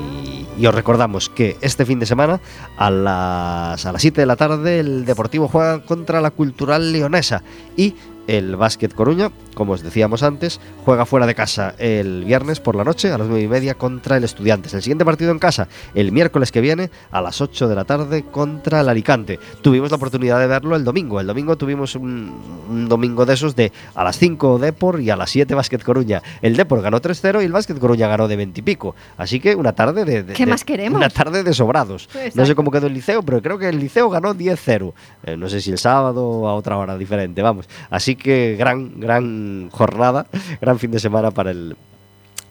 y 0.59 0.66
os 0.66 0.74
recordamos 0.74 1.28
que 1.28 1.57
este 1.61 1.84
fin 1.84 2.01
de 2.01 2.07
semana 2.07 2.40
a 2.76 2.90
las, 2.90 3.86
a 3.86 3.92
las 3.92 4.03
7 4.03 4.20
de 4.20 4.26
la 4.26 4.36
tarde 4.36 4.80
el 4.80 5.05
Deportivo 5.05 5.48
juega 5.48 5.84
contra 5.84 6.20
la 6.20 6.30
Cultural 6.41 6.91
Leonesa. 6.91 7.43
Y 7.76 7.95
el 8.37 8.55
Básquet 8.57 8.95
Coruña, 8.95 9.31
como 9.55 9.72
os 9.72 9.83
decíamos 9.83 10.22
antes, 10.22 10.61
juega 10.85 11.05
fuera 11.05 11.26
de 11.26 11.35
casa 11.35 11.74
el 11.78 12.24
viernes 12.24 12.61
por 12.61 12.76
la 12.76 12.85
noche 12.85 13.11
a 13.11 13.18
las 13.18 13.26
9 13.26 13.43
y 13.43 13.49
media 13.49 13.74
contra 13.74 14.16
el 14.16 14.24
Estudiantes. 14.24 14.72
El 14.74 14.83
siguiente 14.83 15.05
partido 15.05 15.33
en 15.33 15.39
casa, 15.39 15.66
el 15.95 16.12
miércoles 16.12 16.53
que 16.53 16.61
viene 16.61 16.91
a 17.11 17.20
las 17.20 17.41
8 17.41 17.66
de 17.68 17.74
la 17.74 17.85
tarde 17.85 18.24
contra 18.31 18.81
el 18.83 18.89
Alicante. 18.89 19.39
Tuvimos 19.62 19.91
la 19.91 19.97
oportunidad 19.97 20.39
de 20.39 20.47
verlo 20.47 20.76
el 20.76 20.85
domingo. 20.85 21.20
El 21.20 21.26
domingo 21.26 21.57
tuvimos 21.57 21.95
un, 21.97 22.33
un 22.68 22.89
domingo 22.89 23.26
de 23.26 23.35
esos 23.35 23.57
de 23.57 23.72
a 23.95 24.05
las 24.05 24.16
5 24.18 24.59
Depor 24.61 25.01
y 25.01 25.11
a 25.11 25.16
las 25.16 25.31
7 25.31 25.55
Básquet 25.55 25.83
Coruña. 25.83 26.22
El 26.41 26.57
Depor 26.57 26.83
ganó 26.83 27.01
3-0 27.01 27.43
y 27.43 27.47
el 27.47 27.53
Básquet 27.53 27.78
Coruña 27.78 28.07
ganó 28.07 28.28
de 28.28 28.37
20 28.37 28.61
y 28.61 28.62
pico. 28.62 28.95
Así 29.16 29.41
que 29.41 29.55
una 29.57 29.72
tarde 29.72 30.05
de... 30.05 30.22
de- 30.22 30.35
¿Qué 30.35 30.45
de- 30.47 30.51
más 30.53 30.64
queremos? 30.64 30.97
Una 30.97 31.09
tarde 31.11 31.43
de 31.43 31.53
sobrados. 31.53 32.09
No 32.35 32.47
sé 32.47 32.55
cómo 32.55 32.70
quedó 32.70 32.87
el 32.87 32.95
liceo, 32.95 33.22
pero 33.22 33.43
creo 33.43 33.59
que 33.59 33.68
el 33.68 33.81
liceo 33.81 34.09
ganó 34.09 34.35
10-0. 34.35 34.93
Eh, 35.24 35.37
no 35.37 35.49
sé 35.49 35.61
si 35.61 35.72
el 35.72 35.78
sábado 35.78 36.26
o 36.26 36.49
a 36.49 36.55
otra 36.55 36.76
hora 36.76 36.97
diferente, 36.97 37.43
vamos. 37.43 37.68
Así 37.91 38.14
que 38.21 38.57
gran, 38.57 39.01
gran 39.01 39.68
jornada, 39.71 40.27
gran 40.61 40.79
fin 40.79 40.93
de 40.93 41.01
semana 41.01 41.33
para 41.33 41.51
el, 41.51 41.77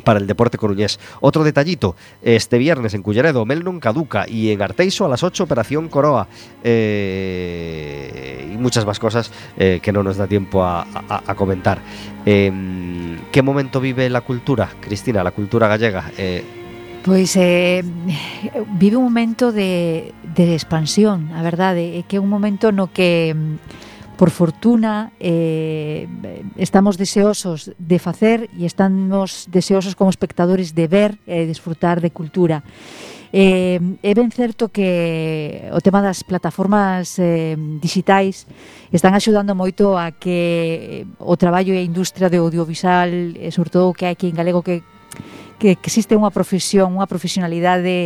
para 0.03 0.19
el 0.19 0.27
deporte 0.27 0.57
coruñés. 0.57 0.99
Otro 1.21 1.43
detallito, 1.43 1.95
este 2.21 2.57
viernes 2.57 2.93
en 2.93 3.03
Culleredo, 3.03 3.45
Melnon 3.45 3.79
caduca 3.79 4.25
y 4.27 4.51
en 4.51 4.61
Arteiso 4.61 5.05
a 5.05 5.09
las 5.09 5.23
8 5.23 5.43
Operación 5.43 5.87
Coroa. 5.89 6.27
Eh, 6.63 8.49
y 8.53 8.57
muchas 8.57 8.85
más 8.85 8.99
cosas 8.99 9.31
eh, 9.57 9.79
que 9.81 9.91
no 9.91 10.03
nos 10.03 10.17
da 10.17 10.27
tiempo 10.27 10.63
a, 10.63 10.85
comentar. 11.35 11.79
Em, 12.25 13.17
¿Qué 13.31 13.41
momento 13.41 13.79
vive 13.79 14.09
la 14.09 14.21
cultura, 14.21 14.69
Cristina, 14.81 15.23
la 15.23 15.31
cultura 15.31 15.67
gallega? 15.67 16.11
Eh, 16.17 16.43
eh, 17.35 17.83
vive 18.73 18.97
un 18.97 19.03
momento 19.03 19.51
de, 19.51 20.13
expansión, 20.35 21.31
a 21.33 21.41
verdade, 21.41 21.99
é 21.99 22.03
que 22.03 22.19
un 22.19 22.29
momento 22.29 22.71
no 22.71 22.91
que 22.91 23.35
Por 24.19 24.31
fortuna, 24.31 25.13
eh, 25.17 26.05
estamos 26.57 26.97
deseosos 26.97 27.71
de 27.79 27.99
facer 28.03 28.51
e 28.51 28.67
estamos 28.67 29.47
deseosos 29.47 29.95
como 29.95 30.11
espectadores 30.11 30.75
de 30.75 30.91
ver 30.91 31.15
e 31.23 31.47
disfrutar 31.47 32.03
de 32.03 32.11
cultura. 32.11 32.59
Eh, 33.31 33.79
é 34.03 34.11
ben 34.11 34.27
certo 34.27 34.75
que 34.75 35.71
o 35.71 35.79
tema 35.79 36.03
das 36.03 36.27
plataformas 36.27 37.15
eh, 37.15 37.55
digitais 37.79 38.43
están 38.91 39.15
axudando 39.15 39.55
moito 39.55 39.95
a 39.95 40.11
que 40.11 41.07
o 41.15 41.39
traballo 41.39 41.71
e 41.71 41.79
a 41.79 41.87
industria 41.87 42.27
do 42.27 42.43
audiovisual, 42.43 43.07
e 43.39 43.47
sobre 43.55 43.71
todo 43.71 43.95
que 43.95 44.03
hai 44.03 44.19
aquí 44.19 44.27
en 44.27 44.35
galego 44.35 44.59
que, 44.59 44.83
que, 45.63 45.79
que 45.79 45.87
existe 45.87 46.19
unha 46.19 46.27
profesión, 46.27 46.91
unha 46.91 47.07
profesionalidade 47.07 47.87
de 47.87 47.99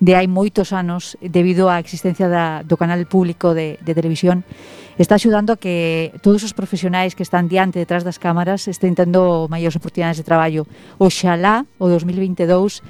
de 0.00 0.12
hai 0.14 0.28
moitos 0.28 0.76
anos 0.76 1.16
debido 1.20 1.72
á 1.72 1.80
existencia 1.80 2.28
da, 2.28 2.60
do 2.60 2.76
canal 2.76 3.00
público 3.08 3.56
de, 3.56 3.80
de 3.80 3.92
televisión 3.96 4.44
está 4.98 5.16
axudando 5.16 5.52
a 5.52 5.56
que 5.56 6.12
todos 6.22 6.44
os 6.44 6.56
profesionais 6.56 7.14
que 7.14 7.22
están 7.22 7.48
diante 7.48 7.78
detrás 7.78 8.04
das 8.04 8.16
cámaras 8.16 8.68
estén 8.68 8.96
tendo 8.96 9.48
maiores 9.52 9.76
oportunidades 9.76 10.16
de 10.16 10.24
traballo. 10.24 10.64
Oxalá 10.96 11.68
o 11.76 11.88
2022 11.88 12.80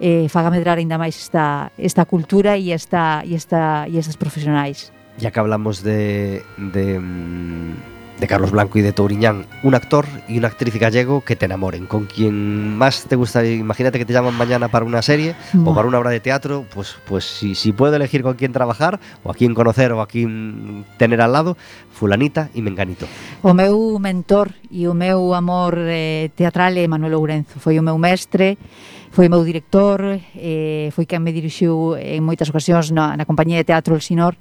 eh, 0.00 0.28
faga 0.28 0.52
medrar 0.52 0.76
ainda 0.76 1.00
máis 1.00 1.16
esta, 1.16 1.72
esta 1.80 2.04
cultura 2.04 2.60
e, 2.60 2.72
esta, 2.76 3.24
e, 3.24 3.32
esta, 3.32 3.88
e 3.88 3.96
estas 3.96 4.20
profesionais. 4.20 4.92
Ya 5.16 5.32
que 5.32 5.40
hablamos 5.40 5.80
de, 5.80 6.44
de 6.60 7.00
mm, 7.00 7.95
de 8.18 8.26
Carlos 8.26 8.50
Blanco 8.50 8.78
y 8.78 8.82
de 8.82 8.92
Touriñán, 8.92 9.46
un 9.62 9.74
actor 9.74 10.06
y 10.28 10.38
una 10.38 10.48
actriz 10.48 10.74
gallego 10.78 11.20
que 11.20 11.36
te 11.36 11.44
enamoren, 11.44 11.86
con 11.86 12.06
quien 12.06 12.76
más 12.76 13.04
te 13.04 13.16
gusta. 13.16 13.44
Imagínate 13.44 13.98
que 13.98 14.04
te 14.04 14.12
llaman 14.12 14.34
mañana 14.34 14.68
para 14.68 14.84
una 14.84 15.02
serie 15.02 15.34
no. 15.52 15.70
o 15.70 15.74
para 15.74 15.88
una 15.88 15.98
obra 15.98 16.10
de 16.10 16.20
teatro, 16.20 16.64
pues, 16.74 16.96
pues 17.06 17.24
si, 17.24 17.54
si 17.54 17.72
puedo 17.72 17.94
elegir 17.94 18.22
con 18.22 18.34
quién 18.34 18.52
trabajar, 18.52 18.98
o 19.22 19.30
a 19.30 19.34
quién 19.34 19.54
conocer, 19.54 19.92
o 19.92 20.00
a 20.00 20.08
quién 20.08 20.84
tener 20.96 21.20
al 21.20 21.32
lado, 21.32 21.56
fulanita 21.92 22.48
e 22.54 22.62
menganito. 22.62 23.06
O 23.42 23.52
meu 23.52 23.98
mentor 24.00 24.52
e 24.70 24.88
o 24.88 24.94
meu 24.94 25.34
amor 25.36 25.76
eh, 25.76 26.32
teatral 26.36 26.76
é 26.76 26.88
Manuel 26.88 27.20
Ourenzo, 27.20 27.60
foi 27.60 27.78
o 27.78 27.84
meu 27.84 27.96
mestre, 28.00 28.56
foi 29.12 29.28
o 29.28 29.32
meu 29.32 29.44
director, 29.44 30.20
eh, 30.36 30.88
foi 30.92 31.04
quen 31.04 31.20
me 31.20 31.32
dirixiu 31.32 31.96
en 31.96 32.24
moitas 32.24 32.48
ocasións 32.48 32.92
na, 32.92 33.16
na 33.16 33.28
compañía 33.28 33.60
de 33.60 33.68
teatro 33.68 33.96
El 33.96 34.04
Sinor, 34.04 34.36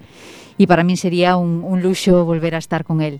e 0.55 0.63
para 0.67 0.88
min 0.88 0.95
sería 0.95 1.36
un, 1.36 1.63
un 1.63 1.84
luxo 1.84 2.23
volver 2.23 2.55
a 2.55 2.61
estar 2.63 2.88
con 2.88 3.03
el. 3.03 3.19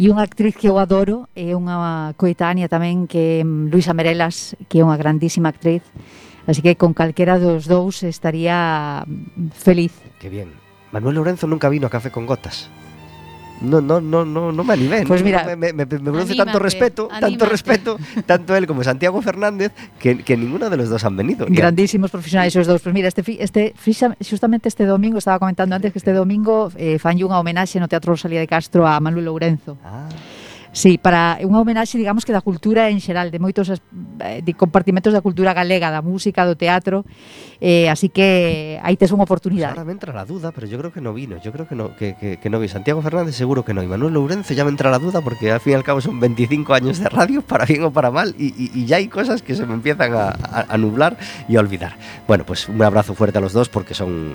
E 0.00 0.08
unha 0.08 0.24
actriz 0.24 0.56
que 0.56 0.64
eu 0.64 0.80
adoro 0.80 1.28
é 1.36 1.52
unha 1.52 2.16
coetánea 2.16 2.72
tamén 2.72 3.04
que 3.04 3.44
é 3.44 3.44
Luisa 3.44 3.92
Merelas, 3.92 4.56
que 4.64 4.80
é 4.80 4.82
unha 4.82 4.96
grandísima 4.96 5.52
actriz. 5.52 5.84
Así 6.48 6.64
que 6.64 6.72
con 6.72 6.96
calquera 6.96 7.36
dos 7.36 7.68
dous 7.68 8.00
estaría 8.00 9.04
feliz. 9.52 9.92
Que 10.16 10.32
bien. 10.32 10.56
Manuel 10.88 11.20
Lorenzo 11.20 11.44
nunca 11.44 11.68
vino 11.68 11.84
a 11.84 11.92
Café 11.92 12.08
con 12.08 12.24
Gotas. 12.24 12.72
No, 13.60 13.80
no, 13.80 14.00
no, 14.00 14.24
no, 14.24 14.52
no 14.52 14.64
me 14.64 14.72
animé. 14.72 15.04
Pues 15.06 15.22
mira, 15.22 15.44
me, 15.44 15.56
me, 15.56 15.72
me, 15.72 15.84
me 15.84 15.86
produce 15.86 16.32
anímate, 16.32 16.36
tanto 16.36 16.58
respeto, 16.58 17.08
anímate. 17.10 17.20
tanto 17.20 17.44
respeto, 17.46 17.98
tanto 18.26 18.56
él 18.56 18.66
como 18.66 18.82
Santiago 18.82 19.20
Fernández, 19.20 19.72
que, 19.98 20.18
que 20.18 20.36
ninguno 20.36 20.70
de 20.70 20.76
los 20.76 20.88
dos 20.88 21.04
han 21.04 21.16
venido. 21.16 21.46
Grandísimos 21.48 22.10
ya. 22.10 22.12
profesionales 22.12 22.54
dous. 22.54 22.66
dos. 22.66 22.82
Pues 22.82 22.94
mira, 22.94 23.08
este, 23.08 23.22
este, 23.42 23.74
justamente 24.28 24.68
este 24.68 24.86
domingo, 24.86 25.18
estaba 25.18 25.38
comentando 25.38 25.74
antes 25.76 25.92
que 25.92 25.98
este 25.98 26.12
domingo 26.12 26.72
eh, 26.76 26.98
fan 26.98 27.20
unha 27.20 27.36
homenaje 27.36 27.76
en 27.76 27.84
el 27.84 27.90
Teatro 27.90 28.16
Rosalía 28.16 28.40
de 28.40 28.48
Castro 28.48 28.88
a 28.88 28.96
Manuel 28.98 29.26
Lourenzo. 29.28 29.76
Ah. 29.84 30.08
Sí, 30.72 30.98
para 31.02 31.42
unha 31.42 31.58
homenaxe, 31.58 31.98
digamos 31.98 32.22
que 32.22 32.30
da 32.30 32.38
cultura 32.46 32.94
en 32.94 33.02
xeral, 33.02 33.34
de 33.34 33.42
moitos 33.42 33.74
eh, 33.74 34.38
de 34.38 34.52
compartimentos 34.54 35.10
da 35.10 35.18
cultura 35.18 35.50
galega, 35.50 35.90
da 35.90 35.98
música, 35.98 36.46
do 36.46 36.54
teatro, 36.54 37.02
eh, 37.58 37.90
así 37.90 38.06
que 38.06 38.78
aí 38.78 38.94
tes 38.94 39.10
unha 39.10 39.26
oportunidade. 39.26 39.74
Pues 39.74 39.82
ahora 39.82 39.90
me 39.90 39.98
entra 39.98 40.14
la 40.14 40.22
duda, 40.22 40.54
pero 40.54 40.70
yo 40.70 40.78
creo 40.78 40.94
que 40.94 41.02
no 41.02 41.10
vino, 41.10 41.42
yo 41.42 41.50
creo 41.50 41.66
que 41.66 41.74
no, 41.74 41.98
que, 41.98 42.14
que, 42.14 42.38
que 42.38 42.48
no 42.48 42.62
vi. 42.62 42.70
Santiago 42.70 43.02
Fernández 43.02 43.34
seguro 43.34 43.66
que 43.66 43.74
no, 43.74 43.82
y 43.82 43.90
Manuel 43.90 44.14
Lourenzo 44.14 44.54
ya 44.54 44.62
me 44.62 44.70
entra 44.70 44.94
la 44.94 45.02
duda 45.02 45.20
porque 45.26 45.50
al 45.50 45.58
fin 45.58 45.72
y 45.72 45.76
al 45.76 45.82
cabo 45.82 46.00
son 46.00 46.20
25 46.20 46.72
años 46.72 47.02
de 47.02 47.08
radio, 47.10 47.42
para 47.42 47.66
bien 47.66 47.82
o 47.82 47.90
para 47.90 48.14
mal, 48.14 48.34
y, 48.38 48.54
y, 48.54 48.70
y 48.72 48.86
ya 48.86 49.02
hay 49.02 49.08
cosas 49.08 49.42
que 49.42 49.58
se 49.58 49.66
me 49.66 49.74
empiezan 49.74 50.14
a, 50.14 50.28
a, 50.30 50.66
a 50.68 50.78
nublar 50.78 51.18
y 51.48 51.56
a 51.56 51.60
olvidar. 51.60 51.98
Bueno, 52.28 52.44
pues 52.46 52.68
un 52.68 52.80
abrazo 52.80 53.14
fuerte 53.14 53.38
a 53.38 53.40
los 53.40 53.52
dos 53.52 53.68
porque 53.68 53.94
son 53.94 54.34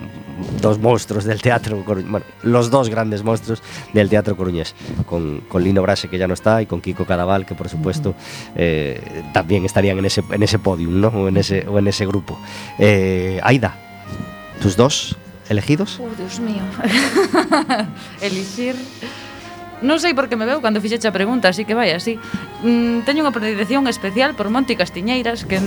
dos 0.62 0.80
monstruos 0.80 1.24
del 1.24 1.42
teatro, 1.42 1.82
bueno, 1.86 2.26
los 2.44 2.70
dos 2.70 2.90
grandes 2.90 3.24
monstruos 3.24 3.64
del 3.94 4.10
teatro 4.10 4.36
coruñés, 4.36 4.76
con, 5.06 5.40
con 5.48 5.64
Lino 5.64 5.82
Brase 5.82 6.10
que 6.10 6.18
ya 6.18 6.25
no 6.28 6.34
está 6.34 6.62
y 6.62 6.66
con 6.66 6.82
Kiko 6.82 7.06
Cadaval 7.06 7.46
que 7.46 7.56
por 7.56 7.70
supuesto 7.70 8.16
eh, 8.56 9.24
también 9.34 9.66
estarían 9.66 9.98
en 9.98 10.06
ese, 10.06 10.24
en 10.32 10.44
ese 10.44 10.60
podium, 10.60 11.00
¿no? 11.02 11.08
O 11.10 11.28
en 11.28 11.38
ese, 11.38 11.66
o 11.68 11.80
en 11.80 11.88
ese 11.88 12.06
grupo. 12.06 12.40
Eh, 12.80 13.40
Aida, 13.44 13.76
tus 14.62 14.76
dos 14.76 15.18
elegidos. 15.50 16.00
Oh, 16.00 16.10
Dios 16.18 16.40
mío. 16.40 16.64
Elixir 18.22 18.76
Non 19.84 20.00
sei 20.00 20.16
por 20.16 20.32
que 20.32 20.40
me 20.40 20.48
veu 20.48 20.64
cando 20.64 20.80
fixeche 20.80 21.12
a 21.12 21.12
pregunta, 21.12 21.52
así 21.52 21.68
que 21.68 21.76
vai 21.76 21.92
así. 21.92 22.16
Mm, 22.64 23.04
teño 23.04 23.28
unha 23.28 23.36
predilección 23.36 23.84
especial 23.92 24.32
por 24.32 24.48
Monti 24.48 24.80
Castiñeiras, 24.80 25.44
que 25.44 25.60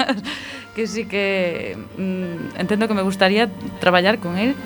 que 0.74 0.88
sí 0.88 1.04
que 1.04 1.76
mm, 1.76 2.56
entendo 2.56 2.88
que 2.88 2.96
me 2.96 3.04
gustaría 3.04 3.52
traballar 3.84 4.16
con 4.16 4.40
el. 4.40 4.56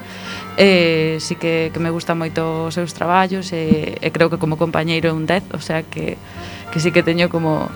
eh, 0.59 1.18
sí 1.20 1.36
que, 1.36 1.70
que 1.72 1.78
me 1.78 1.94
gusta 1.94 2.18
moito 2.18 2.66
os 2.66 2.74
seus 2.74 2.90
traballos 2.90 3.54
e, 3.54 3.94
e 4.02 4.09
creo 4.11 4.26
que 4.26 4.42
como 4.42 4.59
compañeiro 4.59 5.09
é 5.09 5.14
un 5.14 5.24
10 5.24 5.54
o 5.54 5.62
sea 5.62 5.86
que, 5.86 6.18
que 6.74 6.82
sí 6.82 6.90
que 6.90 7.06
teño 7.06 7.30
como 7.30 7.70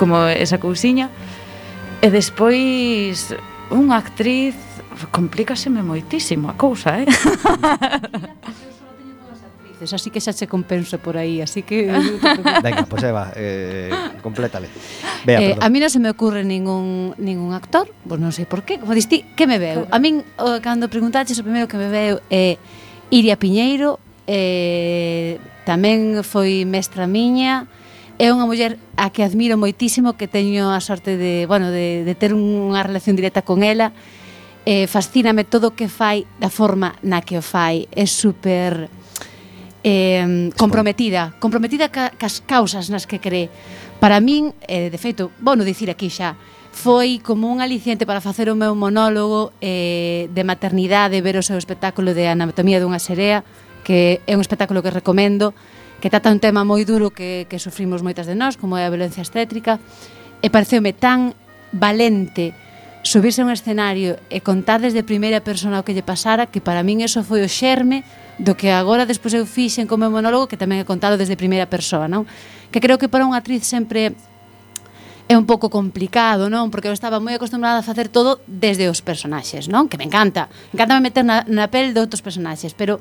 como 0.00 0.24
esa 0.32 0.56
cousiña 0.56 1.12
e 2.00 2.08
despois 2.08 3.36
unha 3.68 4.00
actriz 4.00 4.56
complícaseme 5.12 5.84
moitísimo 5.84 6.48
a 6.48 6.56
cousa 6.56 7.04
eh? 7.04 7.06
veces, 9.80 9.96
así 9.96 10.12
que 10.12 10.20
xa 10.20 10.36
che 10.36 10.44
compenso 10.44 11.00
por 11.00 11.16
aí, 11.16 11.40
así 11.40 11.64
que... 11.64 11.88
Venga, 12.64 12.84
pois 12.84 13.00
pues 13.00 13.02
Eva, 13.08 13.32
eh, 13.32 13.88
complétale. 14.20 14.68
Bea, 15.24 15.40
eh, 15.40 15.48
perdón. 15.56 15.64
a 15.64 15.68
mí 15.72 15.78
non 15.80 15.88
se 15.88 15.98
me 15.98 16.12
ocurre 16.12 16.44
ningún, 16.44 17.16
ningún 17.16 17.56
actor, 17.56 17.88
pois 17.88 18.16
pues 18.16 18.20
non 18.20 18.36
sei 18.36 18.44
por 18.44 18.68
qué, 18.68 18.76
como 18.76 18.92
diste, 18.92 19.24
que 19.32 19.48
me 19.48 19.56
veu? 19.56 19.88
Claro. 19.88 19.96
A 19.96 19.98
min, 19.98 20.20
o, 20.36 20.60
cando 20.60 20.92
preguntaches, 20.92 21.40
o 21.40 21.44
primeiro 21.44 21.64
que 21.64 21.80
me 21.80 21.88
veu 21.88 22.20
é 22.28 22.60
eh, 22.60 23.08
Iria 23.08 23.40
Piñeiro, 23.40 23.96
eh, 24.28 25.40
tamén 25.64 26.20
foi 26.22 26.68
mestra 26.68 27.08
miña, 27.08 27.66
é 28.20 28.28
unha 28.28 28.44
muller 28.44 28.76
a 29.00 29.08
que 29.08 29.24
admiro 29.24 29.56
moitísimo, 29.56 30.12
que 30.20 30.28
teño 30.28 30.68
a 30.68 30.78
sorte 30.84 31.16
de, 31.16 31.48
bueno, 31.48 31.72
de, 31.72 32.04
de 32.04 32.12
ter 32.12 32.36
unha 32.36 32.84
relación 32.84 33.16
directa 33.16 33.40
con 33.40 33.64
ela. 33.64 33.96
Eh, 34.68 34.84
fascíname 34.84 35.48
todo 35.48 35.72
o 35.72 35.74
que 35.74 35.88
fai 35.88 36.28
da 36.36 36.52
forma 36.52 36.92
na 37.00 37.24
que 37.24 37.40
o 37.40 37.42
fai. 37.42 37.88
É 37.96 38.04
super 38.04 38.92
eh, 39.84 40.50
comprometida, 40.56 41.34
comprometida 41.38 41.88
ca, 41.88 42.10
cas 42.16 42.40
causas 42.44 42.90
nas 42.90 43.06
que 43.06 43.20
cree. 43.20 43.48
Para 44.00 44.20
min, 44.20 44.56
eh, 44.68 44.88
de 44.88 44.98
feito, 44.98 45.30
bono 45.40 45.64
dicir 45.64 45.88
aquí 45.92 46.08
xa, 46.08 46.36
foi 46.72 47.18
como 47.18 47.50
un 47.50 47.60
aliciente 47.60 48.06
para 48.06 48.22
facer 48.22 48.48
o 48.48 48.56
meu 48.56 48.72
monólogo 48.78 49.52
eh, 49.60 50.30
de 50.32 50.42
maternidade, 50.44 51.20
ver 51.20 51.36
o 51.36 51.44
seu 51.44 51.58
espectáculo 51.58 52.14
de 52.14 52.30
anatomía 52.30 52.80
dunha 52.80 53.02
serea, 53.02 53.44
que 53.82 54.22
é 54.24 54.32
un 54.36 54.42
espectáculo 54.44 54.80
que 54.84 54.92
recomendo, 54.92 55.52
que 56.00 56.08
trata 56.08 56.32
un 56.32 56.40
tema 56.40 56.64
moi 56.64 56.86
duro 56.88 57.12
que, 57.12 57.44
que 57.50 57.60
sufrimos 57.60 58.00
moitas 58.00 58.24
de 58.24 58.38
nós, 58.38 58.56
como 58.56 58.80
é 58.80 58.86
a 58.86 58.92
violencia 58.92 59.20
estétrica, 59.20 59.76
e 60.40 60.48
pareceume 60.48 60.96
tan 60.96 61.36
valente 61.72 62.56
subirse 63.02 63.40
a 63.40 63.48
un 63.48 63.52
escenario 63.52 64.20
e 64.28 64.44
contar 64.44 64.80
desde 64.80 65.00
primeira 65.00 65.40
persona 65.40 65.80
o 65.80 65.84
que 65.84 65.96
lle 65.96 66.04
pasara, 66.04 66.48
que 66.48 66.60
para 66.60 66.84
min 66.84 67.00
eso 67.00 67.24
foi 67.24 67.40
o 67.40 67.48
xerme 67.48 68.04
do 68.36 68.56
que 68.56 68.68
agora 68.72 69.08
despois 69.08 69.32
eu 69.32 69.48
fixen 69.48 69.88
como 69.88 70.08
monólogo, 70.12 70.48
que 70.48 70.60
tamén 70.60 70.80
é 70.80 70.86
contado 70.86 71.16
desde 71.16 71.36
primeira 71.36 71.64
persoa, 71.64 72.08
non? 72.08 72.28
Que 72.68 72.80
creo 72.80 73.00
que 73.00 73.08
para 73.08 73.24
unha 73.24 73.40
actriz 73.40 73.64
sempre 73.64 74.12
é 75.30 75.34
un 75.38 75.46
pouco 75.46 75.70
complicado, 75.72 76.52
non? 76.52 76.68
Porque 76.68 76.90
eu 76.90 76.94
estaba 76.96 77.22
moi 77.22 77.38
acostumbrada 77.38 77.80
a 77.80 77.86
facer 77.86 78.12
todo 78.12 78.42
desde 78.44 78.90
os 78.90 79.00
personaxes, 79.00 79.70
non? 79.70 79.88
Que 79.88 79.96
me 79.96 80.04
encanta. 80.04 80.52
Encanta 80.74 80.92
me 80.98 81.06
meter 81.06 81.24
na, 81.24 81.46
na 81.48 81.72
pel 81.72 81.96
de 81.96 82.02
outros 82.02 82.20
personaxes, 82.20 82.76
pero 82.76 83.00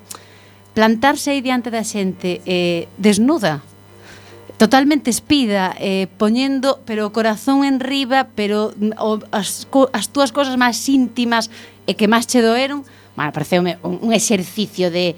plantarse 0.77 1.35
aí 1.35 1.41
diante 1.43 1.73
da 1.73 1.83
xente 1.83 2.39
eh, 2.47 2.87
desnuda 2.95 3.65
totalmente 4.59 5.09
espida, 5.09 5.73
eh, 5.79 6.07
poñendo 6.19 6.83
pero 6.83 7.07
o 7.07 7.15
corazón 7.15 7.63
en 7.63 7.79
riba, 7.79 8.27
pero 8.35 8.75
mm, 8.75 8.99
o, 8.99 9.23
as, 9.31 9.63
co, 9.71 9.87
as 9.95 10.11
túas 10.11 10.35
cosas 10.35 10.59
máis 10.59 10.75
íntimas 10.91 11.47
e 11.87 11.95
que 11.95 12.11
máis 12.11 12.27
che 12.27 12.43
doeron, 12.43 12.83
bueno, 13.15 13.31
pareceume 13.31 13.79
un, 13.87 14.03
un 14.03 14.11
exercicio 14.11 14.91
de, 14.91 15.15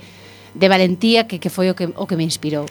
de 0.53 0.67
valentía 0.69 1.25
que, 1.25 1.41
que 1.41 1.49
foi 1.49 1.73
o 1.73 1.75
que, 1.75 1.89
o 1.89 2.05
que 2.05 2.13
me 2.13 2.23
inspirou. 2.23 2.69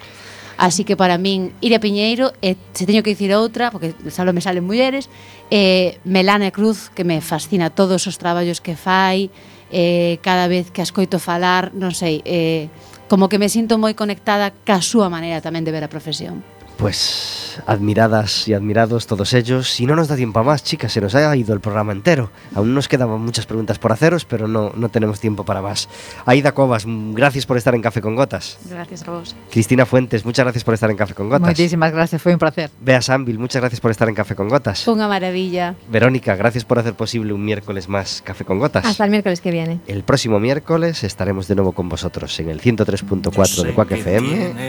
Así 0.62 0.86
que 0.86 0.94
para 0.94 1.18
min 1.18 1.50
Iria 1.58 1.82
Piñeiro 1.82 2.30
e 2.38 2.54
se 2.70 2.86
teño 2.86 3.02
que 3.02 3.18
dicir 3.18 3.34
outra, 3.34 3.74
porque 3.74 3.90
salo 4.14 4.30
me 4.30 4.38
salen 4.38 4.62
mulleres, 4.62 5.10
eh, 5.50 5.98
Melana 6.06 6.54
Cruz, 6.54 6.86
que 6.94 7.02
me 7.02 7.18
fascina 7.18 7.74
todos 7.74 8.06
os 8.06 8.14
traballos 8.14 8.62
que 8.62 8.78
fai, 8.78 9.34
eh, 9.74 10.22
cada 10.22 10.46
vez 10.46 10.70
que 10.70 10.78
a 10.78 10.86
escoito 10.86 11.18
falar, 11.18 11.74
non 11.74 11.98
sei, 11.98 12.22
eh, 12.22 12.70
como 13.10 13.26
que 13.26 13.42
me 13.42 13.50
sinto 13.50 13.74
moi 13.74 13.98
conectada 13.98 14.54
ca 14.54 14.78
súa 14.78 15.10
maneira 15.10 15.42
tamén 15.42 15.66
de 15.66 15.74
ver 15.74 15.82
a 15.82 15.90
profesión. 15.90 16.46
Pues 16.80 17.60
admiradas 17.66 18.48
y 18.48 18.54
admirados 18.54 19.06
todos 19.06 19.34
ellos. 19.34 19.78
Y 19.80 19.86
no 19.86 19.96
nos 19.96 20.08
da 20.08 20.16
tiempo 20.16 20.40
a 20.40 20.42
más, 20.42 20.64
chicas, 20.64 20.90
se 20.90 21.00
nos 21.02 21.14
ha 21.14 21.36
ido 21.36 21.52
el 21.52 21.60
programa 21.60 21.92
entero. 21.92 22.30
Aún 22.54 22.74
nos 22.74 22.88
quedaban 22.88 23.20
muchas 23.20 23.44
preguntas 23.44 23.78
por 23.78 23.92
haceros, 23.92 24.24
pero 24.24 24.48
no, 24.48 24.72
no 24.74 24.88
tenemos 24.88 25.20
tiempo 25.20 25.44
para 25.44 25.60
más. 25.60 25.90
Aida 26.24 26.52
Cobas, 26.52 26.86
mm, 26.86 27.12
gracias 27.12 27.44
por 27.44 27.58
estar 27.58 27.74
en 27.74 27.82
Café 27.82 28.00
con 28.00 28.16
Gotas. 28.16 28.58
Gracias 28.68 29.06
a 29.06 29.10
vos. 29.10 29.36
Cristina 29.50 29.84
Fuentes, 29.84 30.24
muchas 30.24 30.44
gracias 30.44 30.64
por 30.64 30.72
estar 30.72 30.90
en 30.90 30.96
Café 30.96 31.14
con 31.14 31.28
Gotas. 31.28 31.42
Moitísimas 31.42 31.92
gracias, 31.92 32.22
foi 32.22 32.32
un 32.32 32.38
placer. 32.38 32.70
Bea 32.80 33.02
Sambil, 33.02 33.38
muchas 33.38 33.60
gracias 33.60 33.80
por 33.80 33.90
estar 33.90 34.08
en 34.08 34.14
Café 34.14 34.34
con 34.34 34.48
Gotas. 34.48 34.88
Unha 34.88 35.04
maravilla. 35.04 35.76
Verónica, 35.92 36.32
gracias 36.36 36.64
por 36.64 36.78
hacer 36.78 36.94
posible 36.94 37.32
un 37.36 37.44
miércoles 37.44 37.88
más 37.88 38.22
Café 38.24 38.44
con 38.44 38.58
Gotas. 38.58 38.88
Hasta 38.88 39.04
el 39.04 39.10
miércoles 39.10 39.40
que 39.40 39.50
viene. 39.50 39.80
El 39.86 40.02
próximo 40.02 40.40
miércoles 40.40 41.04
estaremos 41.04 41.44
de 41.44 41.56
nuevo 41.56 41.72
con 41.72 41.88
vosotros 41.88 42.32
en 42.40 42.48
el 42.48 42.60
103.4 42.60 43.62
de 43.68 43.74
Quack 43.74 43.92
FM 43.92 44.68